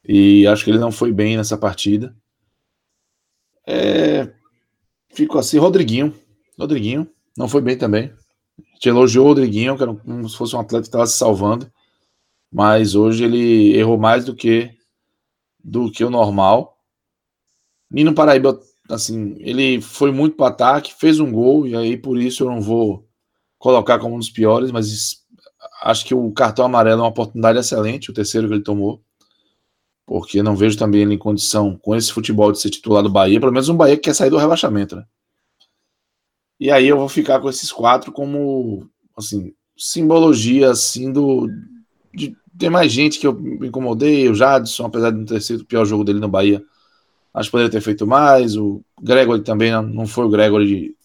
E 0.07 0.47
acho 0.49 0.65
que 0.65 0.71
ele 0.71 0.79
não 0.79 0.93
foi 0.93 1.11
bem 1.11 1.39
nessa 1.39 1.57
partida. 1.57 2.15
É, 3.67 4.31
assim, 5.39 5.57
Rodriguinho. 5.57 6.15
Rodriguinho 6.59 7.09
não 7.39 7.49
foi 7.49 7.63
bem 7.63 7.79
também. 7.79 8.13
Gente 8.83 8.89
elogiou 8.89 9.27
o 9.27 9.29
Rodriguinho, 9.29 9.77
que 9.77 9.83
era 9.85 9.95
como 9.95 10.29
se 10.29 10.37
fosse 10.37 10.57
um 10.57 10.59
atleta 10.59 10.83
que 10.83 10.89
estava 10.89 11.07
se 11.07 11.17
salvando. 11.17 11.71
Mas 12.53 12.97
hoje 12.97 13.23
ele 13.23 13.77
errou 13.77 13.97
mais 13.97 14.25
do 14.25 14.35
que 14.35 14.71
do 15.63 15.89
que 15.89 16.03
o 16.03 16.11
normal. 16.11 16.77
Nino 17.89 18.13
Paraíba, 18.13 18.59
assim, 18.91 19.37
ele 19.39 19.81
foi 19.81 20.11
muito 20.11 20.37
para 20.37 20.49
ataque, 20.49 20.95
fez 20.99 21.21
um 21.21 21.31
gol, 21.31 21.65
e 21.65 21.77
aí 21.77 21.97
por 21.97 22.19
isso 22.19 22.43
eu 22.43 22.51
não 22.51 22.61
vou 22.61 23.07
colocar 23.57 24.01
como 24.01 24.17
um 24.17 24.19
dos 24.19 24.31
piores, 24.31 24.73
mas 24.73 25.23
acho 25.83 26.05
que 26.05 26.15
o 26.15 26.33
cartão 26.33 26.65
amarelo 26.65 27.03
é 27.03 27.05
uma 27.05 27.11
oportunidade 27.11 27.61
excelente, 27.61 28.11
o 28.11 28.15
terceiro 28.15 28.49
que 28.49 28.55
ele 28.55 28.65
tomou 28.65 29.01
porque 30.05 30.43
não 30.43 30.57
vejo 30.57 30.77
também 30.77 31.03
ele 31.03 31.15
em 31.15 31.19
condição, 31.19 31.77
com 31.77 31.95
esse 31.95 32.13
futebol, 32.13 32.51
de 32.53 32.61
ser 32.61 32.71
titular 32.71 33.03
do 33.03 33.09
Bahia, 33.09 33.41
pelo 33.41 33.53
menos 33.53 33.69
um 33.69 33.77
Bahia 33.77 33.97
que 33.97 34.03
quer 34.03 34.15
sair 34.15 34.31
do 34.31 34.37
rebaixamento, 34.37 34.97
né? 34.97 35.05
E 36.63 36.71
aí 36.71 36.87
eu 36.87 36.97
vou 36.97 37.09
ficar 37.09 37.41
com 37.41 37.51
esses 37.51 37.73
quatro 37.73 38.13
como, 38.13 38.89
assim, 39.19 39.53
simbologia, 39.77 40.71
assim, 40.71 41.13
do... 41.13 41.49
De, 42.15 42.37
tem 42.57 42.71
mais 42.71 42.93
gente 42.93 43.19
que 43.19 43.27
eu 43.27 43.35
me 43.35 43.67
incomodei, 43.67 44.29
o 44.29 44.35
Jadson, 44.35 44.87
apesar 44.87 45.11
de 45.11 45.19
não 45.19 45.25
ter 45.25 45.43
sido 45.43 45.63
o 45.63 45.67
pior 45.67 45.85
jogo 45.85 46.05
dele 46.05 46.21
no 46.21 46.29
Bahia, 46.29 46.63
acho 47.35 47.49
que 47.49 47.51
poderia 47.51 47.73
ter 47.73 47.81
feito 47.81 48.07
mais, 48.07 48.57
o 48.57 48.81
Gregory 49.03 49.43
também 49.43 49.73
não 49.73 50.07
foi 50.07 50.25
o 50.25 50.29
Gregory 50.29 50.67
de, 50.69 50.97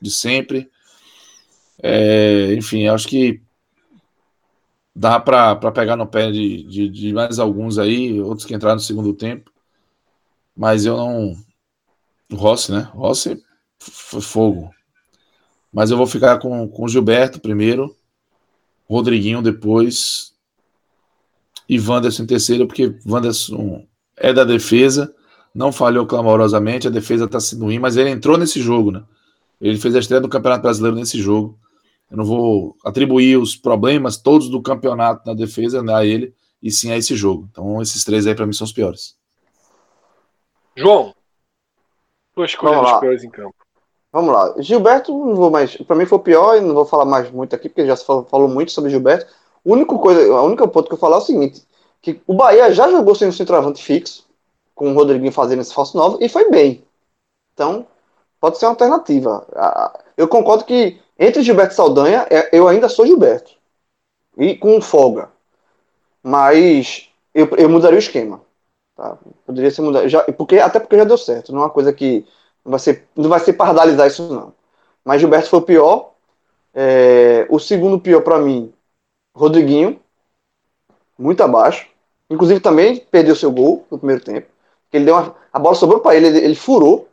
de 0.00 0.10
sempre. 0.10 0.70
É, 1.82 2.54
enfim, 2.54 2.86
acho 2.86 3.06
que 3.06 3.42
dá 4.96 5.20
para 5.20 5.72
pegar 5.72 5.94
no 5.94 6.06
pé 6.06 6.30
de, 6.30 6.62
de, 6.62 6.88
de, 6.88 7.12
mais 7.12 7.38
alguns 7.38 7.78
aí, 7.78 8.18
outros 8.18 8.46
que 8.46 8.54
entraram 8.54 8.76
no 8.76 8.80
segundo 8.80 9.12
tempo. 9.12 9.52
Mas 10.56 10.86
eu 10.86 10.96
não. 10.96 11.36
O 12.32 12.34
Rossi, 12.34 12.72
né? 12.72 12.90
Rossi 12.94 13.38
foi 13.78 14.22
fogo. 14.22 14.70
Mas 15.72 15.90
eu 15.90 15.96
vou 15.96 16.06
ficar 16.06 16.38
com, 16.38 16.68
com 16.68 16.84
o 16.84 16.88
Gilberto 16.88 17.40
primeiro, 17.40 17.96
Rodriguinho 18.88 19.40
depois 19.40 20.32
e 21.68 21.80
Wanderson 21.80 22.24
em 22.24 22.26
terceiro, 22.26 22.66
porque 22.66 22.94
Wanderson 23.06 23.86
é 24.16 24.32
da 24.32 24.44
defesa, 24.44 25.14
não 25.54 25.72
falhou 25.72 26.06
clamorosamente, 26.06 26.86
a 26.86 26.90
defesa 26.90 27.24
está 27.24 27.40
sendo 27.40 27.64
ruim, 27.64 27.78
mas 27.78 27.96
ele 27.96 28.10
entrou 28.10 28.36
nesse 28.36 28.60
jogo, 28.60 28.90
né? 28.90 29.02
Ele 29.60 29.78
fez 29.78 29.94
a 29.94 30.00
estreia 30.00 30.20
do 30.20 30.28
Campeonato 30.28 30.62
Brasileiro 30.62 30.96
nesse 30.96 31.20
jogo. 31.20 31.58
Eu 32.10 32.16
não 32.16 32.24
vou 32.24 32.76
atribuir 32.84 33.38
os 33.38 33.56
problemas 33.56 34.16
todos 34.16 34.50
do 34.50 34.60
campeonato 34.60 35.26
na 35.26 35.34
defesa 35.34 35.82
né, 35.82 35.94
a 35.94 36.04
ele, 36.04 36.34
e 36.62 36.70
sim 36.70 36.90
a 36.90 36.96
esse 36.96 37.16
jogo. 37.16 37.48
Então, 37.50 37.80
esses 37.80 38.04
três 38.04 38.26
aí 38.26 38.34
para 38.34 38.46
mim 38.46 38.52
são 38.52 38.64
os 38.64 38.72
piores. 38.72 39.16
João, 40.76 41.14
tua 42.34 42.44
escolha 42.44 42.80
dos 42.80 43.00
piores 43.00 43.24
em 43.24 43.30
campo. 43.30 43.61
Vamos 44.12 44.32
lá. 44.32 44.54
Gilberto, 44.58 45.12
não 45.12 45.34
vou 45.34 45.50
mais. 45.50 45.76
Para 45.76 45.96
mim 45.96 46.06
foi 46.06 46.18
o 46.18 46.22
pior, 46.22 46.56
e 46.56 46.60
não 46.60 46.74
vou 46.74 46.84
falar 46.84 47.04
mais 47.04 47.30
muito 47.30 47.56
aqui, 47.56 47.68
porque 47.68 47.86
já 47.86 47.96
se 47.96 48.04
falou, 48.04 48.24
falou 48.24 48.48
muito 48.48 48.70
sobre 48.72 48.90
Gilberto. 48.90 49.26
O 49.64 49.72
único 49.72 49.98
coisa, 49.98 50.32
a 50.34 50.42
única 50.42 50.68
ponto 50.68 50.88
que 50.88 50.94
eu 50.94 50.98
falar 50.98 51.16
é 51.16 51.18
o 51.18 51.22
seguinte: 51.22 51.62
que 52.00 52.20
o 52.26 52.34
Bahia 52.34 52.72
já 52.72 52.90
jogou 52.90 53.14
sem 53.14 53.28
um 53.28 53.32
centroavante 53.32 53.82
fixo, 53.82 54.26
com 54.74 54.90
o 54.90 54.94
Rodriguinho 54.94 55.32
fazendo 55.32 55.62
esse 55.62 55.72
falso 55.72 55.96
novo, 55.96 56.18
e 56.20 56.28
foi 56.28 56.50
bem. 56.50 56.84
Então, 57.54 57.86
pode 58.40 58.58
ser 58.58 58.66
uma 58.66 58.72
alternativa. 58.72 59.46
Eu 60.16 60.28
concordo 60.28 60.64
que 60.64 61.00
entre 61.18 61.42
Gilberto 61.42 61.72
e 61.72 61.76
Saldanha, 61.76 62.26
é, 62.30 62.48
eu 62.52 62.66
ainda 62.68 62.88
sou 62.88 63.06
Gilberto. 63.06 63.52
E 64.36 64.56
com 64.56 64.80
folga. 64.80 65.30
Mas 66.22 67.08
eu, 67.34 67.48
eu 67.56 67.68
mudaria 67.68 67.96
o 67.96 67.98
esquema. 67.98 68.40
Tá? 68.96 69.16
Poderia 69.46 69.70
ser 69.70 69.82
mudado. 69.82 70.08
Já, 70.08 70.24
porque, 70.32 70.58
até 70.58 70.80
porque 70.80 70.96
já 70.96 71.04
deu 71.04 71.18
certo. 71.18 71.52
Não 71.52 71.60
é 71.60 71.64
uma 71.64 71.70
coisa 71.70 71.92
que. 71.92 72.26
Não 72.64 72.70
vai 72.70 72.80
ser, 72.80 73.08
não 73.16 73.28
vai 73.28 73.40
ser 73.40 73.52
pardalizar 73.54 74.06
isso, 74.06 74.32
não. 74.32 74.52
Mas 75.04 75.20
Gilberto 75.20 75.48
foi 75.48 75.58
o 75.58 75.62
pior. 75.62 76.12
É, 76.74 77.46
o 77.50 77.58
segundo 77.58 78.00
pior 78.00 78.22
para 78.22 78.38
mim 78.38 78.72
Rodriguinho, 79.34 80.00
muito 81.18 81.42
abaixo. 81.42 81.86
Inclusive 82.28 82.60
também 82.60 82.96
perdeu 83.10 83.36
seu 83.36 83.50
gol 83.50 83.86
no 83.90 83.98
primeiro 83.98 84.22
tempo. 84.22 84.48
Ele 84.92 85.06
deu 85.06 85.14
uma, 85.14 85.34
a 85.52 85.58
bola 85.58 85.74
sobrou 85.74 86.00
para 86.00 86.14
ele, 86.16 86.26
ele, 86.26 86.38
ele, 86.38 86.54
furou. 86.54 87.08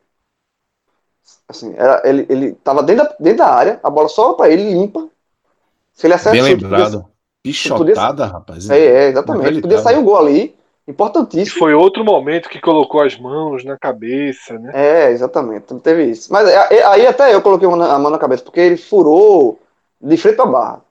Assim, 1.47 1.73
era, 1.75 2.01
ele, 2.07 2.25
ele 2.29 2.53
tava 2.53 2.83
dentro 2.83 3.05
da, 3.05 3.15
dentro 3.19 3.37
da 3.37 3.53
área, 3.53 3.79
a 3.81 3.89
bola 3.89 4.09
só 4.09 4.33
para 4.33 4.49
ele 4.49 4.71
limpa. 4.71 5.09
Se 5.93 6.07
ele 6.07 6.13
acerta, 6.13 6.31
Bem 6.31 6.41
lembrado. 6.41 7.01
Podia, 7.01 7.19
Pichotada, 7.41 8.23
podia, 8.23 8.25
rapaz. 8.25 8.69
É, 8.69 8.79
é 8.79 9.07
exatamente. 9.07 9.61
Podia 9.61 9.79
sair 9.79 9.97
o 9.97 10.03
gol 10.03 10.17
ali. 10.17 10.58
Importantíssimo. 10.89 11.55
E 11.55 11.59
foi 11.59 11.73
outro 11.75 12.03
momento 12.03 12.49
que 12.49 12.59
colocou 12.59 13.01
as 13.01 13.15
mãos 13.15 13.63
na 13.63 13.77
cabeça, 13.77 14.57
né? 14.57 14.71
É, 14.73 15.11
exatamente. 15.11 15.71
Não 15.71 15.79
teve 15.79 16.05
isso. 16.05 16.33
Mas 16.33 16.49
é, 16.49 16.77
é, 16.77 16.83
aí 16.83 17.05
até 17.05 17.31
eu 17.31 17.43
coloquei 17.43 17.67
a 17.67 17.99
mão 17.99 18.09
na 18.09 18.17
cabeça, 18.17 18.43
porque 18.43 18.59
ele 18.59 18.75
furou 18.75 19.59
de 20.01 20.17
frente 20.17 20.37
para 20.37 20.47
barra. 20.47 20.81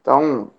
Então, 0.00 0.50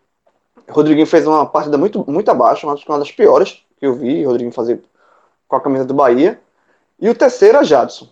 Rodriguinho 0.70 1.06
fez 1.06 1.28
uma 1.28 1.46
partida 1.46 1.78
muito, 1.78 2.10
muito 2.10 2.32
abaixo, 2.32 2.66
uma 2.66 2.98
das 2.98 3.12
piores 3.12 3.62
que 3.78 3.86
eu 3.86 3.94
vi 3.94 4.24
Rodriguinho 4.24 4.54
fazer 4.54 4.82
com 5.50 5.58
a 5.58 5.62
camisa 5.62 5.84
do 5.84 5.94
Bahia. 5.94 6.40
E 6.98 7.10
o 7.10 7.16
terceiro 7.16 7.58
é 7.58 7.66
Jadson, 7.66 8.08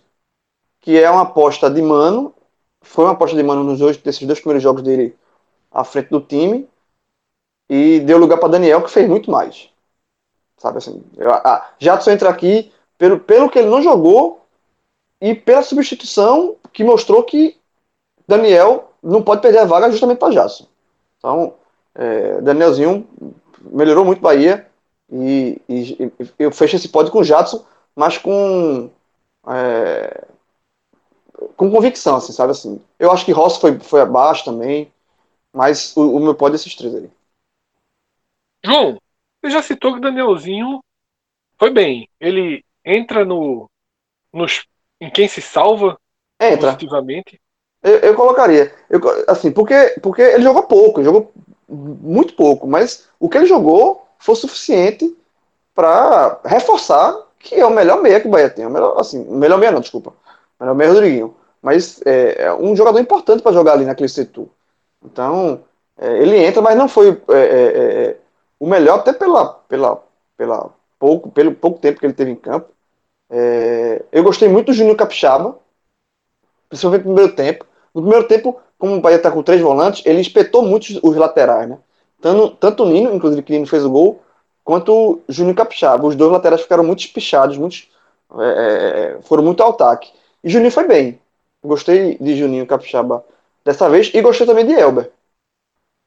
que 0.82 0.98
é 0.98 1.10
uma 1.10 1.22
aposta 1.22 1.70
de 1.70 1.80
mano. 1.80 2.34
Foi 2.82 3.06
uma 3.06 3.12
aposta 3.12 3.34
de 3.34 3.42
mano 3.42 3.64
nos 3.64 3.78
dois, 3.78 3.96
desses 3.96 4.26
dois 4.26 4.40
primeiros 4.40 4.62
jogos 4.62 4.82
dele 4.82 5.16
à 5.72 5.84
frente 5.84 6.10
do 6.10 6.20
time. 6.20 6.68
E 7.66 8.00
deu 8.00 8.18
lugar 8.18 8.36
para 8.36 8.50
Daniel, 8.50 8.82
que 8.82 8.90
fez 8.90 9.08
muito 9.08 9.30
mais. 9.30 9.70
Sabe 10.60 10.76
assim? 10.76 11.02
Eu, 11.16 11.32
a, 11.32 11.70
Jadson 11.78 12.10
entra 12.10 12.28
aqui 12.28 12.70
pelo, 12.98 13.18
pelo 13.18 13.48
que 13.48 13.58
ele 13.58 13.70
não 13.70 13.80
jogou 13.82 14.44
e 15.18 15.34
pela 15.34 15.62
substituição 15.62 16.56
que 16.70 16.84
mostrou 16.84 17.22
que 17.22 17.56
Daniel 18.28 18.92
não 19.02 19.22
pode 19.22 19.40
perder 19.40 19.60
a 19.60 19.64
vaga 19.64 19.90
justamente 19.90 20.18
para 20.18 20.32
Jadson. 20.32 20.66
Então, 21.16 21.54
é, 21.94 22.42
Danielzinho 22.42 23.08
melhorou 23.72 24.04
muito 24.04 24.20
Bahia 24.20 24.68
e, 25.10 25.60
e, 25.66 26.04
e, 26.04 26.12
eu 26.38 26.52
fecho 26.52 26.76
esse 26.76 26.90
pódio 26.90 27.10
com 27.10 27.24
Jadson, 27.24 27.64
mas 27.96 28.18
com 28.18 28.90
é, 29.48 30.24
com 31.56 31.70
convicção, 31.70 32.16
assim, 32.16 32.34
sabe 32.34 32.50
assim. 32.50 32.78
Eu 32.98 33.10
acho 33.10 33.24
que 33.24 33.32
Rossi 33.32 33.58
foi, 33.58 33.78
foi 33.80 34.02
abaixo 34.02 34.44
também, 34.44 34.92
mas 35.54 35.96
o, 35.96 36.16
o 36.16 36.20
meu 36.20 36.34
pódio 36.34 36.56
é 36.56 36.56
esses 36.56 36.74
três 36.74 36.94
aí. 36.94 37.10
João, 38.62 38.98
você 39.40 39.50
já 39.50 39.62
citou 39.62 39.92
que 39.92 39.98
o 39.98 40.02
Danielzinho 40.02 40.80
foi 41.58 41.70
bem. 41.70 42.08
Ele 42.20 42.64
entra 42.84 43.24
no 43.24 43.68
nos, 44.32 44.64
em 45.00 45.10
quem 45.10 45.28
se 45.28 45.40
salva 45.40 45.98
entra. 46.38 46.68
positivamente. 46.68 47.40
Eu, 47.82 47.98
eu 47.98 48.14
colocaria. 48.14 48.74
Eu, 48.88 49.00
assim, 49.26 49.50
porque, 49.50 49.96
porque 50.02 50.22
ele 50.22 50.42
jogou 50.42 50.62
pouco, 50.64 51.00
ele 51.00 51.06
jogou 51.06 51.32
muito 51.68 52.34
pouco, 52.34 52.66
mas 52.66 53.08
o 53.18 53.28
que 53.28 53.38
ele 53.38 53.46
jogou 53.46 54.06
foi 54.18 54.34
suficiente 54.36 55.16
para 55.74 56.40
reforçar 56.44 57.30
que 57.40 57.54
é 57.54 57.66
o 57.66 57.70
melhor 57.70 58.00
meia 58.02 58.20
que 58.20 58.28
o 58.28 58.30
Bahia 58.30 58.50
tem. 58.50 58.66
O 58.66 58.70
melhor, 58.70 59.00
assim, 59.00 59.26
o 59.26 59.34
melhor 59.34 59.58
meia 59.58 59.72
não, 59.72 59.80
desculpa. 59.80 60.10
O 60.10 60.62
melhor 60.62 60.74
meia 60.74 60.88
é 60.88 60.92
Rodriguinho. 60.92 61.34
Mas 61.62 62.00
é, 62.06 62.44
é 62.44 62.54
um 62.54 62.76
jogador 62.76 63.00
importante 63.00 63.42
para 63.42 63.52
jogar 63.52 63.72
ali 63.72 63.84
naquele 63.84 64.08
setor. 64.08 64.48
Então, 65.02 65.62
é, 65.98 66.18
ele 66.18 66.36
entra, 66.36 66.60
mas 66.60 66.76
não 66.76 66.86
foi 66.86 67.20
é, 67.28 67.34
é, 67.34 67.38
é, 67.38 68.16
o 68.60 68.68
melhor, 68.68 69.00
até 69.00 69.12
pela, 69.12 69.46
pela, 69.68 70.00
pela 70.36 70.70
pouco, 70.98 71.30
pelo 71.30 71.54
pouco 71.54 71.80
tempo 71.80 71.98
que 71.98 72.06
ele 72.06 72.12
teve 72.12 72.30
em 72.30 72.36
campo. 72.36 72.70
eu 74.12 74.22
gostei 74.22 74.48
muito 74.48 74.66
do 74.66 74.72
Júnior 74.72 74.96
Capixaba, 74.96 75.58
principalmente 76.68 77.04
no 77.06 77.14
primeiro 77.14 77.34
tempo. 77.34 77.66
No 77.94 78.02
primeiro 78.02 78.28
tempo, 78.28 78.60
como 78.78 78.96
o 78.96 79.00
Bahia 79.00 79.16
está 79.16 79.30
com 79.30 79.42
três 79.42 79.60
volantes, 79.60 80.04
ele 80.06 80.20
espetou 80.20 80.62
muito 80.62 81.00
os 81.02 81.16
laterais, 81.16 81.68
né? 81.68 81.78
Tanto, 82.20 82.50
tanto 82.56 82.84
o 82.84 82.86
Nino, 82.86 83.14
inclusive 83.14 83.42
que 83.42 83.50
o 83.50 83.54
Nino 83.54 83.66
fez 83.66 83.84
o 83.84 83.90
gol, 83.90 84.22
quanto 84.62 84.92
o 84.92 85.20
Júnior 85.28 85.56
Capixaba. 85.56 86.06
Os 86.06 86.14
dois 86.14 86.30
laterais 86.30 86.62
ficaram 86.62 86.84
muito 86.84 87.00
espichados, 87.00 87.56
muito, 87.56 87.78
é, 88.38 88.44
é, 88.44 89.16
é, 89.18 89.22
foram 89.22 89.42
muito 89.42 89.62
ao 89.62 89.70
ataque. 89.70 90.12
E 90.44 90.48
Juninho 90.48 90.70
foi 90.70 90.86
bem. 90.86 91.20
Gostei 91.62 92.16
de 92.18 92.36
Juninho 92.36 92.66
Capixaba 92.66 93.24
dessa 93.64 93.88
vez 93.88 94.10
e 94.14 94.22
gostei 94.22 94.46
também 94.46 94.66
de 94.66 94.72
Elber. 94.72 95.10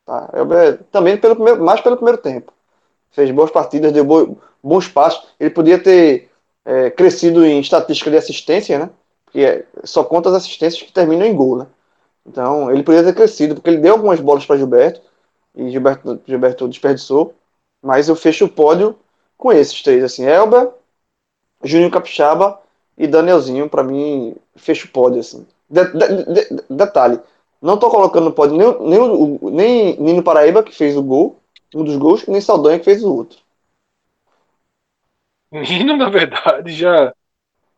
Tá? 0.05 0.29
Elber 0.33 0.79
também 0.91 1.17
pelo 1.17 1.35
primeiro, 1.35 1.63
mais 1.63 1.81
pelo 1.81 1.95
primeiro 1.95 2.17
tempo. 2.17 2.51
Fez 3.11 3.29
boas 3.31 3.51
partidas, 3.51 3.91
deu 3.91 4.03
bo, 4.03 4.37
bons 4.61 4.87
passos. 4.87 5.27
Ele 5.39 5.49
podia 5.49 5.81
ter 5.81 6.29
é, 6.65 6.89
crescido 6.89 7.45
em 7.45 7.59
estatística 7.59 8.09
de 8.09 8.17
assistência, 8.17 8.79
né? 8.79 8.89
Porque 9.25 9.39
é, 9.39 9.65
só 9.83 10.03
conta 10.03 10.29
as 10.29 10.35
assistências 10.35 10.81
que 10.81 10.91
terminam 10.91 11.25
em 11.25 11.35
gol, 11.35 11.57
né? 11.57 11.67
Então, 12.25 12.71
ele 12.71 12.83
poderia 12.83 13.11
ter 13.11 13.15
crescido, 13.15 13.55
porque 13.55 13.69
ele 13.69 13.81
deu 13.81 13.93
algumas 13.93 14.19
bolas 14.19 14.45
para 14.45 14.57
Gilberto, 14.57 15.01
e 15.55 15.69
Gilberto, 15.69 16.21
Gilberto 16.25 16.67
desperdiçou, 16.67 17.33
mas 17.81 18.07
eu 18.07 18.15
fecho 18.15 18.45
o 18.45 18.49
pódio 18.49 18.97
com 19.37 19.51
esses 19.51 19.81
três, 19.81 20.03
assim, 20.03 20.25
Elba, 20.25 20.73
Júnior 21.63 21.91
Capixaba 21.91 22.59
e 22.97 23.07
Danielzinho, 23.07 23.69
para 23.69 23.83
mim, 23.83 24.35
fecho 24.55 24.87
o 24.87 24.91
pódio, 24.91 25.19
assim. 25.19 25.45
De, 25.69 25.83
de, 25.85 26.23
de, 26.25 26.63
detalhe, 26.69 27.19
não 27.63 27.77
tô 27.77 27.89
colocando 27.89 28.25
no 28.25 28.33
pódio 28.33 28.57
nem, 28.57 28.89
nem, 28.89 29.39
nem 29.51 29.97
Nino 29.97 30.21
Paraíba, 30.21 30.61
que 30.61 30.75
fez 30.75 30.97
o 30.97 31.01
gol, 31.01 31.39
um 31.73 31.81
dos 31.81 31.95
gols, 31.95 32.27
nem 32.27 32.41
Saldanha, 32.41 32.77
que 32.77 32.83
fez 32.83 33.01
o 33.01 33.15
outro. 33.15 33.39
Nino, 35.49 35.95
na 35.95 36.09
verdade, 36.09 36.73
já... 36.73 37.13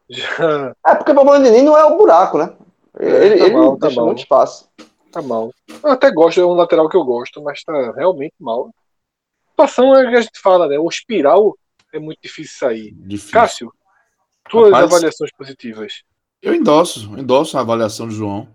já... 0.09 0.75
É, 0.83 0.95
porque 0.95 1.11
o 1.11 1.15
problema 1.15 1.43
de 1.43 1.51
Nino 1.51 1.77
é 1.77 1.86
o 1.86 1.97
buraco, 1.97 2.39
né? 2.39 2.51
É, 2.99 3.25
ele, 3.25 3.38
tá 3.38 3.45
ele 3.45 3.53
mal, 3.53 3.77
tá 3.77 3.88
deixa 3.88 4.01
mal. 4.01 4.05
muito 4.07 4.19
espaço. 4.19 4.67
Tá 5.11 5.21
mal. 5.21 5.53
Eu 5.83 5.91
até 5.91 6.11
gosto, 6.11 6.41
é 6.41 6.45
um 6.45 6.53
lateral 6.53 6.89
que 6.89 6.97
eu 6.97 7.05
gosto, 7.05 7.43
mas 7.43 7.63
tá 7.63 7.93
realmente 7.95 8.33
mal. 8.39 8.69
A 9.47 9.51
situação 9.51 9.95
é 9.95 10.09
que 10.09 10.15
a 10.15 10.21
gente 10.21 10.39
fala, 10.41 10.67
né? 10.67 10.79
O 10.79 10.89
espiral 10.89 11.55
é 11.93 11.99
muito 11.99 12.19
difícil 12.23 12.57
sair. 12.57 12.91
Difícil. 12.91 13.33
Cássio, 13.33 13.73
tuas 14.49 14.71
Rapaz, 14.71 14.91
avaliações 14.91 15.31
positivas. 15.38 16.01
Eu 16.41 16.55
endosso, 16.55 17.17
endosso 17.19 17.55
a 17.55 17.61
avaliação 17.61 18.07
do 18.07 18.13
João. 18.13 18.54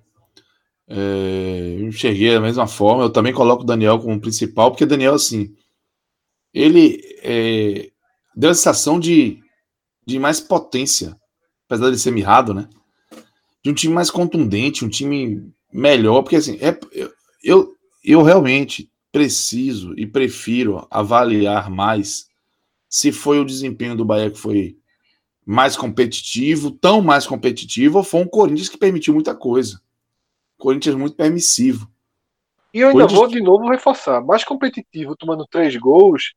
É, 0.90 1.76
eu 1.78 1.88
enxerguei 1.88 2.34
da 2.34 2.40
mesma 2.40 2.66
forma. 2.66 3.04
Eu 3.04 3.10
também 3.10 3.32
coloco 3.32 3.62
o 3.62 3.66
Daniel 3.66 3.98
como 3.98 4.20
principal, 4.20 4.70
porque 4.70 4.84
Daniel, 4.84 5.14
assim, 5.14 5.54
ele 6.52 7.00
é, 7.22 7.90
deu 8.34 8.50
a 8.50 8.54
sensação 8.54 8.98
de, 8.98 9.40
de 10.04 10.18
mais 10.18 10.40
potência, 10.40 11.16
apesar 11.66 11.90
de 11.90 11.98
ser 11.98 12.10
mirrado, 12.10 12.52
né? 12.52 12.68
de 13.62 13.70
um 13.70 13.74
time 13.74 13.92
mais 13.92 14.10
contundente, 14.10 14.84
um 14.84 14.88
time 14.88 15.52
melhor, 15.72 16.22
porque 16.22 16.36
assim, 16.36 16.58
é, 16.60 16.78
eu, 17.42 17.74
eu 18.04 18.22
realmente 18.22 18.90
preciso 19.12 19.94
e 19.96 20.06
prefiro 20.06 20.86
avaliar 20.90 21.70
mais 21.70 22.26
se 22.88 23.12
foi 23.12 23.38
o 23.38 23.44
desempenho 23.44 23.96
do 23.96 24.04
Bahia 24.04 24.30
que 24.30 24.38
foi 24.38 24.76
mais 25.44 25.76
competitivo, 25.76 26.70
tão 26.70 27.00
mais 27.00 27.26
competitivo, 27.26 27.98
ou 27.98 28.04
foi 28.04 28.20
um 28.20 28.26
Corinthians 28.26 28.68
que 28.68 28.78
permitiu 28.78 29.14
muita 29.14 29.34
coisa. 29.34 29.80
Corinthians 30.60 30.94
muito 30.94 31.16
permissivo. 31.16 31.90
E 32.72 32.80
eu 32.80 32.88
ainda 32.88 33.00
Corinthians... 33.00 33.18
vou 33.18 33.28
de 33.28 33.40
novo 33.40 33.68
reforçar, 33.68 34.20
mais 34.20 34.44
competitivo, 34.44 35.16
tomando 35.16 35.46
três 35.50 35.76
gols, 35.76 36.34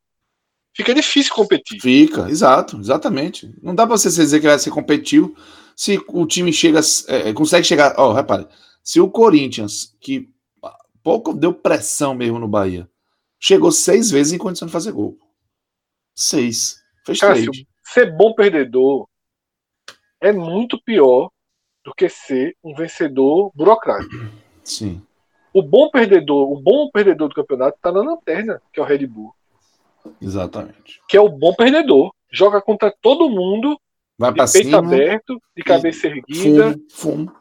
fica 0.73 0.93
difícil 0.93 1.33
competir. 1.33 1.79
Fica, 1.79 2.29
exato, 2.29 2.79
exatamente. 2.79 3.53
Não 3.61 3.75
dá 3.75 3.85
para 3.85 3.97
você 3.97 4.09
dizer 4.09 4.39
que 4.39 4.47
vai 4.47 4.57
ser 4.57 4.71
competitivo 4.71 5.35
se 5.75 5.99
o 6.07 6.25
time 6.25 6.51
chega, 6.51 6.79
é, 7.07 7.29
é, 7.29 7.33
consegue 7.33 7.65
chegar. 7.65 7.93
Ó, 7.97 8.09
oh, 8.09 8.13
repare, 8.13 8.47
se 8.83 8.99
o 8.99 9.09
Corinthians, 9.09 9.95
que 9.99 10.29
pouco 11.03 11.33
deu 11.33 11.53
pressão 11.53 12.15
mesmo 12.15 12.39
no 12.39 12.47
Bahia, 12.47 12.89
chegou 13.39 13.71
seis 13.71 14.09
vezes 14.09 14.33
em 14.33 14.37
condição 14.37 14.65
de 14.65 14.71
fazer 14.71 14.91
gol. 14.91 15.17
Seis. 16.15 16.81
Fez 17.05 17.19
Cássio, 17.19 17.51
três. 17.51 17.65
ser 17.83 18.15
bom 18.15 18.33
perdedor 18.33 19.07
é 20.21 20.31
muito 20.31 20.81
pior 20.81 21.29
do 21.83 21.93
que 21.93 22.09
ser 22.09 22.55
um 22.63 22.73
vencedor 22.73 23.51
burocrático. 23.53 24.25
Sim. 24.63 25.01
O 25.53 25.61
bom 25.61 25.89
perdedor, 25.89 26.51
o 26.51 26.59
bom 26.59 26.89
perdedor 26.91 27.29
do 27.29 27.35
campeonato 27.35 27.77
está 27.77 27.91
na 27.91 28.01
lanterna, 28.01 28.61
que 28.71 28.79
é 28.79 28.83
o 28.83 28.85
Red 28.85 29.05
Bull. 29.05 29.33
Exatamente. 30.21 31.01
Que 31.07 31.17
é 31.17 31.21
o 31.21 31.29
bom 31.29 31.53
perdedor. 31.53 32.11
Joga 32.31 32.61
contra 32.61 32.93
todo 33.01 33.29
mundo 33.29 33.79
Vai 34.17 34.31
de 34.31 34.37
peito 34.37 34.51
cima, 34.51 34.79
aberto, 34.79 35.41
de 35.55 35.63
cabeça 35.63 36.07
erguida. 36.07 36.71
Fumo, 36.71 36.87
fumo. 36.89 37.35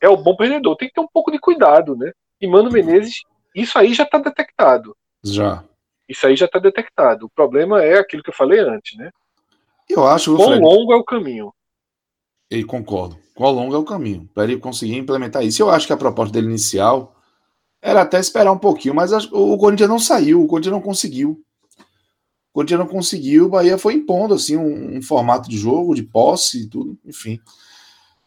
É 0.00 0.08
o 0.08 0.16
bom 0.16 0.36
perdedor. 0.36 0.76
Tem 0.76 0.88
que 0.88 0.94
ter 0.94 1.00
um 1.00 1.08
pouco 1.08 1.30
de 1.30 1.38
cuidado, 1.38 1.96
né? 1.96 2.12
E 2.40 2.46
Mano 2.46 2.70
Menezes, 2.70 3.22
isso 3.54 3.78
aí 3.78 3.94
já 3.94 4.04
está 4.04 4.18
detectado. 4.18 4.94
Já. 5.24 5.64
Isso 6.08 6.26
aí 6.26 6.36
já 6.36 6.46
está 6.46 6.58
detectado. 6.58 7.26
O 7.26 7.30
problema 7.30 7.82
é 7.82 7.98
aquilo 7.98 8.22
que 8.22 8.30
eu 8.30 8.34
falei 8.34 8.60
antes, 8.60 8.96
né? 8.98 9.10
Eu 9.88 10.06
acho. 10.06 10.36
Quão 10.36 10.58
longo 10.60 10.92
é 10.92 10.96
o 10.96 11.04
caminho? 11.04 11.52
E 12.50 12.62
concordo. 12.64 13.18
Quão 13.34 13.52
longo 13.52 13.74
é 13.74 13.78
o 13.78 13.84
caminho 13.84 14.28
para 14.32 14.44
ele 14.44 14.58
conseguir 14.58 14.96
implementar 14.96 15.44
isso? 15.44 15.62
Eu 15.62 15.70
acho 15.70 15.86
que 15.86 15.92
a 15.92 15.96
proposta 15.96 16.32
dele 16.32 16.48
inicial 16.48 17.14
era 17.82 18.02
até 18.02 18.18
esperar 18.18 18.52
um 18.52 18.58
pouquinho, 18.58 18.94
mas 18.94 19.12
o 19.12 19.58
Corinthians 19.58 19.88
não 19.88 19.98
saiu, 19.98 20.42
o 20.42 20.46
Corinthians 20.46 20.72
não 20.72 20.80
conseguiu. 20.80 21.42
O 21.78 22.54
Corinthians 22.54 22.80
não 22.80 22.86
conseguiu, 22.86 23.46
o 23.46 23.48
Bahia 23.50 23.76
foi 23.76 23.94
impondo 23.94 24.34
assim 24.34 24.56
um, 24.56 24.96
um 24.96 25.02
formato 25.02 25.48
de 25.48 25.58
jogo, 25.58 25.94
de 25.94 26.02
posse 26.02 26.62
e 26.62 26.66
tudo, 26.66 26.98
enfim. 27.04 27.38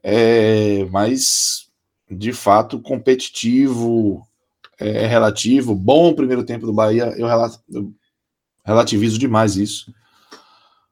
É, 0.03 0.85
mas 0.91 1.67
de 2.09 2.31
fato 2.31 2.79
competitivo, 2.79 4.25
é, 4.79 5.03
é 5.03 5.07
relativo. 5.07 5.75
Bom 5.75 6.13
primeiro 6.13 6.43
tempo 6.43 6.65
do 6.65 6.73
Bahia, 6.73 7.13
eu 7.17 7.27
relativizo 8.65 9.17
demais 9.17 9.55
isso. 9.55 9.93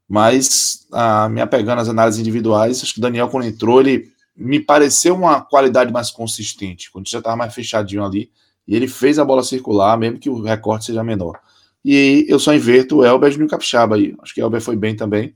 Mas, 0.07 0.87
a, 0.91 1.27
me 1.27 1.41
apegando 1.41 1.79
às 1.79 1.89
análises 1.89 2.19
individuais, 2.19 2.81
acho 2.81 2.93
que 2.93 2.99
o 2.99 3.01
Daniel, 3.01 3.27
quando 3.27 3.45
entrou, 3.45 3.81
ele 3.81 4.11
me 4.35 4.59
pareceu 4.59 5.15
uma 5.15 5.41
qualidade 5.41 5.91
mais 5.91 6.11
consistente, 6.11 6.91
quando 6.91 7.09
já 7.09 7.17
estava 7.17 7.35
mais 7.35 7.53
fechadinho 7.53 8.05
ali, 8.05 8.31
e 8.67 8.75
ele 8.75 8.87
fez 8.87 9.17
a 9.17 9.25
bola 9.25 9.43
circular, 9.43 9.97
mesmo 9.97 10.19
que 10.19 10.29
o 10.29 10.41
recorte 10.41 10.85
seja 10.85 11.03
menor. 11.03 11.39
E 11.83 12.25
eu 12.27 12.37
só 12.37 12.53
inverto 12.53 12.97
o 12.97 13.05
Elber 13.05 13.31
e 13.31 13.43
o 13.43 13.47
Capixaba 13.47 13.95
aí. 13.95 14.13
Acho 14.21 14.33
que 14.33 14.41
o 14.41 14.43
Elber 14.43 14.61
foi 14.61 14.75
bem 14.75 14.93
também. 14.93 15.33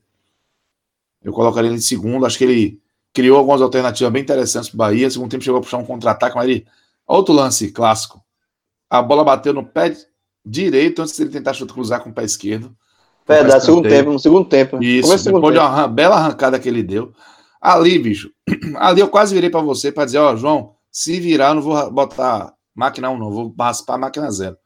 Eu 1.24 1.32
colocaria 1.32 1.70
ele 1.70 1.78
em 1.78 1.82
segundo. 1.82 2.26
Acho 2.26 2.38
que 2.38 2.44
ele 2.44 2.82
criou 3.14 3.38
algumas 3.38 3.62
alternativas 3.62 4.12
bem 4.12 4.22
interessantes 4.22 4.70
para 4.70 4.76
o 4.76 4.78
Bahia. 4.78 5.06
No 5.06 5.12
segundo 5.12 5.32
tempo 5.32 5.44
chegou 5.46 5.60
a 5.60 5.64
puxar 5.64 5.78
um 5.78 5.86
contra-ataque, 5.86 6.36
mas 6.36 6.50
ele. 6.50 6.68
Outro 7.08 7.34
lance 7.34 7.72
clássico. 7.72 8.22
A 8.90 9.02
bola 9.02 9.24
bateu 9.24 9.54
no 9.54 9.66
pé 9.66 9.96
direito 10.46 11.02
antes 11.02 11.18
ele 11.20 11.30
tentar 11.30 11.56
cruzar 11.68 12.02
com 12.04 12.10
o 12.10 12.14
pé 12.14 12.26
esquerdo. 12.26 12.76
Verdade, 13.28 13.64
segundo 13.64 13.88
tempo, 13.88 14.12
no 14.12 14.20
segundo 14.20 14.50
tempo. 14.50 14.84
Isso, 14.84 15.08
depois 15.08 15.24
tempo. 15.24 15.52
de 15.52 15.60
uma 15.60 15.88
bela 15.88 16.16
arrancada 16.16 16.60
que 16.60 16.68
ele 16.68 16.84
deu. 16.84 17.14
Ali, 17.62 18.00
bicho, 18.00 18.32
ali 18.78 19.02
eu 19.02 19.08
quase 19.08 19.34
virei 19.34 19.50
para 19.50 19.62
você 19.62 19.92
para 19.92 20.06
dizer, 20.06 20.18
ó, 20.18 20.36
João, 20.36 20.76
se 20.92 21.20
virar, 21.20 21.50
eu 21.50 21.56
não 21.56 21.62
vou 21.62 21.92
botar 21.92 22.54
máquina 22.76 23.10
1, 23.10 23.18
não, 23.18 23.32
vou 23.32 23.56
raspar 23.58 23.98
máquina 23.98 24.30
0. 24.32 24.58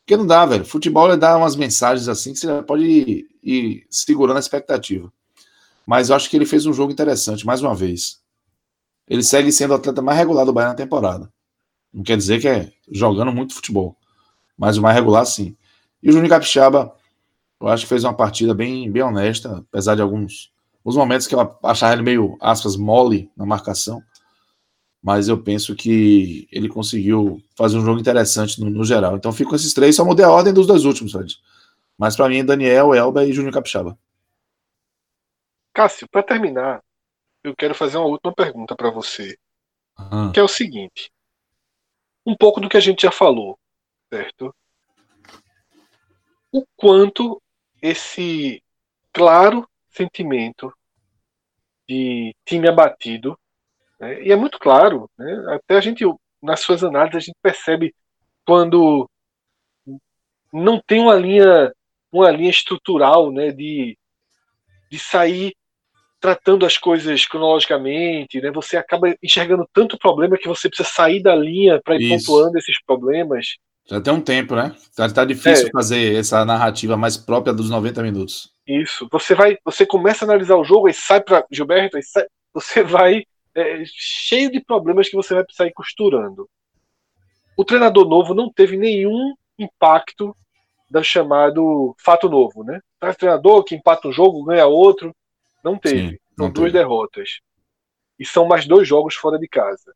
Porque 0.00 0.16
não 0.16 0.26
dá, 0.26 0.46
velho. 0.46 0.64
Futebol 0.64 1.14
dá 1.16 1.36
umas 1.36 1.54
mensagens 1.54 2.08
assim 2.08 2.32
que 2.32 2.38
você 2.38 2.62
pode 2.62 2.84
ir, 2.84 3.26
ir 3.42 3.86
segurando 3.90 4.36
a 4.36 4.40
expectativa. 4.40 5.12
Mas 5.86 6.08
eu 6.08 6.16
acho 6.16 6.30
que 6.30 6.36
ele 6.36 6.46
fez 6.46 6.64
um 6.64 6.72
jogo 6.72 6.92
interessante, 6.92 7.44
mais 7.44 7.60
uma 7.60 7.74
vez. 7.74 8.18
Ele 9.06 9.22
segue 9.22 9.50
sendo 9.52 9.72
o 9.72 9.74
atleta 9.74 10.00
mais 10.00 10.16
regular 10.16 10.46
do 10.46 10.52
Bahia 10.52 10.68
na 10.68 10.74
temporada. 10.74 11.30
Não 11.92 12.02
quer 12.02 12.16
dizer 12.16 12.40
que 12.40 12.48
é 12.48 12.70
jogando 12.90 13.32
muito 13.32 13.54
futebol. 13.54 13.96
Mas 14.56 14.76
o 14.76 14.82
mais 14.82 14.94
regular, 14.94 15.26
sim. 15.26 15.56
E 16.02 16.08
o 16.08 16.12
Júnior 16.12 16.30
Capixaba, 16.30 16.94
eu 17.60 17.68
acho 17.68 17.84
que 17.84 17.88
fez 17.88 18.04
uma 18.04 18.14
partida 18.14 18.54
bem, 18.54 18.90
bem 18.90 19.02
honesta, 19.02 19.64
apesar 19.68 19.94
de 19.94 20.02
alguns 20.02 20.52
os 20.84 20.96
momentos 20.96 21.26
que 21.26 21.34
eu 21.34 21.58
achava 21.64 21.92
ele 21.92 22.02
meio, 22.02 22.36
aspas, 22.40 22.76
mole 22.76 23.30
na 23.36 23.44
marcação 23.44 24.02
mas 25.02 25.28
eu 25.28 25.42
penso 25.42 25.74
que 25.74 26.48
ele 26.50 26.68
conseguiu 26.68 27.42
fazer 27.56 27.78
um 27.78 27.84
jogo 27.84 28.00
interessante 28.00 28.60
no, 28.60 28.68
no 28.68 28.84
geral. 28.84 29.16
Então 29.16 29.32
fico 29.32 29.50
com 29.50 29.56
esses 29.56 29.72
três, 29.72 29.96
só 29.96 30.04
mudei 30.04 30.24
a 30.24 30.30
ordem 30.30 30.52
dos 30.52 30.66
dois 30.66 30.84
últimos, 30.84 31.12
Fred. 31.12 31.36
Mas 31.96 32.16
para 32.16 32.28
mim, 32.28 32.44
Daniel, 32.44 32.94
Elba 32.94 33.24
e 33.24 33.32
Júnior 33.32 33.52
Capixaba. 33.52 33.98
Cássio, 35.72 36.08
para 36.10 36.22
terminar, 36.22 36.82
eu 37.44 37.54
quero 37.56 37.74
fazer 37.74 37.96
uma 37.96 38.06
última 38.06 38.34
pergunta 38.34 38.74
para 38.74 38.90
você, 38.90 39.38
uhum. 39.98 40.32
que 40.32 40.40
é 40.40 40.42
o 40.42 40.48
seguinte: 40.48 41.10
um 42.26 42.36
pouco 42.36 42.60
do 42.60 42.68
que 42.68 42.76
a 42.76 42.80
gente 42.80 43.02
já 43.02 43.12
falou, 43.12 43.58
certo? 44.12 44.54
O 46.52 46.64
quanto 46.76 47.40
esse 47.82 48.62
claro 49.12 49.68
sentimento 49.90 50.72
de 51.88 52.34
time 52.44 52.68
abatido 52.68 53.38
né? 53.98 54.22
E 54.22 54.32
é 54.32 54.36
muito 54.36 54.58
claro, 54.58 55.10
né? 55.18 55.44
até 55.48 55.76
a 55.76 55.80
gente, 55.80 56.04
nas 56.42 56.60
suas 56.60 56.84
análises, 56.84 57.16
a 57.16 57.20
gente 57.20 57.38
percebe 57.42 57.94
quando 58.46 59.08
não 60.52 60.80
tem 60.80 61.00
uma 61.00 61.14
linha, 61.14 61.72
uma 62.10 62.30
linha 62.30 62.50
estrutural 62.50 63.32
né? 63.32 63.50
de, 63.50 63.98
de 64.90 64.98
sair 64.98 65.54
tratando 66.20 66.64
as 66.64 66.76
coisas 66.76 67.26
cronologicamente, 67.26 68.40
né? 68.40 68.50
Você 68.50 68.76
acaba 68.76 69.14
enxergando 69.22 69.68
tanto 69.72 69.96
problema 69.96 70.36
que 70.36 70.48
você 70.48 70.68
precisa 70.68 70.88
sair 70.88 71.22
da 71.22 71.32
linha 71.36 71.80
para 71.80 71.94
ir 71.94 72.02
Isso. 72.02 72.26
pontuando 72.26 72.58
esses 72.58 72.82
problemas. 72.82 73.56
Já 73.90 74.00
tem 74.00 74.12
um 74.12 74.20
tempo, 74.20 74.54
né? 74.54 74.76
Tá, 74.94 75.08
tá 75.08 75.24
difícil 75.24 75.68
é. 75.68 75.70
fazer 75.70 76.16
essa 76.16 76.44
narrativa 76.44 76.96
mais 76.96 77.16
própria 77.16 77.54
dos 77.54 77.70
90 77.70 78.02
minutos. 78.02 78.52
Isso. 78.66 79.08
Você 79.10 79.34
vai, 79.34 79.56
você 79.64 79.86
começa 79.86 80.24
a 80.24 80.26
analisar 80.26 80.56
o 80.56 80.64
jogo 80.64 80.88
e 80.88 80.94
sai 80.94 81.22
para 81.22 81.46
Gilberto, 81.50 81.96
e 81.96 82.02
sai, 82.02 82.26
você 82.52 82.82
vai 82.82 83.24
é, 83.54 83.82
cheio 83.86 84.50
de 84.50 84.60
problemas 84.60 85.08
que 85.08 85.16
você 85.16 85.34
vai 85.34 85.42
precisar 85.42 85.66
ir 85.66 85.72
costurando. 85.72 86.48
O 87.56 87.64
treinador 87.64 88.06
novo 88.06 88.34
não 88.34 88.52
teve 88.52 88.76
nenhum 88.76 89.34
impacto 89.58 90.36
do 90.90 91.02
chamado 91.02 91.94
fato 91.98 92.28
novo, 92.28 92.62
né? 92.62 92.80
Traz 93.00 93.16
treinador 93.16 93.64
que 93.64 93.74
empata 93.74 94.06
um 94.06 94.12
jogo, 94.12 94.44
ganha 94.44 94.66
outro. 94.66 95.14
Não 95.64 95.78
teve. 95.78 96.10
Sim, 96.10 96.18
não 96.36 96.46
são 96.46 96.52
duas 96.52 96.72
teve. 96.72 96.78
derrotas. 96.78 97.40
E 98.18 98.26
são 98.26 98.46
mais 98.46 98.66
dois 98.66 98.86
jogos 98.86 99.14
fora 99.14 99.38
de 99.38 99.48
casa. 99.48 99.94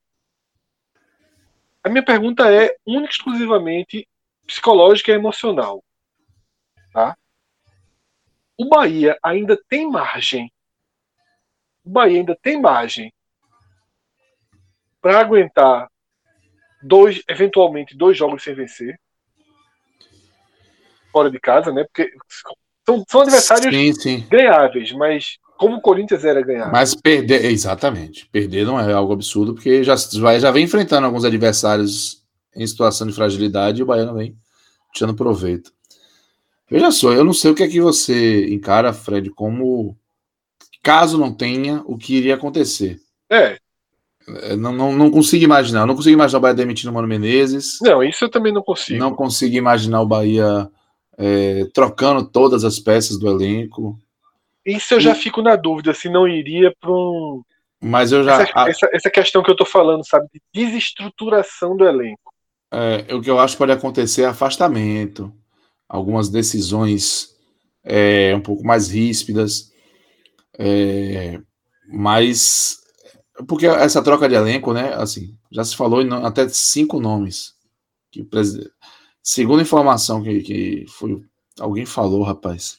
A 1.84 1.88
minha 1.88 2.04
pergunta 2.04 2.52
é 2.52 2.76
única 2.86 3.12
exclusivamente 3.12 4.08
psicológica 4.46 5.10
e 5.10 5.14
emocional. 5.14 5.82
Tá? 6.92 7.16
O 8.56 8.68
Bahia 8.68 9.18
ainda 9.22 9.58
tem 9.68 9.90
margem. 9.90 10.52
O 11.84 11.90
Bahia 11.90 12.18
ainda 12.18 12.38
tem 12.40 12.60
margem 12.60 13.12
para 15.00 15.18
aguentar 15.18 15.90
dois, 16.80 17.22
eventualmente 17.28 17.96
dois 17.96 18.16
jogos 18.16 18.42
sem 18.42 18.54
vencer 18.54 19.00
fora 21.12 21.30
de 21.30 21.38
casa, 21.38 21.70
né? 21.70 21.84
Porque 21.84 22.10
são, 22.86 23.04
são 23.08 23.20
adversários 23.20 23.74
sim, 23.74 23.92
sim. 23.92 24.28
ganháveis, 24.28 24.90
mas 24.92 25.38
como 25.62 25.76
o 25.76 25.80
Corinthians 25.80 26.24
era 26.24 26.42
ganhar. 26.42 26.72
Mas 26.72 26.92
perder, 26.92 27.44
exatamente. 27.44 28.26
Perder 28.32 28.66
não 28.66 28.80
é 28.80 28.92
algo 28.92 29.12
absurdo, 29.12 29.54
porque 29.54 29.84
já, 29.84 29.94
já 29.96 30.50
vem 30.50 30.64
enfrentando 30.64 31.06
alguns 31.06 31.24
adversários 31.24 32.20
em 32.56 32.66
situação 32.66 33.06
de 33.06 33.12
fragilidade 33.12 33.78
e 33.78 33.82
o 33.84 33.86
Baiano 33.86 34.14
vem 34.14 34.36
tirando 34.92 35.14
proveito. 35.14 35.72
Veja 36.68 36.90
só, 36.90 37.12
eu 37.12 37.24
não 37.24 37.32
sei 37.32 37.52
o 37.52 37.54
que 37.54 37.62
é 37.62 37.68
que 37.68 37.80
você 37.80 38.52
encara, 38.52 38.92
Fred, 38.92 39.30
como 39.30 39.96
caso 40.82 41.16
não 41.16 41.32
tenha 41.32 41.80
o 41.86 41.96
que 41.96 42.16
iria 42.16 42.34
acontecer. 42.34 43.00
É, 43.30 43.56
é, 44.26 44.56
não, 44.56 44.72
não, 44.72 44.92
não 44.92 45.12
consigo 45.12 45.44
imaginar. 45.44 45.86
Não 45.86 45.94
consigo 45.94 46.14
imaginar 46.14 46.38
o 46.38 46.42
Bahia 46.42 46.54
demitindo 46.54 46.90
o 46.90 46.94
Mano 46.94 47.06
Menezes. 47.06 47.78
Não, 47.80 48.02
isso 48.02 48.24
eu 48.24 48.28
também 48.28 48.52
não 48.52 48.62
consigo. 48.62 48.98
Não 48.98 49.14
consigo 49.14 49.54
imaginar 49.54 50.00
o 50.00 50.06
Bahia 50.06 50.68
é, 51.16 51.66
trocando 51.72 52.24
todas 52.26 52.64
as 52.64 52.80
peças 52.80 53.16
do 53.16 53.28
elenco. 53.28 53.96
Isso 54.64 54.94
eu 54.94 55.00
já 55.00 55.14
fico 55.14 55.42
na 55.42 55.56
dúvida 55.56 55.92
se 55.92 56.08
não 56.08 56.26
iria 56.26 56.74
para 56.80 56.90
um. 56.90 57.42
Mas 57.80 58.12
eu 58.12 58.22
já. 58.22 58.42
Essa, 58.42 58.68
essa, 58.68 58.90
essa, 58.92 59.10
questão 59.10 59.42
que 59.42 59.50
eu 59.50 59.56
tô 59.56 59.64
falando, 59.64 60.06
sabe? 60.06 60.28
De 60.32 60.40
desestruturação 60.52 61.76
do 61.76 61.84
elenco. 61.84 62.32
É, 62.72 63.14
o 63.14 63.20
que 63.20 63.30
eu 63.30 63.38
acho 63.38 63.54
que 63.54 63.58
pode 63.58 63.72
acontecer 63.72 64.22
é 64.22 64.26
afastamento, 64.26 65.32
algumas 65.88 66.28
decisões 66.28 67.34
é, 67.84 68.32
um 68.34 68.40
pouco 68.40 68.64
mais 68.64 68.88
ríspidas. 68.88 69.72
É, 70.58 71.40
mas 71.88 72.82
porque 73.46 73.66
essa 73.66 74.02
troca 74.02 74.28
de 74.28 74.34
elenco, 74.34 74.72
né? 74.72 74.94
Assim, 74.94 75.36
já 75.50 75.64
se 75.64 75.76
falou 75.76 76.02
em 76.02 76.12
até 76.24 76.48
cinco 76.48 77.00
nomes. 77.00 77.54
Que, 78.10 78.26
segundo 79.22 79.62
informação 79.62 80.22
que, 80.22 80.40
que 80.40 80.84
foi, 80.88 81.22
alguém 81.58 81.86
falou, 81.86 82.22
rapaz. 82.22 82.78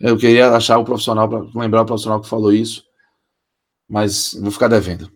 Eu 0.00 0.16
queria 0.16 0.50
achar 0.50 0.78
o 0.78 0.84
profissional, 0.84 1.28
para 1.28 1.44
lembrar 1.54 1.82
o 1.82 1.86
profissional 1.86 2.20
que 2.20 2.28
falou 2.28 2.52
isso, 2.52 2.84
mas 3.88 4.34
vou 4.40 4.50
ficar 4.50 4.68
devendo. 4.68 5.10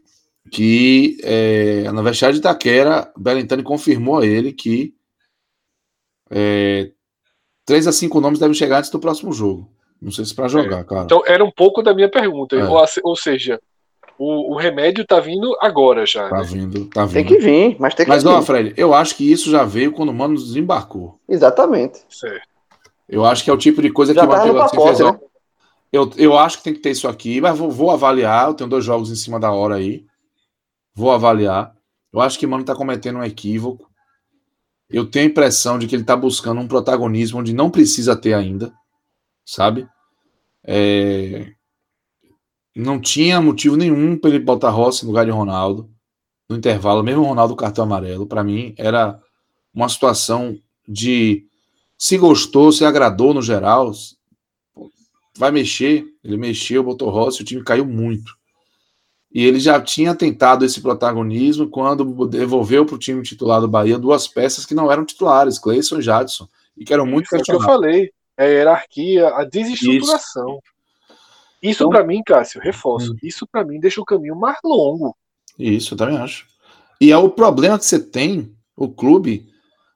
Que 0.50 1.18
é, 1.22 1.90
na 1.92 2.02
vestiária 2.02 2.32
de 2.32 2.40
Itaquera, 2.40 3.12
Belintani 3.16 3.62
confirmou 3.62 4.18
a 4.18 4.26
ele 4.26 4.52
que 4.52 4.94
é, 6.30 6.90
três 7.64 7.86
a 7.86 7.92
cinco 7.92 8.20
nomes 8.20 8.38
devem 8.38 8.54
chegar 8.54 8.78
antes 8.78 8.90
do 8.90 8.98
próximo 8.98 9.32
jogo. 9.32 9.70
Não 10.00 10.10
sei 10.10 10.24
se 10.24 10.34
para 10.34 10.48
jogar, 10.48 10.80
é, 10.80 10.84
cara. 10.84 11.04
Então 11.04 11.22
era 11.24 11.44
um 11.44 11.50
pouco 11.50 11.80
da 11.80 11.94
minha 11.94 12.10
pergunta. 12.10 12.56
É. 12.56 12.64
Ou, 12.64 12.84
ou 13.04 13.16
seja, 13.16 13.60
o, 14.18 14.52
o 14.52 14.56
remédio 14.56 15.06
tá 15.06 15.20
vindo 15.20 15.56
agora 15.60 16.04
já. 16.04 16.28
Tá 16.28 16.38
né? 16.38 16.44
vindo, 16.44 16.86
tá 16.86 17.04
vindo. 17.04 17.14
Tem 17.14 17.24
que 17.24 17.38
vir, 17.38 17.76
mas 17.78 17.94
tem 17.94 18.04
que 18.04 18.10
mas, 18.10 18.22
vir. 18.22 18.28
Mas 18.28 18.36
não, 18.36 18.42
Fred, 18.42 18.74
eu 18.76 18.92
acho 18.92 19.16
que 19.16 19.30
isso 19.30 19.50
já 19.50 19.62
veio 19.62 19.92
quando 19.92 20.08
o 20.08 20.14
Mano 20.14 20.34
desembarcou. 20.34 21.20
Exatamente. 21.28 22.00
Certo. 22.08 22.51
Eu 23.08 23.24
acho 23.24 23.44
que 23.44 23.50
é 23.50 23.52
o 23.52 23.58
tipo 23.58 23.82
de 23.82 23.90
coisa 23.90 24.14
já 24.14 24.20
que 24.20 24.26
o 24.26 24.54
Matheus 24.54 24.70
fez. 24.70 25.00
Né? 25.00 25.20
Eu, 25.92 26.10
eu 26.16 26.38
acho 26.38 26.58
que 26.58 26.64
tem 26.64 26.74
que 26.74 26.80
ter 26.80 26.90
isso 26.90 27.06
aqui, 27.06 27.40
mas 27.40 27.58
vou, 27.58 27.70
vou 27.70 27.90
avaliar. 27.90 28.48
Eu 28.48 28.54
tenho 28.54 28.70
dois 28.70 28.84
jogos 28.84 29.10
em 29.10 29.16
cima 29.16 29.38
da 29.38 29.52
hora 29.52 29.76
aí. 29.76 30.06
Vou 30.94 31.10
avaliar. 31.10 31.74
Eu 32.12 32.20
acho 32.20 32.38
que 32.38 32.46
o 32.46 32.48
Mano 32.48 32.64
tá 32.64 32.74
cometendo 32.74 33.18
um 33.18 33.24
equívoco. 33.24 33.90
Eu 34.90 35.06
tenho 35.06 35.26
a 35.26 35.30
impressão 35.30 35.78
de 35.78 35.86
que 35.86 35.94
ele 35.94 36.04
tá 36.04 36.16
buscando 36.16 36.60
um 36.60 36.68
protagonismo 36.68 37.40
onde 37.40 37.54
não 37.54 37.70
precisa 37.70 38.14
ter 38.14 38.34
ainda, 38.34 38.72
sabe? 39.44 39.88
É, 40.64 41.52
não 42.76 43.00
tinha 43.00 43.40
motivo 43.40 43.76
nenhum 43.76 44.18
para 44.18 44.30
ele 44.30 44.40
botar 44.40 44.70
Rossi 44.70 45.04
no 45.04 45.10
lugar 45.10 45.24
de 45.24 45.30
Ronaldo 45.30 45.90
no 46.48 46.56
intervalo, 46.56 47.02
mesmo 47.02 47.22
o 47.22 47.26
Ronaldo 47.26 47.56
cartão 47.56 47.84
amarelo. 47.84 48.26
Para 48.26 48.44
mim, 48.44 48.74
era 48.76 49.18
uma 49.74 49.88
situação 49.88 50.56
de 50.86 51.46
se 52.02 52.18
gostou, 52.18 52.72
se 52.72 52.84
agradou 52.84 53.32
no 53.32 53.40
geral, 53.40 53.92
vai 55.38 55.52
mexer. 55.52 56.04
Ele 56.24 56.36
mexeu, 56.36 56.82
botou 56.82 57.08
Rossi, 57.08 57.42
o 57.42 57.44
time 57.44 57.62
caiu 57.62 57.86
muito. 57.86 58.32
E 59.32 59.46
ele 59.46 59.60
já 59.60 59.80
tinha 59.80 60.12
tentado 60.12 60.64
esse 60.64 60.80
protagonismo 60.80 61.68
quando 61.68 62.26
devolveu 62.26 62.84
para 62.84 62.96
o 62.96 62.98
time 62.98 63.22
titular 63.22 63.60
do 63.60 63.68
Bahia 63.68 64.00
duas 64.00 64.26
peças 64.26 64.66
que 64.66 64.74
não 64.74 64.90
eram 64.90 65.04
titulares, 65.04 65.60
Cleison 65.60 66.00
e 66.00 66.02
Jadson, 66.02 66.48
e 66.76 66.84
que 66.84 66.92
eram 66.92 67.06
muito 67.06 67.28
Foi 67.28 67.38
o 67.38 67.42
que 67.44 67.52
eu 67.52 67.60
falei. 67.60 68.10
É 68.36 68.46
a 68.46 68.48
hierarquia, 68.48 69.28
a 69.28 69.44
desestruturação. 69.44 70.58
Isso, 70.58 71.20
isso 71.62 71.82
então, 71.84 71.88
para 71.88 72.02
mim, 72.02 72.20
Cássio, 72.26 72.60
reforço. 72.60 73.12
Hum. 73.12 73.16
Isso 73.22 73.46
para 73.46 73.64
mim 73.64 73.78
deixa 73.78 74.00
o 74.00 74.04
caminho 74.04 74.34
mais 74.34 74.58
longo. 74.64 75.16
Isso, 75.56 75.94
eu 75.94 75.98
também 75.98 76.16
acho. 76.16 76.48
E 77.00 77.12
é 77.12 77.16
o 77.16 77.30
problema 77.30 77.78
que 77.78 77.86
você 77.86 78.00
tem, 78.00 78.52
o 78.76 78.88
clube, 78.88 79.51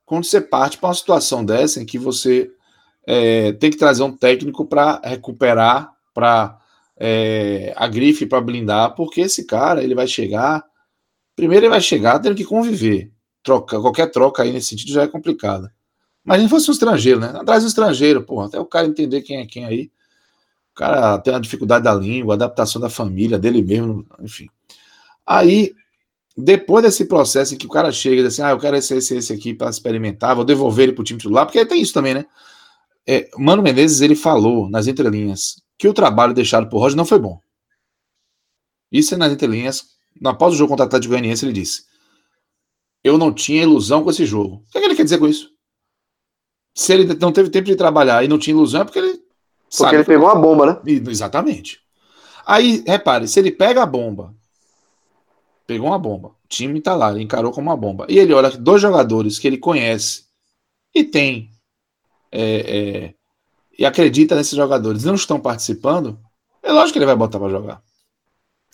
quando 0.06 0.24
você 0.24 0.40
parte 0.40 0.78
para 0.78 0.88
uma 0.88 0.94
situação 0.94 1.44
dessa 1.44 1.82
em 1.82 1.84
que 1.84 1.98
você 1.98 2.50
é, 3.04 3.52
tem 3.52 3.70
que 3.70 3.76
trazer 3.76 4.04
um 4.04 4.16
técnico 4.16 4.64
para 4.64 5.00
recuperar, 5.04 5.92
para 6.14 6.58
é, 6.96 7.74
a 7.76 7.88
grife 7.88 8.24
para 8.24 8.40
blindar, 8.40 8.94
porque 8.94 9.22
esse 9.22 9.44
cara 9.44 9.82
ele 9.82 9.94
vai 9.94 10.06
chegar. 10.06 10.64
Primeiro 11.34 11.66
ele 11.66 11.70
vai 11.70 11.80
chegar 11.80 12.20
tendo 12.20 12.36
que 12.36 12.44
conviver. 12.44 13.12
Troca, 13.42 13.80
qualquer 13.80 14.10
troca 14.10 14.42
aí 14.44 14.52
nesse 14.52 14.68
sentido 14.68 14.92
já 14.92 15.02
é 15.02 15.08
complicada. 15.08 15.74
Mas 16.24 16.40
se 16.40 16.48
fosse 16.48 16.70
um 16.70 16.72
estrangeiro, 16.72 17.20
né? 17.20 17.32
Atrás 17.36 17.62
do 17.62 17.68
estrangeiro, 17.68 18.22
pô, 18.22 18.40
até 18.40 18.58
o 18.58 18.64
cara 18.64 18.86
entender 18.86 19.22
quem 19.22 19.38
é 19.38 19.46
quem 19.46 19.64
aí. 19.64 19.90
O 20.72 20.74
cara 20.76 21.18
tem 21.18 21.34
a 21.34 21.38
dificuldade 21.38 21.84
da 21.84 21.94
língua, 21.94 22.34
adaptação 22.34 22.80
da 22.80 22.90
família, 22.90 23.38
dele 23.38 23.62
mesmo, 23.62 24.06
enfim. 24.20 24.48
Aí, 25.24 25.72
depois 26.36 26.84
desse 26.84 27.06
processo 27.06 27.54
em 27.54 27.56
que 27.56 27.66
o 27.66 27.70
cara 27.70 27.90
chega 27.90 28.16
e 28.16 28.24
diz 28.24 28.34
assim, 28.34 28.42
ah, 28.42 28.50
eu 28.50 28.58
quero 28.58 28.76
esse, 28.76 28.94
esse, 28.94 29.16
esse 29.16 29.32
aqui 29.32 29.54
para 29.54 29.70
experimentar, 29.70 30.36
vou 30.36 30.44
devolver 30.44 30.84
ele 30.84 30.92
pro 30.92 31.04
time 31.04 31.18
titular, 31.18 31.46
porque 31.46 31.64
tem 31.64 31.80
isso 31.80 31.94
também, 31.94 32.14
né? 32.14 32.26
É, 33.06 33.30
Mano 33.38 33.62
Menezes, 33.62 34.00
ele 34.00 34.14
falou 34.14 34.68
nas 34.68 34.86
entrelinhas 34.86 35.62
que 35.78 35.88
o 35.88 35.94
trabalho 35.94 36.34
deixado 36.34 36.68
por 36.68 36.78
Roger 36.78 36.96
não 36.96 37.04
foi 37.04 37.18
bom. 37.18 37.40
Isso 38.90 39.14
é 39.14 39.16
nas 39.16 39.32
entrelinhas. 39.32 39.84
Após 40.24 40.54
o 40.54 40.56
jogo 40.56 40.70
contra 40.70 40.84
o 40.84 40.86
Atlético 40.86 41.10
Goianiense, 41.10 41.44
ele 41.44 41.52
disse: 41.52 41.84
Eu 43.04 43.18
não 43.18 43.32
tinha 43.32 43.62
ilusão 43.62 44.02
com 44.02 44.10
esse 44.10 44.24
jogo. 44.24 44.56
O 44.56 44.70
que, 44.70 44.78
é 44.78 44.80
que 44.80 44.86
ele 44.86 44.96
quer 44.96 45.04
dizer 45.04 45.18
com 45.18 45.28
isso? 45.28 45.50
Se 46.74 46.92
ele 46.92 47.14
não 47.14 47.32
teve 47.32 47.50
tempo 47.50 47.66
de 47.66 47.76
trabalhar 47.76 48.24
e 48.24 48.28
não 48.28 48.38
tinha 48.38 48.54
ilusão, 48.54 48.82
é 48.82 48.84
porque 48.84 48.98
ele. 48.98 49.20
Porque 49.76 49.94
ele 49.94 50.04
pegou 50.04 50.26
uma 50.26 50.34
bomba, 50.34 50.66
né? 50.66 50.80
Exatamente. 51.10 51.80
Aí, 52.46 52.82
repare, 52.86 53.26
se 53.26 53.40
ele 53.40 53.50
pega 53.50 53.82
a 53.82 53.86
bomba, 53.86 54.34
pegou 55.66 55.88
uma 55.88 55.98
bomba, 55.98 56.28
o 56.28 56.48
time 56.48 56.80
tá 56.80 56.94
lá, 56.94 57.10
ele 57.10 57.22
encarou 57.22 57.52
como 57.52 57.70
uma 57.70 57.76
bomba, 57.76 58.06
e 58.08 58.18
ele 58.18 58.32
olha 58.32 58.50
que 58.50 58.58
dois 58.58 58.80
jogadores 58.80 59.38
que 59.38 59.46
ele 59.46 59.58
conhece 59.58 60.24
e 60.94 61.04
tem 61.04 61.50
é, 62.30 62.40
é, 62.42 63.14
e 63.78 63.84
acredita 63.84 64.34
nesses 64.34 64.56
jogadores 64.56 65.04
não 65.04 65.14
estão 65.14 65.40
participando, 65.40 66.18
é 66.62 66.72
lógico 66.72 66.94
que 66.94 66.98
ele 66.98 67.06
vai 67.06 67.16
botar 67.16 67.38
para 67.38 67.48
jogar. 67.48 67.82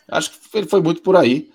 Acho 0.08 0.30
que 0.30 0.58
ele 0.58 0.66
foi 0.66 0.80
muito 0.80 1.02
por 1.02 1.16
aí. 1.16 1.50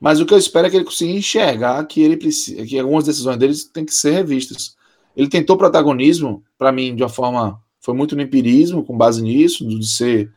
Mas 0.00 0.20
o 0.20 0.26
que 0.26 0.34
eu 0.34 0.38
espero 0.38 0.66
é 0.66 0.70
que 0.70 0.76
ele 0.76 0.84
consiga 0.84 1.12
enxergar 1.12 1.86
que 1.86 2.02
ele 2.02 2.16
precisa, 2.16 2.66
que 2.66 2.78
algumas 2.78 3.04
decisões 3.04 3.36
deles 3.36 3.64
têm 3.64 3.84
que 3.84 3.94
ser 3.94 4.10
revistas. 4.10 4.74
Ele 5.16 5.28
tentou 5.28 5.56
protagonismo, 5.56 6.42
para 6.58 6.72
mim, 6.72 6.96
de 6.96 7.02
uma 7.02 7.08
forma. 7.08 7.62
Foi 7.80 7.94
muito 7.94 8.16
no 8.16 8.22
empirismo, 8.22 8.84
com 8.84 8.96
base 8.96 9.22
nisso, 9.22 9.64
de 9.64 9.86
ser 9.86 10.32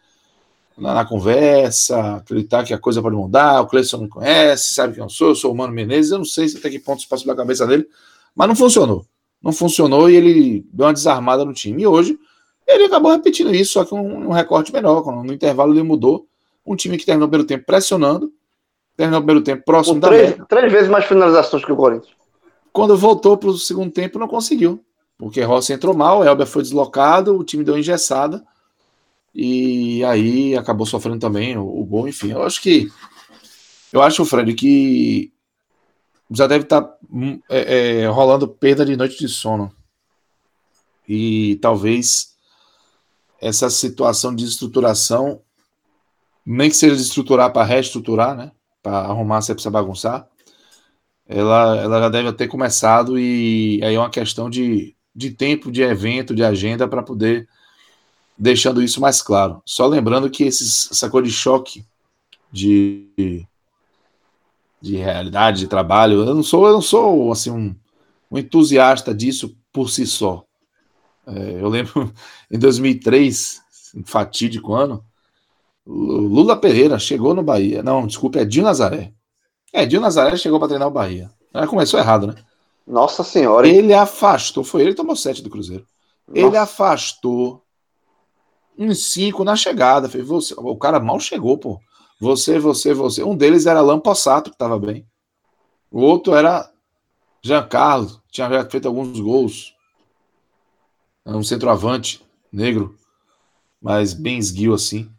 na, 0.78 0.94
na, 0.94 1.06
conversa, 1.06 2.18
acreditar 2.18 2.64
que 2.64 2.74
a 2.74 2.78
coisa 2.78 3.02
pode 3.02 3.16
mudar. 3.16 3.62
O 3.62 3.68
Cleiton 3.68 4.00
me 4.00 4.10
conhece, 4.10 4.74
sabe 4.74 4.94
quem 4.94 5.04
eu 5.04 5.10
sou, 5.10 5.30
eu 5.30 5.36
sou 5.36 5.52
o 5.52 5.56
Mano 5.56 5.74
Menezes. 5.74 6.12
Eu 6.12 6.20
não 6.20 6.26
sei 6.26 6.48
até 6.58 6.70
que 6.70 6.80
ponto 6.80 7.00
isso 7.00 7.10
passou 7.10 7.26
pela 7.26 7.38
cabeça 7.38 7.66
dele, 7.66 7.88
mas 8.36 8.48
não 8.48 8.56
funcionou. 8.56 9.06
Não 9.42 9.52
funcionou 9.52 10.10
e 10.10 10.16
ele 10.16 10.66
deu 10.74 10.86
uma 10.86 10.94
desarmada 10.94 11.46
no 11.46 11.54
time. 11.54 11.84
E 11.84 11.88
hoje 11.88 12.18
ele 12.68 12.86
acabou 12.86 13.12
repetindo 13.12 13.54
isso, 13.54 13.74
só 13.74 13.86
que 13.86 13.94
um, 13.94 14.30
um 14.30 14.32
recorte 14.32 14.74
menor. 14.74 15.06
No 15.24 15.34
intervalo 15.34 15.74
ele 15.74 15.84
mudou. 15.84 16.28
Um 16.66 16.76
time 16.76 16.98
que 16.98 17.06
terminou 17.06 17.30
pelo 17.30 17.44
tempo 17.44 17.64
pressionando, 17.64 18.32
terminou 18.98 19.24
pelo 19.24 19.42
tempo 19.42 19.64
próximo 19.64 20.00
da 20.00 20.08
três, 20.08 20.30
meta. 20.32 20.46
três 20.46 20.72
vezes 20.72 20.90
mais 20.90 21.06
finalizações 21.06 21.64
que 21.64 21.72
o 21.72 21.76
Corinthians. 21.76 22.16
Quando 22.74 22.98
voltou 22.98 23.38
para 23.38 23.50
o 23.50 23.58
segundo 23.58 23.92
tempo, 23.92 24.18
não 24.18 24.28
conseguiu. 24.28 24.84
Porque 25.18 25.42
Rossi 25.42 25.74
entrou 25.74 25.96
mal, 25.96 26.26
Elber 26.26 26.48
foi 26.48 26.64
deslocado, 26.64 27.38
o 27.38 27.44
time 27.44 27.64
deu 27.64 27.78
engessada. 27.78 28.44
E 29.36 30.02
aí 30.06 30.56
acabou 30.56 30.86
sofrendo 30.86 31.20
também 31.20 31.58
o, 31.58 31.68
o 31.68 31.84
gol, 31.84 32.08
enfim. 32.08 32.32
Eu 32.32 32.44
acho 32.44 32.62
que. 32.62 32.90
Eu 33.92 34.02
acho, 34.02 34.24
Fred, 34.24 34.54
que 34.54 35.34
já 36.32 36.48
deve 36.48 36.64
estar 36.64 36.82
tá, 36.82 36.98
hum, 37.12 37.42
é, 37.50 38.04
é, 38.04 38.08
rolando 38.08 38.48
perda 38.48 38.86
de 38.86 38.96
noite 38.96 39.18
de 39.20 39.28
sono. 39.28 39.70
E 41.08 41.58
talvez 41.62 42.34
essa 43.42 43.70
situação 43.70 44.34
de 44.34 44.46
estruturação, 44.46 45.42
nem 46.46 46.70
que 46.70 46.78
seja 46.78 46.96
de 46.96 47.02
estruturar 47.02 47.52
para 47.52 47.66
reestruturar, 47.66 48.36
né? 48.36 48.52
Para 48.82 49.00
arrumar, 49.00 49.42
você 49.42 49.54
precisa 49.54 49.70
bagunçar. 49.70 50.28
Ela, 51.28 51.78
ela 51.78 52.00
já 52.00 52.10
deve 52.10 52.32
ter 52.34 52.48
começado 52.48 53.20
e 53.20 53.82
aí 53.84 53.96
é 53.96 54.00
uma 54.00 54.10
questão 54.10 54.50
de, 54.50 54.96
de 55.14 55.32
tempo, 55.32 55.72
de 55.72 55.82
evento, 55.82 56.34
de 56.34 56.44
agenda 56.44 56.88
para 56.88 57.04
poder 57.04 57.50
deixando 58.38 58.84
isso 58.84 59.00
mais 59.00 59.22
claro. 59.22 59.62
Só 59.66 59.88
lembrando 59.88 60.30
que 60.30 60.44
esses, 60.44 60.90
essa 60.92 61.10
coisa 61.10 61.28
de 61.28 61.34
choque 61.34 61.86
de, 62.52 63.46
de 64.82 64.98
realidade, 64.98 65.60
de 65.60 65.68
trabalho, 65.68 66.26
eu 66.26 66.36
não 66.36 66.44
sou, 66.44 66.68
eu 66.68 66.74
não 66.74 66.82
sou 66.82 67.32
assim 67.32 67.52
um, 67.52 67.76
um 68.30 68.38
entusiasta 68.38 69.14
disso 69.14 69.56
por 69.72 69.90
si 69.90 70.06
só. 70.06 70.44
É, 71.28 71.62
eu 71.62 71.70
lembro 71.70 72.14
em 72.52 72.60
2003, 72.60 73.62
fatídico 74.06 74.74
ano, 74.74 75.04
Lula 75.86 76.58
Pereira 76.58 76.98
chegou 76.98 77.34
no 77.34 77.44
Bahia. 77.44 77.84
Não, 77.84 78.08
desculpa, 78.08 78.40
é 78.40 78.46
Dio 78.46 78.64
Nazaré. 78.64 79.14
É, 79.72 79.86
Dio 79.86 80.02
Nazaré 80.02 80.36
chegou 80.36 80.60
para 80.60 80.70
treinar 80.70 80.88
o 80.88 80.92
Bahia. 80.92 81.30
Já 81.54 81.68
começou 81.68 82.00
errado, 82.00 82.28
né? 82.28 82.36
Nossa 82.88 83.24
Senhora. 83.24 83.68
Ele 83.68 83.94
afastou, 83.94 84.64
foi 84.64 84.82
ele 84.82 84.92
que 84.92 84.98
tomou 84.98 85.16
sete 85.16 85.42
do 85.42 85.50
Cruzeiro. 85.50 85.86
Nossa. 86.28 86.40
Ele 86.40 86.58
afastou 86.58 87.65
uns 88.78 89.12
cinco 89.12 89.44
na 89.44 89.56
chegada. 89.56 90.10
Fez, 90.10 90.26
você, 90.26 90.54
o 90.58 90.78
cara 90.78 91.00
mal 91.00 91.20
chegou, 91.20 91.58
pô. 91.58 91.80
Você, 92.20 92.60
você, 92.60 92.94
você. 92.94 93.24
Um 93.24 93.36
deles 93.36 93.66
era 93.66 93.82
Lampossato, 93.82 94.50
que 94.50 94.56
estava 94.56 94.80
bem. 94.80 95.06
O 95.92 96.02
outro 96.02 96.34
era 96.36 96.70
Giancarlo, 97.42 98.22
tinha 98.32 98.70
feito 98.70 98.88
alguns 98.88 99.20
gols 99.20 99.76
um 101.26 101.44
centroavante 101.44 102.24
negro, 102.52 102.96
mas 103.82 104.14
bem 104.14 104.38
esguio 104.38 104.74
assim. 104.74 105.10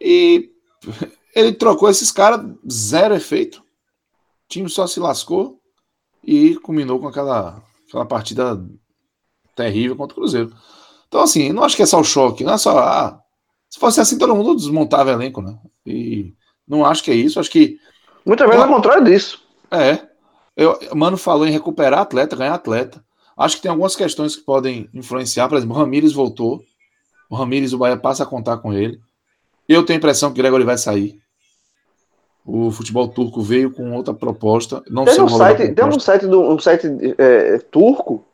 E 0.00 0.50
ele 1.34 1.52
trocou 1.52 1.88
esses 1.88 2.10
caras, 2.10 2.44
zero 2.70 3.14
efeito. 3.14 3.60
O 3.60 4.48
time 4.48 4.68
só 4.68 4.86
se 4.86 5.00
lascou 5.00 5.60
e 6.22 6.56
culminou 6.56 7.00
com 7.00 7.08
aquela, 7.08 7.62
aquela 7.88 8.04
partida 8.04 8.62
terrível 9.56 9.96
contra 9.96 10.14
o 10.14 10.20
Cruzeiro. 10.20 10.54
Então, 11.14 11.22
assim, 11.22 11.52
não 11.52 11.62
acho 11.62 11.76
que 11.76 11.82
é 11.84 11.86
só 11.86 12.00
o 12.00 12.04
choque, 12.04 12.42
não 12.42 12.54
é 12.54 12.58
só. 12.58 12.76
Ah, 12.76 13.20
se 13.70 13.78
fosse 13.78 14.00
assim, 14.00 14.18
todo 14.18 14.34
mundo 14.34 14.56
desmontava 14.56 15.10
o 15.10 15.12
elenco, 15.12 15.40
né? 15.40 15.56
E 15.86 16.34
não 16.66 16.84
acho 16.84 17.04
que 17.04 17.10
é 17.12 17.14
isso, 17.14 17.38
acho 17.38 17.52
que. 17.52 17.78
Muitas 18.26 18.48
vezes 18.48 18.64
é 18.64 18.66
o 18.66 18.68
contrário 18.68 19.04
disso. 19.04 19.40
É. 19.70 20.00
Eu, 20.56 20.76
Mano 20.92 21.16
falou 21.16 21.46
em 21.46 21.52
recuperar 21.52 22.00
atleta, 22.00 22.34
ganhar 22.34 22.54
atleta. 22.54 23.00
Acho 23.36 23.54
que 23.54 23.62
tem 23.62 23.70
algumas 23.70 23.94
questões 23.94 24.34
que 24.34 24.42
podem 24.42 24.90
influenciar. 24.92 25.48
Por 25.48 25.56
exemplo, 25.56 25.76
o 25.76 25.78
Ramires 25.78 26.12
voltou. 26.12 26.60
O 27.30 27.36
Ramires, 27.36 27.72
o 27.72 27.78
Bahia 27.78 27.96
passa 27.96 28.24
a 28.24 28.26
contar 28.26 28.56
com 28.56 28.72
ele. 28.72 28.98
Eu 29.68 29.84
tenho 29.86 29.96
a 29.96 29.98
impressão 29.98 30.32
que 30.32 30.40
o 30.40 30.42
Gregory 30.42 30.64
vai 30.64 30.76
sair. 30.76 31.20
O 32.44 32.72
futebol 32.72 33.06
turco 33.06 33.40
veio 33.40 33.70
com 33.70 33.92
outra 33.92 34.12
proposta. 34.12 34.82
Não 34.90 35.04
tem, 35.04 35.22
um 35.22 35.28
site, 35.28 35.72
tem 35.74 35.84
um 35.84 36.00
site, 36.00 36.26
do, 36.26 36.40
um 36.40 36.58
site 36.58 36.88
é, 37.18 37.58
turco 37.70 38.26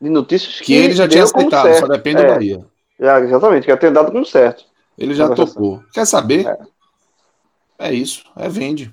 de 0.00 0.10
notícias 0.10 0.58
que, 0.58 0.66
que 0.66 0.74
ele 0.74 0.94
já 0.94 1.06
tinha 1.06 1.24
aceitado, 1.24 1.74
só 1.74 1.86
depende 1.86 2.22
é, 2.22 2.26
do 2.26 2.34
Bahia. 2.34 2.64
É, 2.98 3.18
exatamente, 3.20 3.66
que 3.66 3.76
tem 3.76 3.92
dado 3.92 4.12
como 4.12 4.24
certo. 4.24 4.64
Ele 4.96 5.14
já 5.14 5.28
topou. 5.30 5.82
Quer 5.92 6.06
saber? 6.06 6.46
É. 6.46 7.88
é 7.88 7.94
isso. 7.94 8.24
É 8.36 8.48
vende. 8.48 8.92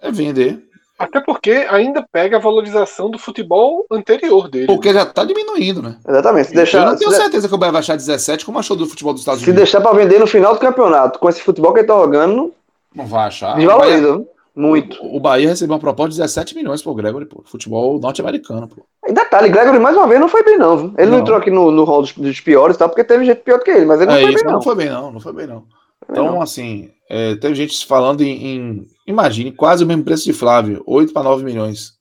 É 0.00 0.10
vender. 0.10 0.64
Até 0.98 1.20
porque 1.20 1.66
ainda 1.70 2.04
pega 2.10 2.38
a 2.38 2.40
valorização 2.40 3.08
do 3.08 3.18
futebol 3.18 3.86
anterior 3.90 4.48
dele. 4.48 4.66
Porque 4.66 4.92
já 4.92 5.06
tá 5.06 5.24
diminuindo, 5.24 5.80
né? 5.80 5.96
Exatamente. 6.08 6.48
Se 6.48 6.54
deixar, 6.54 6.78
eu 6.80 6.86
não 6.86 6.96
tenho 6.96 7.12
certeza 7.12 7.48
que 7.48 7.54
o 7.54 7.58
Bahia 7.58 7.72
vai 7.72 7.80
achar 7.80 7.96
17, 7.96 8.44
como 8.44 8.58
achou 8.58 8.76
do 8.76 8.86
futebol 8.86 9.12
dos 9.12 9.22
Estados 9.22 9.40
se 9.40 9.48
Unidos. 9.48 9.68
Se 9.68 9.72
deixar 9.72 9.86
para 9.86 9.96
vender 9.96 10.18
no 10.18 10.26
final 10.26 10.54
do 10.54 10.60
campeonato, 10.60 11.20
com 11.20 11.28
esse 11.28 11.40
futebol 11.40 11.72
que 11.72 11.80
ele 11.80 11.86
tá 11.86 11.94
jogando. 11.94 12.52
Não 12.92 13.06
vai 13.06 13.28
achar. 13.28 13.54
Desvaloriza. 13.54 14.26
Muito. 14.58 15.00
O, 15.00 15.18
o, 15.18 15.20
Bahia 15.20 15.48
recebeu 15.48 15.74
uma 15.74 15.80
proposta 15.80 16.10
de 16.10 16.16
17 16.16 16.56
milhões 16.56 16.82
pro 16.82 16.92
Gregory, 16.92 17.26
pô. 17.26 17.44
Futebol 17.44 18.00
norte-americano, 18.00 18.66
pô. 18.66 18.84
E 19.06 19.12
detalhe, 19.12 19.48
Gregory 19.48 19.78
mais 19.78 19.96
uma 19.96 20.08
vez 20.08 20.20
não 20.20 20.28
foi 20.28 20.42
bem, 20.42 20.58
não. 20.58 20.76
Viu? 20.76 20.94
Ele 20.98 21.06
não, 21.06 21.12
não 21.12 21.18
entrou 21.20 21.38
aqui 21.38 21.48
no, 21.48 21.70
no 21.70 21.84
hall 21.84 22.02
dos, 22.02 22.12
dos 22.12 22.40
piores, 22.40 22.76
tá? 22.76 22.88
Porque 22.88 23.04
teve 23.04 23.24
gente 23.24 23.40
pior 23.40 23.58
do 23.58 23.64
que 23.64 23.70
ele, 23.70 23.84
mas 23.84 24.00
ele 24.00 24.10
não 24.10 24.16
é 24.16 24.22
foi 24.22 24.34
bem, 24.34 24.44
não. 24.44 24.52
Não 24.52 24.60
foi 24.60 24.74
bem, 24.74 24.90
não. 24.90 25.12
Não 25.12 25.20
foi 25.20 25.32
bem, 25.32 25.46
não. 25.46 25.64
Então, 26.10 26.42
assim, 26.42 26.90
é, 27.08 27.36
teve 27.36 27.54
gente 27.54 27.86
falando 27.86 28.22
em, 28.22 28.56
em, 28.56 28.86
Imagine, 29.06 29.52
quase 29.52 29.84
o 29.84 29.86
mesmo 29.86 30.02
preço 30.02 30.24
de 30.24 30.32
Flávio, 30.32 30.82
8 30.86 31.12
para 31.12 31.22
9 31.22 31.44
milhões 31.44 31.92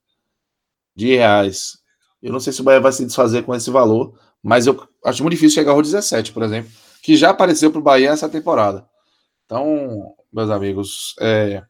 de 0.95 1.15
reais. 1.15 1.77
Eu 2.23 2.31
não 2.31 2.39
sei 2.39 2.51
se 2.51 2.61
o 2.61 2.63
Bahia 2.63 2.79
vai 2.79 2.91
se 2.91 3.05
desfazer 3.05 3.43
com 3.43 3.53
esse 3.53 3.69
valor, 3.69 4.13
mas 4.41 4.65
eu 4.65 4.81
acho 5.05 5.21
muito 5.21 5.35
difícil 5.35 5.61
chegar 5.61 5.73
ao 5.73 5.81
17, 5.81 6.31
por 6.31 6.41
exemplo, 6.41 6.71
que 7.03 7.15
já 7.15 7.29
apareceu 7.29 7.69
para 7.69 7.79
o 7.79 7.83
Bahia 7.83 8.09
essa 8.09 8.27
temporada. 8.27 8.83
Então, 9.45 10.15
meus 10.33 10.49
amigos, 10.49 11.13
é, 11.19 11.61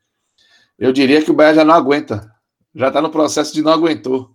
eu 0.78 0.92
diria 0.92 1.22
que 1.22 1.32
o 1.32 1.34
Bahia 1.34 1.56
já 1.56 1.66
não 1.66 1.74
aguenta. 1.74 2.32
Já 2.74 2.90
está 2.90 3.02
no 3.02 3.10
processo 3.10 3.54
de 3.54 3.62
não 3.62 3.72
aguentou 3.72 4.32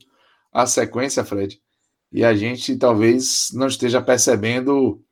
a 0.52 0.66
sequência, 0.66 1.24
Fred. 1.24 1.60
E 2.12 2.24
a 2.24 2.34
gente 2.34 2.76
talvez 2.76 3.50
não 3.54 3.68
esteja 3.68 4.02
percebendo 4.02 5.02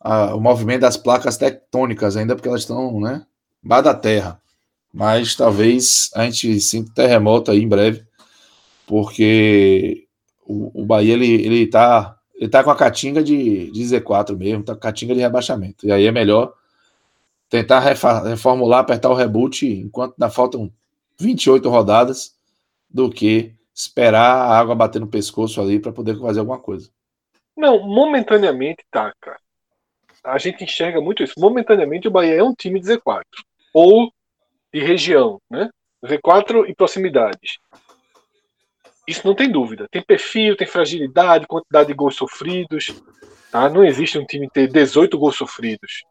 a, 0.00 0.34
o 0.34 0.40
movimento 0.40 0.82
das 0.82 0.96
placas 0.96 1.36
tectônicas 1.36 2.16
ainda, 2.16 2.34
porque 2.34 2.48
elas 2.48 2.62
estão, 2.62 3.00
né? 3.00 3.26
Baixo 3.62 3.84
da 3.84 3.94
terra. 3.94 4.40
Mas 4.92 5.34
talvez 5.34 6.10
a 6.14 6.24
gente 6.24 6.60
sinta 6.60 6.92
terremoto 6.94 7.50
aí 7.50 7.62
em 7.62 7.68
breve, 7.68 8.04
porque 8.86 10.06
o, 10.46 10.82
o 10.82 10.84
Bahia 10.84 11.14
ele, 11.14 11.32
ele, 11.32 11.66
tá, 11.66 12.16
ele 12.34 12.48
tá 12.48 12.62
com 12.62 12.70
a 12.70 12.76
catinga 12.76 13.22
de, 13.22 13.70
de 13.70 13.82
Z4 13.82 14.36
mesmo, 14.36 14.64
tá 14.64 14.74
com 14.74 14.78
a 14.78 14.82
catinga 14.82 15.14
de 15.14 15.20
rebaixamento. 15.20 15.86
E 15.86 15.92
aí 15.92 16.06
é 16.06 16.12
melhor 16.12 16.52
tentar 17.52 17.80
reformular, 17.80 18.80
apertar 18.80 19.10
o 19.10 19.14
reboot 19.14 19.66
enquanto 19.66 20.14
ainda 20.14 20.30
faltam 20.30 20.72
28 21.20 21.68
rodadas, 21.68 22.34
do 22.88 23.10
que 23.10 23.54
esperar 23.74 24.36
a 24.36 24.58
água 24.58 24.74
bater 24.74 24.98
no 24.98 25.06
pescoço 25.06 25.60
ali 25.60 25.78
para 25.78 25.92
poder 25.92 26.18
fazer 26.18 26.40
alguma 26.40 26.58
coisa. 26.58 26.88
Não, 27.54 27.86
momentaneamente 27.86 28.82
tá, 28.90 29.12
cara. 29.20 29.38
A 30.24 30.38
gente 30.38 30.64
enxerga 30.64 30.98
muito 30.98 31.22
isso. 31.22 31.38
Momentaneamente 31.38 32.08
o 32.08 32.10
Bahia 32.10 32.36
é 32.36 32.42
um 32.42 32.54
time 32.54 32.80
de 32.80 32.86
Z4 32.86 33.22
ou 33.74 34.10
de 34.72 34.80
região, 34.80 35.38
né? 35.50 35.68
Z4 36.02 36.70
e 36.70 36.74
proximidades. 36.74 37.58
Isso 39.06 39.26
não 39.26 39.34
tem 39.34 39.50
dúvida. 39.50 39.86
Tem 39.90 40.02
perfil, 40.02 40.56
tem 40.56 40.66
fragilidade, 40.66 41.46
quantidade 41.46 41.88
de 41.88 41.94
gols 41.94 42.16
sofridos. 42.16 42.86
Tá? 43.50 43.68
Não 43.68 43.84
existe 43.84 44.18
um 44.18 44.24
time 44.24 44.48
ter 44.48 44.68
18 44.68 45.18
gols 45.18 45.36
sofridos. 45.36 46.02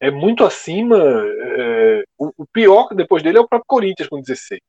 É 0.00 0.10
muito 0.10 0.44
acima. 0.44 0.96
É, 0.96 2.02
o, 2.18 2.32
o, 2.38 2.46
pior 2.46 2.88
depois 2.94 3.22
dele 3.22 3.38
é 3.38 3.40
o 3.40 3.48
próprio 3.48 3.66
Corinthians 3.66 4.08
com 4.08 4.20
16. 4.20 4.60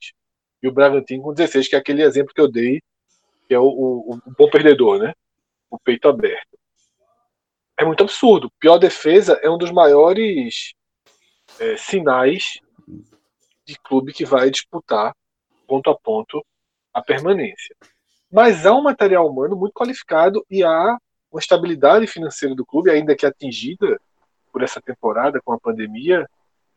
E 0.62 0.68
o 0.68 0.72
Bragantino 0.72 1.24
com 1.24 1.34
16, 1.34 1.70
que 1.70 1.76
é 1.76 1.80
aquele 1.80 2.04
exemplo 2.04 2.34
que 2.34 2.42
eu 2.42 2.52
dei, 2.52 2.82
que 3.48 3.54
é 3.54 3.60
o, 3.60 3.64
o, 3.64 4.16
o 4.16 4.32
bom 4.38 4.50
perdedor, 4.50 5.00
né? 5.00 5.14
O 5.70 5.80
peito 5.80 6.10
aberto. 6.10 6.60
É 7.78 7.86
muito 7.86 8.04
absurdo. 8.04 8.52
Pior 8.60 8.78
defesa 8.78 9.40
é 9.42 9.50
um 9.50 9.58
dos 9.58 9.72
maiores 9.72 10.74
é, 11.60 11.78
sinais 11.78 12.60
de 13.66 13.80
clube 13.80 14.14
que 14.14 14.26
vai 14.26 14.52
disputar 14.52 15.16
ponto 15.66 15.90
a 15.90 15.98
ponto 15.98 16.46
a 16.94 17.02
permanência. 17.02 17.76
Mas 18.30 18.66
há 18.66 18.74
um 18.74 18.82
material 18.82 19.28
humano 19.28 19.56
muito 19.56 19.74
qualificado 19.74 20.46
e 20.50 20.64
há 20.64 20.98
uma 21.32 21.40
estabilidade 21.40 22.06
financeira 22.08 22.54
do 22.54 22.66
clube, 22.66 22.92
ainda 22.92 23.16
que 23.16 23.26
atingida 23.26 24.00
por 24.52 24.64
essa 24.64 24.82
temporada 24.82 25.42
com 25.44 25.54
a 25.54 25.60
pandemia, 25.60 26.28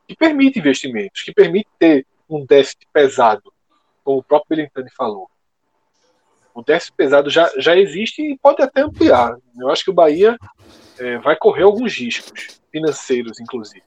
que 0.07 0.16
permite 0.16 0.59
investimentos, 0.59 1.22
que 1.22 1.33
permite 1.33 1.68
ter 1.79 2.07
um 2.29 2.45
déficit 2.45 2.87
pesado, 2.93 3.53
como 4.03 4.18
o 4.18 4.22
próprio 4.22 4.57
Belintani 4.57 4.91
falou. 4.91 5.29
O 6.55 6.62
déficit 6.62 6.95
pesado 6.97 7.31
já, 7.31 7.51
já 7.59 7.77
existe 7.77 8.22
e 8.22 8.39
pode 8.39 8.62
até 8.62 8.83
ampliar. 8.83 9.37
Eu 9.59 9.70
acho 9.70 9.85
que 9.85 9.91
o 9.91 9.95
Bahia 9.95 10.39
é, 10.99 11.18
vai 11.18 11.37
correr 11.37 11.64
alguns 11.64 11.97
riscos 11.97 12.61
financeiros, 12.70 13.41
inclusive. 13.41 13.83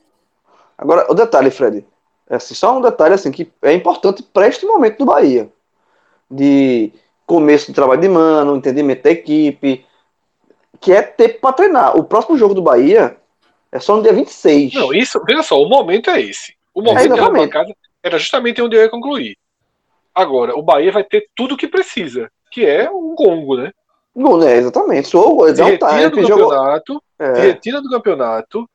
Agora, 0.77 1.09
o 1.09 1.13
detalhe, 1.13 1.49
Fred, 1.49 1.85
é 2.29 2.35
assim, 2.35 2.53
só 2.53 2.77
um 2.77 2.81
detalhe 2.81 3.13
assim 3.13 3.31
que 3.31 3.51
é 3.61 3.73
importante 3.73 4.21
para 4.21 4.47
este 4.47 4.65
momento 4.65 4.99
do 4.99 5.05
Bahia 5.05 5.49
de 6.29 6.91
começo 7.25 7.67
de 7.67 7.73
trabalho 7.73 8.01
de 8.01 8.09
mano, 8.09 8.55
entendimento 8.55 9.03
da 9.03 9.11
equipe, 9.11 9.85
que 10.79 10.91
é 10.91 11.01
tempo 11.01 11.39
para 11.39 11.53
treinar. 11.53 11.97
O 11.97 12.03
próximo 12.03 12.37
jogo 12.37 12.53
do 12.53 12.61
Bahia 12.61 13.17
é 13.71 13.79
só 13.79 13.97
no 13.97 14.03
dia 14.03 14.13
26. 14.13 14.73
Não, 14.73 14.93
isso, 14.93 15.21
veja 15.25 15.43
só, 15.43 15.61
o 15.61 15.69
momento 15.69 16.09
é 16.09 16.21
esse. 16.21 16.55
O 16.73 16.81
momento 16.81 17.13
é, 17.13 17.31
da 17.31 17.47
casa 17.49 17.73
era 18.03 18.17
justamente 18.17 18.61
onde 18.61 18.75
eu 18.75 18.81
ia 18.81 18.89
concluir. 18.89 19.37
Agora, 20.13 20.55
o 20.55 20.61
Bahia 20.61 20.91
vai 20.91 21.03
ter 21.03 21.29
tudo 21.35 21.55
o 21.55 21.57
que 21.57 21.67
precisa, 21.67 22.31
que 22.51 22.65
é 22.65 22.89
um 22.89 23.13
gongo, 23.13 23.57
né? 23.57 23.71
Gol, 24.15 24.39
né? 24.39 24.57
Exatamente. 24.57 25.07
Sou, 25.09 25.47
se 25.53 25.61
retira 25.61 26.09
do 26.09 26.27
campeonato, 26.27 27.03
é. 27.19 27.35
se 27.35 27.41
retira 27.41 27.81
do 27.81 27.89
campeonato, 27.89 28.69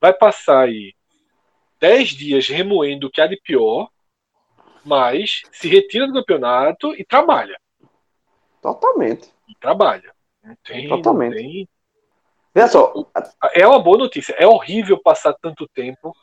vai 0.00 0.12
passar 0.12 0.68
aí 0.68 0.94
10 1.80 2.08
dias 2.10 2.48
remoendo 2.48 3.08
o 3.08 3.10
que 3.10 3.20
há 3.20 3.26
de 3.26 3.40
pior, 3.42 3.88
mas 4.84 5.42
se 5.50 5.68
retira 5.68 6.06
do 6.06 6.12
campeonato 6.12 6.94
e 6.94 7.04
trabalha. 7.04 7.58
Totalmente. 8.62 9.28
E 9.48 9.54
trabalha. 9.60 10.14
Não 10.42 10.56
tem, 10.62 10.88
Totalmente. 10.88 11.34
Não 11.34 11.42
tem... 11.42 11.68
Veja 12.54 12.68
só. 12.68 12.92
É 13.52 13.66
uma 13.66 13.82
boa 13.82 13.98
notícia. 13.98 14.34
É 14.38 14.46
horrível 14.46 14.98
passar 15.02 15.34
tanto 15.34 15.68
tempo 15.68 16.14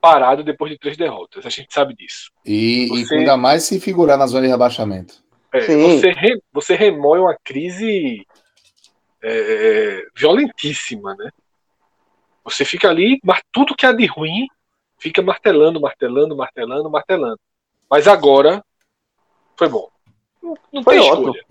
parado 0.00 0.42
depois 0.42 0.70
de 0.70 0.78
três 0.78 0.96
derrotas. 0.96 1.44
A 1.44 1.50
gente 1.50 1.72
sabe 1.72 1.94
disso. 1.94 2.30
E, 2.44 2.88
você... 2.88 3.14
e 3.14 3.18
ainda 3.18 3.36
mais 3.36 3.64
se 3.64 3.78
figurar 3.80 4.16
na 4.16 4.26
zona 4.26 4.42
de 4.42 4.48
rebaixamento. 4.48 5.22
É, 5.52 5.60
você, 5.60 6.10
re... 6.10 6.42
você 6.52 6.74
remoe 6.74 7.20
uma 7.20 7.36
crise 7.44 8.26
é, 9.22 9.30
é, 9.30 10.06
violentíssima, 10.16 11.14
né? 11.14 11.30
Você 12.44 12.64
fica 12.64 12.88
ali, 12.88 13.18
mas 13.22 13.40
tudo 13.52 13.74
que 13.74 13.86
há 13.86 13.92
de 13.92 14.04
ruim 14.06 14.46
fica 14.98 15.22
martelando, 15.22 15.80
martelando, 15.80 16.36
martelando, 16.36 16.90
martelando. 16.90 17.40
Mas 17.90 18.08
agora 18.08 18.64
foi 19.56 19.68
bom. 19.68 19.88
Não, 20.42 20.54
não 20.72 20.82
foi 20.82 20.98
tem 20.98 21.10
ótimo. 21.10 21.28
escolha. 21.28 21.44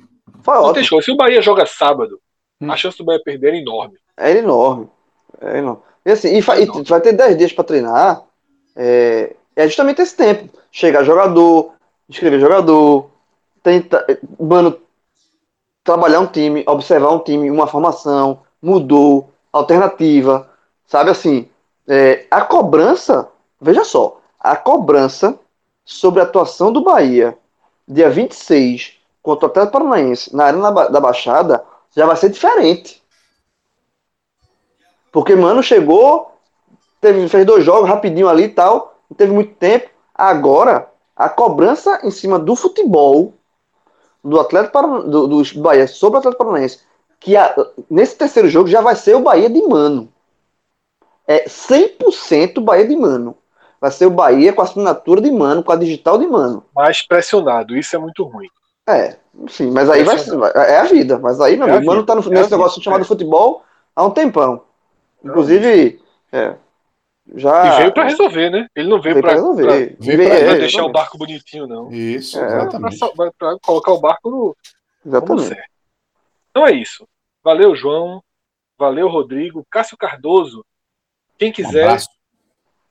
Foi 0.43 0.53
não 0.53 0.61
ótimo. 0.61 0.73
tem 0.73 0.83
escolha. 0.83 1.01
Se 1.01 1.11
o 1.11 1.15
Bahia 1.15 1.41
joga 1.41 1.65
sábado, 1.65 2.21
hum. 2.65 2.71
a 2.71 2.77
chance 2.77 2.97
do 2.97 3.03
Bahia 3.03 3.21
perder 3.23 3.53
é 3.53 3.57
enorme. 3.57 3.97
É 4.17 4.31
enorme. 4.31 4.89
É 5.41 5.57
enorme. 5.57 5.81
E 6.05 6.11
assim, 6.11 6.29
e, 6.29 6.37
é 6.37 6.63
e 6.63 6.83
vai 6.83 7.01
ter 7.01 7.13
10 7.13 7.37
dias 7.37 7.53
para 7.53 7.63
treinar. 7.63 8.23
É, 8.75 9.35
é, 9.55 9.67
justamente 9.67 10.01
esse 10.01 10.15
tempo. 10.15 10.49
Chegar 10.71 11.03
jogador, 11.03 11.73
escrever 12.09 12.39
jogador, 12.39 13.09
tentar, 13.61 14.05
mano, 14.39 14.77
trabalhar 15.83 16.19
um 16.19 16.27
time, 16.27 16.63
observar 16.67 17.11
um 17.11 17.19
time, 17.19 17.51
uma 17.51 17.67
formação, 17.67 18.41
mudou, 18.61 19.29
alternativa, 19.51 20.49
sabe 20.87 21.11
assim, 21.11 21.47
é, 21.87 22.25
a 22.31 22.41
cobrança 22.41 23.29
Veja 23.63 23.85
só, 23.85 24.19
a 24.37 24.57
cobrança 24.57 25.39
sobre 25.85 26.19
a 26.19 26.23
atuação 26.23 26.69
do 26.69 26.83
Bahia, 26.83 27.37
dia 27.87 28.09
26, 28.09 28.97
contra 29.21 29.47
o 29.47 29.49
Atlético 29.49 29.79
Paranaense, 29.79 30.35
na 30.35 30.43
Arena 30.47 30.69
da 30.89 30.99
Baixada, 30.99 31.63
já 31.95 32.05
vai 32.05 32.15
ser 32.15 32.29
diferente. 32.29 33.01
Porque, 35.11 35.35
mano, 35.35 35.61
chegou, 35.61 36.31
teve, 36.99 37.27
fez 37.27 37.45
dois 37.45 37.63
jogos 37.63 37.89
rapidinho 37.89 38.27
ali 38.27 38.43
e 38.43 38.49
tal, 38.49 38.99
não 39.09 39.15
teve 39.15 39.31
muito 39.31 39.53
tempo. 39.55 39.89
Agora, 40.13 40.89
a 41.15 41.29
cobrança 41.29 41.99
em 42.03 42.11
cima 42.11 42.39
do 42.39 42.55
futebol 42.55 43.33
do 44.23 44.39
Atlético 44.39 44.73
Paranaense, 44.73 45.09
do, 45.09 45.27
do 45.27 45.61
Bahia 45.61 45.87
sobre 45.87 46.17
o 46.17 46.19
Atlético 46.19 46.43
Paranaense, 46.43 46.79
que 47.19 47.37
a, 47.37 47.55
nesse 47.89 48.15
terceiro 48.15 48.49
jogo 48.49 48.67
já 48.67 48.81
vai 48.81 48.95
ser 48.95 49.15
o 49.15 49.21
Bahia 49.21 49.49
de 49.49 49.61
mano. 49.61 50.11
É 51.27 51.45
100% 51.45 52.59
Bahia 52.61 52.87
de 52.87 52.95
mano 52.95 53.37
vai 53.83 53.91
ser 53.91 54.05
o 54.05 54.11
Bahia 54.11 54.53
com 54.53 54.61
a 54.61 54.63
assinatura 54.63 55.19
de 55.19 55.29
Mano, 55.29 55.61
com 55.61 55.73
a 55.73 55.75
digital 55.75 56.17
de 56.17 56.25
Mano. 56.25 56.63
Mais 56.73 57.01
pressionado, 57.01 57.75
isso 57.75 57.93
é 57.93 57.99
muito 57.99 58.23
ruim. 58.23 58.47
É, 58.87 59.17
sim, 59.47 59.71
mas 59.71 59.89
aí 59.89 60.03
vai, 60.03 60.15
é 60.55 60.77
a 60.77 60.83
vida. 60.83 61.19
Mas 61.19 61.39
aí, 61.41 61.57
meu 61.57 61.67
é 61.67 61.71
amigo, 61.71 61.91
Mano 61.91 62.05
tá 62.05 62.15
no, 62.15 62.21
é 62.21 62.29
nesse 62.29 62.51
negócio 62.51 62.75
vida, 62.75 62.83
chamado 62.83 63.01
é. 63.01 63.05
futebol 63.05 63.63
há 63.95 64.05
um 64.05 64.11
tempão. 64.11 64.63
Inclusive, 65.23 66.01
é, 66.31 66.55
já. 67.35 67.65
E 67.65 67.77
veio 67.77 67.93
para 67.93 68.03
resolver, 68.03 68.49
né? 68.49 68.67
Ele 68.75 68.89
não 68.89 69.01
veio, 69.01 69.15
veio 69.15 69.23
para 69.23 69.33
resolver. 69.33 69.63
Pra, 69.63 69.75
veio 70.05 70.29
pra, 70.29 70.39
pra 70.39 70.53
deixar 70.55 70.83
o 70.83 70.91
barco 70.91 71.17
bonitinho, 71.17 71.67
não. 71.67 71.91
Isso, 71.91 72.39
é, 72.39 72.45
exatamente. 72.45 72.99
Para 73.37 73.57
colocar 73.61 73.93
o 73.93 73.99
barco 73.99 74.29
no. 74.29 74.57
Exatamente. 75.05 75.57
Então 76.49 76.67
é 76.67 76.71
isso. 76.71 77.07
Valeu, 77.43 77.75
João. 77.75 78.21
Valeu, 78.77 79.07
Rodrigo. 79.07 79.65
Cássio 79.69 79.97
Cardoso. 79.97 80.65
Quem 81.37 81.51
quiser. 81.51 81.93
Um 81.93 81.97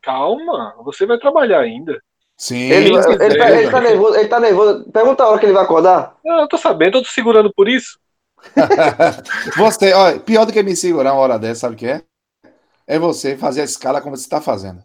Calma, 0.02 0.74
você 0.82 1.06
vai 1.06 1.16
trabalhar 1.16 1.60
ainda. 1.60 2.02
Sim. 2.36 2.70
Ele, 2.70 2.88
ele, 2.88 3.02
tá, 3.38 3.50
ele, 3.50 3.70
tá, 3.70 3.80
nervoso, 3.80 4.18
ele 4.18 4.28
tá 4.28 4.40
nervoso. 4.40 4.90
Pergunta 4.90 5.22
a 5.22 5.28
hora 5.28 5.38
que 5.38 5.46
ele 5.46 5.52
vai 5.52 5.62
acordar. 5.62 6.16
Não, 6.24 6.40
eu 6.40 6.48
tô 6.48 6.58
sabendo, 6.58 6.98
eu 6.98 7.02
tô 7.02 7.08
segurando 7.08 7.52
por 7.54 7.68
isso. 7.68 7.98
você, 9.56 9.92
olha, 9.92 10.18
pior 10.18 10.44
do 10.44 10.52
que 10.52 10.62
me 10.62 10.74
segurar 10.74 11.12
uma 11.12 11.20
hora 11.20 11.38
dessa, 11.38 11.60
sabe 11.60 11.74
o 11.74 11.78
que 11.78 11.86
é? 11.86 12.02
É 12.86 12.98
você 12.98 13.36
fazer 13.36 13.60
a 13.60 13.64
escala 13.64 14.00
como 14.00 14.16
você 14.16 14.24
está 14.24 14.40
fazendo. 14.40 14.82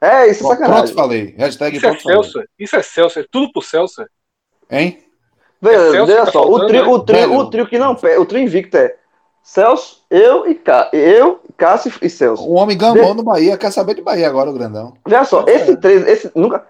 É, 0.00 0.28
isso 0.28 0.44
é 0.44 0.48
sacanagem. 0.48 0.82
Pronto, 0.82 0.94
falei. 0.94 1.34
Hashtag 1.38 1.76
isso 1.76 1.86
é 1.86 1.98
Celso. 1.98 2.44
Isso 2.58 2.76
é 2.76 2.82
Celso. 2.82 3.20
É 3.20 3.26
tudo 3.30 3.52
pro 3.52 3.62
Celso. 3.62 4.04
Hein? 4.68 5.04
Veja, 5.60 5.96
é 5.96 6.04
veja 6.04 6.24
tá 6.26 6.32
só, 6.32 6.44
o 6.44 6.66
trio, 6.66 6.82
né? 6.82 6.88
o, 6.88 6.98
trio, 6.98 7.36
o 7.36 7.50
trio 7.50 7.66
que 7.68 7.78
não 7.78 7.94
pega, 7.94 8.20
o 8.20 8.26
trio 8.26 8.42
invicto 8.42 8.76
é 8.76 8.96
Celso, 9.44 10.04
eu 10.10 10.48
e 10.48 10.56
Cá, 10.56 10.90
eu, 10.92 11.40
Cássio 11.62 11.92
e 12.02 12.10
Celso. 12.10 12.42
O 12.42 12.54
homem 12.54 12.76
gamou 12.76 13.10
de... 13.10 13.18
no 13.18 13.22
Bahia, 13.22 13.56
quer 13.56 13.70
saber 13.70 13.94
de 13.94 14.02
Bahia 14.02 14.26
agora, 14.26 14.50
o 14.50 14.52
grandão. 14.52 14.94
Olha 15.04 15.24
só, 15.24 15.44
esse 15.46 15.76
três, 15.76 16.04
esse 16.08 16.32
nunca. 16.34 16.66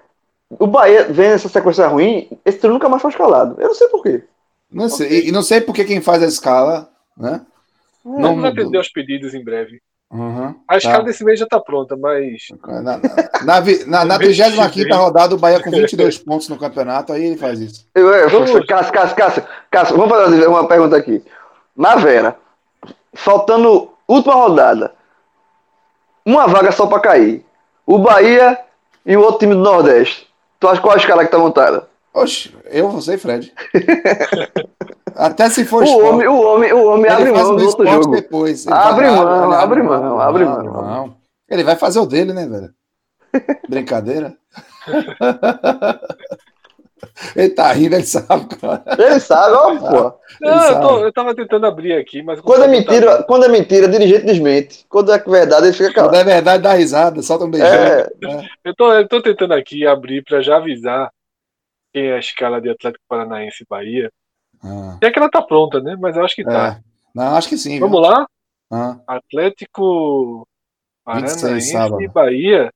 O 0.51 0.66
Bahia 0.66 1.05
vem 1.05 1.30
nessa 1.30 1.49
sequência 1.49 1.86
ruim, 1.86 2.28
esse 2.45 2.59
trio 2.59 2.74
nunca 2.74 2.90
mais 2.90 3.01
foi 3.01 3.11
escalado. 3.11 3.57
Eu 3.59 3.68
não 3.68 3.74
sei 3.74 3.88
porquê. 3.88 4.22
Não 4.70 4.90
sei, 4.90 5.28
e 5.28 5.32
não 5.32 5.43
sei 5.43 5.62
porque 5.62 5.86
quem 5.86 6.03
faz 6.03 6.22
a 6.22 6.26
escala, 6.26 6.90
né? 7.16 7.40
Não, 8.05 8.34
Vamos 8.34 8.45
atender 8.45 8.76
aos 8.76 8.90
pedidos 8.90 9.32
em 9.32 9.43
breve. 9.43 9.80
Uhum, 10.11 10.55
A 10.68 10.76
escala 10.76 10.99
tá. 10.99 11.05
desse 11.05 11.24
mês 11.24 11.40
já 11.40 11.47
tá 11.47 11.59
pronta, 11.59 11.97
mas. 11.97 12.49
Na, 12.66 12.82
na, 12.82 12.99
na, 12.99 13.61
na, 13.86 14.05
na 14.05 14.18
Mês 14.18 14.36
que 14.36 14.43
35 14.43 14.72
vem. 14.74 14.93
rodada, 14.93 15.34
o 15.34 15.38
Bahia 15.38 15.62
com 15.62 15.70
22 15.72 16.18
pontos 16.18 16.51
no 16.51 16.59
campeonato, 16.59 17.14
aí 17.14 17.24
ele 17.24 17.38
faz 17.38 17.59
isso. 17.61 17.88
Eu, 17.95 18.09
eu, 18.09 18.28
Vamos. 18.28 18.51
Cássio, 18.66 18.93
Cássio, 18.93 19.16
Cássio, 19.16 19.45
Cássio, 19.70 19.97
vamos 19.97 20.14
fazer 20.14 20.47
uma 20.47 20.68
pergunta 20.68 20.99
aqui. 20.99 21.24
Na 21.74 21.97
Vera, 21.97 22.36
faltando 23.14 23.91
última 24.15 24.35
rodada, 24.35 24.93
uma 26.25 26.47
vaga 26.47 26.71
só 26.73 26.87
pra 26.87 27.01
cair. 27.01 27.45
O 27.87 27.99
Bahia 27.99 28.59
e 29.05 29.17
o 29.17 29.21
outro 29.21 29.39
time 29.41 29.55
do 29.55 29.61
Nordeste. 29.61 30.29
Tu 30.61 30.69
acha 30.69 30.81
qual 30.81 30.95
a 30.95 30.97
escala 30.99 31.25
que 31.25 31.31
tá 31.31 31.39
montada? 31.39 31.89
Oxe, 32.15 32.55
eu, 32.67 32.89
você 32.91 33.15
e 33.15 33.19
Fred. 33.19 33.53
Até 35.17 35.49
se 35.51 35.65
for 35.65 35.83
O 35.83 35.85
esporte. 35.85 36.07
homem, 36.09 36.29
o 36.29 36.41
homem, 36.41 36.73
o 36.73 36.85
homem 36.87 37.11
abre 37.11 37.33
mão 37.33 37.57
do 37.57 37.67
outro 37.67 37.87
jogo. 37.87 38.11
depois. 38.15 38.67
Abre 38.69 39.07
vai- 39.07 39.17
mão, 39.17 39.45
ele 39.47 39.55
abre 39.55 39.83
mão, 39.83 40.21
abre 40.21 40.45
mão. 40.45 41.15
Ele 41.49 41.65
vai 41.65 41.75
fazer 41.77 41.99
o 42.01 42.07
dele, 42.07 42.33
né, 42.33 42.47
velho? 42.47 42.73
Brincadeira. 43.69 44.35
ele 47.37 47.51
tá 47.51 47.73
rindo, 47.73 47.95
ele 47.95 48.05
sabe, 48.05 48.47
cara. 48.57 48.83
Ele 48.99 49.21
sabe, 49.21 49.55
ó, 49.55 49.77
pô. 49.79 50.19
Não, 50.41 50.53
eu, 50.53 50.61
sabe. 50.61 50.81
tô- 50.87 50.99
eu 51.05 51.13
tava 51.13 51.35
tentando 51.35 51.67
abrir 51.67 51.93
aqui, 51.95 52.23
mas. 52.23 52.39
o 52.39 52.43
Quando 52.43 52.63
é 52.63 52.67
tá 52.67 52.71
mentira, 52.71 53.11
aberto. 53.13 53.27
quando 53.27 53.45
é 53.45 53.49
mentira, 53.49 53.89
dirigente 53.89 54.25
desmente. 54.27 54.87
Quando 54.89 55.13
é 55.13 55.19
verdade, 55.19 55.67
ele 55.67 55.73
fica 55.73 55.89
Quando 55.93 56.11
calado. 56.11 56.17
é 56.17 56.25
verdade, 56.25 56.63
dá 56.63 56.73
risada, 56.73 57.23
solta 57.23 57.45
um 57.45 57.51
beijão. 57.51 57.67
É. 57.69 58.07
Eu 58.65 58.75
tô, 58.75 58.93
eu 58.93 59.07
tô 59.09 59.21
tentando 59.23 59.53
aqui 59.55 59.87
abrir 59.87 60.23
pra 60.25 60.41
já 60.41 60.57
avisar 60.57 61.11
quem 61.93 62.07
é 62.07 62.15
a 62.15 62.19
escala 62.19 62.61
de 62.61 62.71
Atlético 62.71 63.05
Paranaense 63.09 63.63
e 63.63 63.67
Bahia. 63.69 64.11
Ah, 64.65 64.97
É 65.03 65.11
que 65.11 65.19
ela 65.19 65.31
tá 65.31 65.43
pronta, 65.43 65.81
né? 65.81 65.97
Mas 66.01 66.17
eu 66.17 66.25
acho 66.25 66.35
que 66.35 66.45
tá. 66.45 66.79
é. 66.79 66.93
Não, 67.15 67.37
acho 67.37 67.49
que 67.49 67.59
sim. 67.59 67.79
Vamos 67.79 68.01
viu? 68.01 68.09
lá? 68.11 68.27
Ah, 68.71 68.97
Atlético 69.07 70.47
26 71.07 71.73
Paranaense 71.73 72.05
e 72.05 72.09
Bahia. 72.09 72.71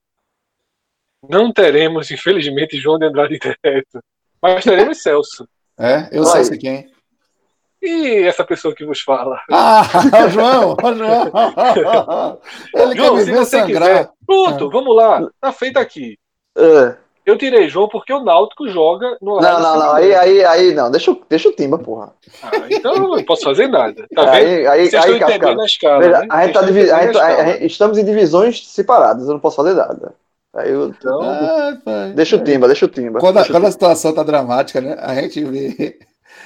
Não 1.29 1.51
teremos, 1.53 2.11
infelizmente, 2.11 2.77
João 2.79 2.99
de 2.99 3.07
Andrade 3.07 3.39
direto. 3.41 4.01
Mas 4.55 4.65
teremos 4.65 5.03
Celso. 5.03 5.49
é, 5.79 6.09
eu 6.13 6.25
Vai. 6.25 6.45
sei 6.45 6.59
quem. 6.59 6.91
E 7.83 8.23
essa 8.25 8.45
pessoa 8.45 8.75
que 8.75 8.85
vos 8.85 9.01
fala. 9.01 9.39
Ah, 9.51 9.83
João, 10.31 10.77
João. 10.97 12.39
Ele 12.75 12.97
João, 12.97 13.17
quer 13.17 13.25
se 13.25 13.31
você 13.33 13.59
sangrar. 13.61 13.89
quiser. 13.89 14.11
Pronto, 14.27 14.71
vamos 14.71 14.97
lá. 14.97 15.27
Tá 15.41 15.53
feito 15.53 15.77
aqui. 15.79 16.19
É. 16.57 16.97
Eu 17.25 17.37
tirei 17.37 17.69
João 17.69 17.89
porque 17.89 18.13
o 18.13 18.23
Náutico 18.23 18.69
joga 18.69 19.17
no 19.21 19.41
Não, 19.41 19.61
não, 19.61 19.79
não. 19.79 19.93
Aí, 19.95 20.15
aí, 20.15 20.45
aí, 20.45 20.75
não. 20.75 20.91
Deixa, 20.91 21.11
o- 21.11 21.21
deixa 21.29 21.49
o 21.49 21.53
Timba, 21.53 21.77
porra. 21.77 22.13
Ah, 22.43 22.51
então 22.71 22.95
eu 22.95 23.01
não 23.09 23.25
posso 23.25 23.43
fazer 23.43 23.67
nada. 23.67 24.07
Tá 24.15 24.23
vendo? 24.27 24.35
aí, 24.35 24.67
aí, 24.67 24.89
Vocês 24.91 25.05
aí, 25.05 25.13
estão 25.13 25.29
entendendo 25.29 25.61
a 25.61 25.65
escala. 25.67 25.99
Veja, 25.99 26.19
né? 26.21 26.27
a 26.31 26.45
gente 26.45 26.55
tá 26.55 26.61
Vocês 26.61 26.75
divi- 26.75 26.91
a 26.91 27.03
gente- 27.07 27.19
a 27.19 27.25
a- 27.27 27.31
escala. 27.33 27.65
estamos 27.65 27.99
em 27.99 28.05
divisões 28.05 28.67
separadas, 28.69 29.27
eu 29.27 29.33
não 29.33 29.41
posso 29.41 29.57
fazer 29.57 29.75
nada. 29.75 30.15
Aí 30.57 30.71
eu, 30.71 30.89
Então, 30.89 31.21
Ah, 31.23 31.79
pai. 31.85 32.13
deixa 32.15 32.37
o 32.37 32.45
Timba, 32.45 32.67
deixa 32.67 32.87
o 32.87 32.89
Timba. 32.89 33.21
Quando, 33.21 33.39
a- 33.39 33.43
o 33.43 33.47
quando 33.47 33.57
a 33.57 33.61
Timba, 33.61 33.71
situação 33.73 34.15
tá 34.15 34.23
dramática, 34.23 34.81
né? 34.81 34.95
A 35.01 35.15
gente 35.21 35.45
vê. 35.45 35.99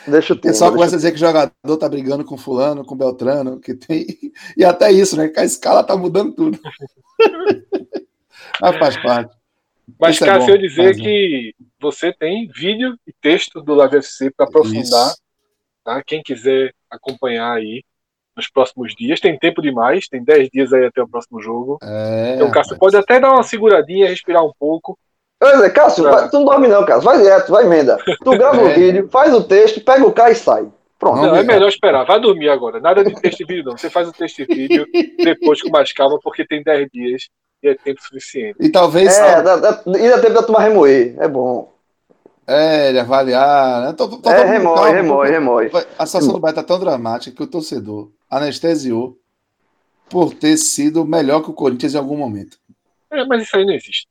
deixa 0.06 0.32
o 0.32 0.36
O 0.36 0.40
Timba. 0.40 0.52
pessoal 0.52 0.70
deixa 0.70 0.78
começa 0.78 0.94
a 0.94 0.98
dizer 0.98 1.10
que 1.10 1.16
o 1.16 1.20
jogador 1.20 1.76
tá 1.78 1.88
brigando 1.88 2.24
com 2.24 2.36
fulano, 2.36 2.84
com 2.84 2.96
Beltrano, 2.96 3.60
que 3.60 3.74
tem. 3.74 4.06
E 4.56 4.64
até 4.64 4.90
isso, 4.90 5.16
né? 5.16 5.28
Que 5.28 5.40
a 5.40 5.44
escala 5.44 5.84
tá 5.84 5.96
mudando 5.96 6.32
tudo. 6.34 6.58
Mas 8.60 8.76
faz 8.78 9.02
parte. 9.02 9.34
mas, 9.98 10.14
Isso 10.16 10.24
é 10.24 10.28
Cássio, 10.28 10.46
bom, 10.46 10.52
eu 10.54 10.58
dizer 10.58 10.96
que 10.96 11.54
você 11.80 12.12
tem 12.12 12.48
vídeo 12.48 12.96
e 13.06 13.12
texto 13.20 13.62
do 13.62 13.74
Live 13.74 13.96
FC 13.98 14.30
para 14.30 14.46
aprofundar. 14.46 15.08
Isso. 15.08 15.16
Tá? 15.84 16.02
Quem 16.04 16.22
quiser 16.22 16.74
acompanhar 16.90 17.52
aí 17.54 17.82
nos 18.40 18.50
próximos 18.50 18.94
dias. 18.94 19.20
Tem 19.20 19.38
tempo 19.38 19.60
demais, 19.62 20.08
tem 20.08 20.22
10 20.24 20.48
dias 20.50 20.72
aí 20.72 20.86
até 20.86 21.02
o 21.02 21.08
próximo 21.08 21.40
jogo. 21.40 21.78
É, 21.82 22.32
Então 22.34 22.48
o 22.48 22.50
Cássio 22.50 22.74
rapaz. 22.74 22.78
pode 22.92 22.96
até 22.96 23.20
dar 23.20 23.32
uma 23.32 23.42
seguradinha, 23.42 24.08
respirar 24.08 24.44
um 24.44 24.52
pouco. 24.58 24.98
Olha, 25.42 25.70
Cássio, 25.70 26.04
vai- 26.04 26.28
tu 26.28 26.38
não 26.38 26.44
dorme 26.44 26.68
não, 26.68 26.84
Cássio. 26.84 27.02
Vai 27.04 27.18
direto, 27.18 27.50
vai 27.50 27.64
emenda. 27.64 27.96
Tu 28.22 28.30
grava 28.32 28.62
o 28.62 28.68
É. 28.68 28.74
vídeo, 28.74 29.08
faz 29.10 29.32
o 29.34 29.42
texto, 29.42 29.80
pega 29.80 30.04
o 30.06 30.12
cara 30.12 30.30
e 30.30 30.34
sai. 30.34 30.66
Pronto. 30.98 31.16
Não, 31.16 31.28
Não, 31.28 31.36
é 31.36 31.42
melhor 31.42 31.68
esperar. 31.68 32.04
Vai 32.04 32.20
dormir 32.20 32.50
agora. 32.50 32.78
Nada 32.78 33.02
de 33.02 33.14
texto 33.22 33.40
e 33.40 33.44
vídeo, 33.46 33.64
não. 33.64 33.76
Você 33.78 33.88
faz 33.88 34.06
o 34.06 34.12
texto 34.12 34.40
e 34.40 34.44
vídeo 34.44 34.86
depois 35.16 35.62
com 35.62 35.70
mais 35.70 35.90
calma, 35.94 36.18
porque 36.22 36.46
tem 36.46 36.62
10 36.62 36.88
dias 36.92 37.22
e 37.62 37.68
é 37.68 37.74
tempo 37.74 38.02
suficiente. 38.02 38.56
E 38.60 38.68
talvez 38.68 39.16
É, 39.16 39.42
dá, 39.42 39.56
dá, 39.56 39.82
e 39.98 40.10
dá 40.10 40.18
tempo 40.20 40.34
da 40.34 40.42
turma 40.42 40.60
remoer. 40.60 41.14
É 41.18 41.26
bom. 41.26 41.72
é, 42.46 42.90
de 42.92 42.98
avaliar. 42.98 43.80
Né? 43.82 43.94
Tô, 43.96 44.08
tô, 44.08 44.18
tô 44.18 44.28
É, 44.28 44.44
remói, 44.44 44.90
remói, 44.92 45.30
remói. 45.30 45.70
A 45.98 46.04
situação 46.04 46.32
do 46.32 46.40
Bahia 46.40 46.56
tá 46.56 46.62
tão 46.64 46.80
dramática 46.80 47.34
que 47.36 47.42
o 47.42 47.46
torcedor 47.46 48.10
anestesiou 48.30 49.18
por 50.08 50.34
ter 50.34 50.56
sido 50.56 51.04
melhor 51.04 51.42
que 51.42 51.50
o 51.50 51.54
Corinthians 51.54 51.94
em 51.94 51.98
algum 51.98 52.16
momento. 52.16 52.58
É, 53.10 53.24
mas 53.24 53.42
isso 53.42 53.56
aí 53.56 53.64
não 53.66 53.74
existe. 53.74 54.06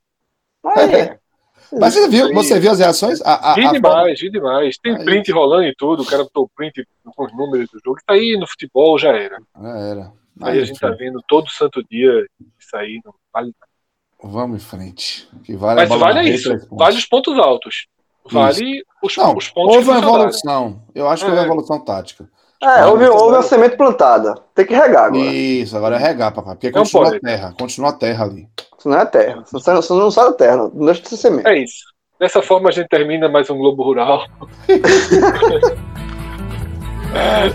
É. 0.77 1.17
Mas 1.71 1.93
você 1.93 2.09
viu, 2.09 2.33
você 2.33 2.59
viu 2.59 2.71
as 2.71 2.79
reações? 2.79 3.21
A, 3.21 3.51
a, 3.51 3.53
Vi 3.53 3.63
a 3.63 3.71
demais, 3.71 4.19
vi 4.19 4.31
demais. 4.31 4.77
Tem 4.79 4.95
Aí. 4.95 5.05
print 5.05 5.31
rolando 5.31 5.65
e 5.65 5.75
tudo. 5.75 6.01
O 6.01 6.05
cara 6.05 6.23
botou 6.23 6.45
o 6.45 6.49
print 6.49 6.83
com 7.15 7.23
os 7.23 7.31
números 7.31 7.69
do 7.69 7.79
jogo. 7.85 7.97
Isso 7.97 8.05
aí 8.07 8.35
no 8.39 8.47
futebol 8.47 8.97
já 8.97 9.09
era. 9.09 9.39
Já 9.61 9.77
era. 9.77 10.11
Aí, 10.41 10.53
Aí, 10.53 10.61
a 10.61 10.65
gente 10.65 10.79
tá 10.79 10.89
vendo 10.89 11.21
todo 11.27 11.47
santo 11.49 11.83
dia 11.87 12.25
isso 12.59 12.75
aí. 12.75 12.99
Não 13.05 13.13
vale 13.31 13.53
Vamos 14.23 14.63
em 14.63 14.65
frente. 14.65 15.29
Que 15.43 15.55
vale 15.55 15.81
a 15.81 15.87
Mas 15.87 15.99
vale 15.99 16.19
é 16.19 16.33
isso. 16.33 16.49
Vale 16.71 16.97
os 16.97 17.05
pontos 17.05 17.37
altos. 17.37 17.87
Vale 18.25 18.83
os, 19.03 19.15
Não, 19.15 19.37
os 19.37 19.49
pontos 19.49 19.75
houve 19.75 19.89
uma 19.89 19.99
evolução. 19.99 20.83
Eu 20.95 21.07
acho 21.07 21.23
que 21.23 21.29
houve 21.29 21.39
É. 21.39 21.43
uma 21.43 21.53
evolução 21.53 21.79
tática. 21.83 22.29
É, 22.61 22.85
houve, 22.85 23.07
houve 23.07 23.35
uma 23.37 23.43
semente 23.43 23.77
plantada. 23.77 24.35
Tem 24.53 24.65
que 24.65 24.75
regar 24.75 25.05
agora. 25.05 25.23
Isso, 25.23 25.77
agora 25.77 25.95
é 25.95 25.99
regar, 25.99 26.33
papai. 26.33 26.55
Porque 26.55 26.69
Não 26.71 26.83
continua 26.83 27.03
pode. 27.05 27.17
a 27.17 27.19
terra. 27.21 27.53
Continua 27.57 27.89
a 27.89 27.93
terra 27.93 28.25
ali. 28.25 28.47
Isso 28.77 28.89
não 28.89 28.99
é 28.99 29.05
terra. 29.05 29.43
Isso 29.45 29.71
não, 29.71 29.79
isso 29.79 29.95
não 29.95 30.11
sai 30.11 30.25
da 30.25 30.33
terra. 30.33 30.57
Não 30.73 30.85
deixa 30.85 31.01
de 31.01 31.09
ser 31.09 31.17
semente. 31.17 31.47
É 31.47 31.57
isso. 31.57 31.85
Dessa 32.19 32.41
forma 32.41 32.67
a 32.67 32.71
gente 32.71 32.89
termina 32.89 33.29
mais 33.29 33.49
um 33.49 33.57
Globo 33.57 33.83
Rural. 33.83 34.25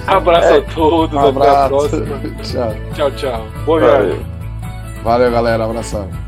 Abraço 0.07 0.55
a 0.55 0.61
todos, 0.75 1.15
Um 1.15 1.19
até 1.19 1.49
a 1.49 1.65
abraço. 1.67 1.69
próxima. 1.69 2.21
Tchau. 2.43 2.73
Tchau, 2.95 3.11
tchau. 3.13 3.41
Boa 3.67 3.81
viagem. 3.81 4.11
Valeu. 4.11 4.25
Valeu, 5.05 5.31
galera. 5.31 5.65
Abração. 5.65 6.24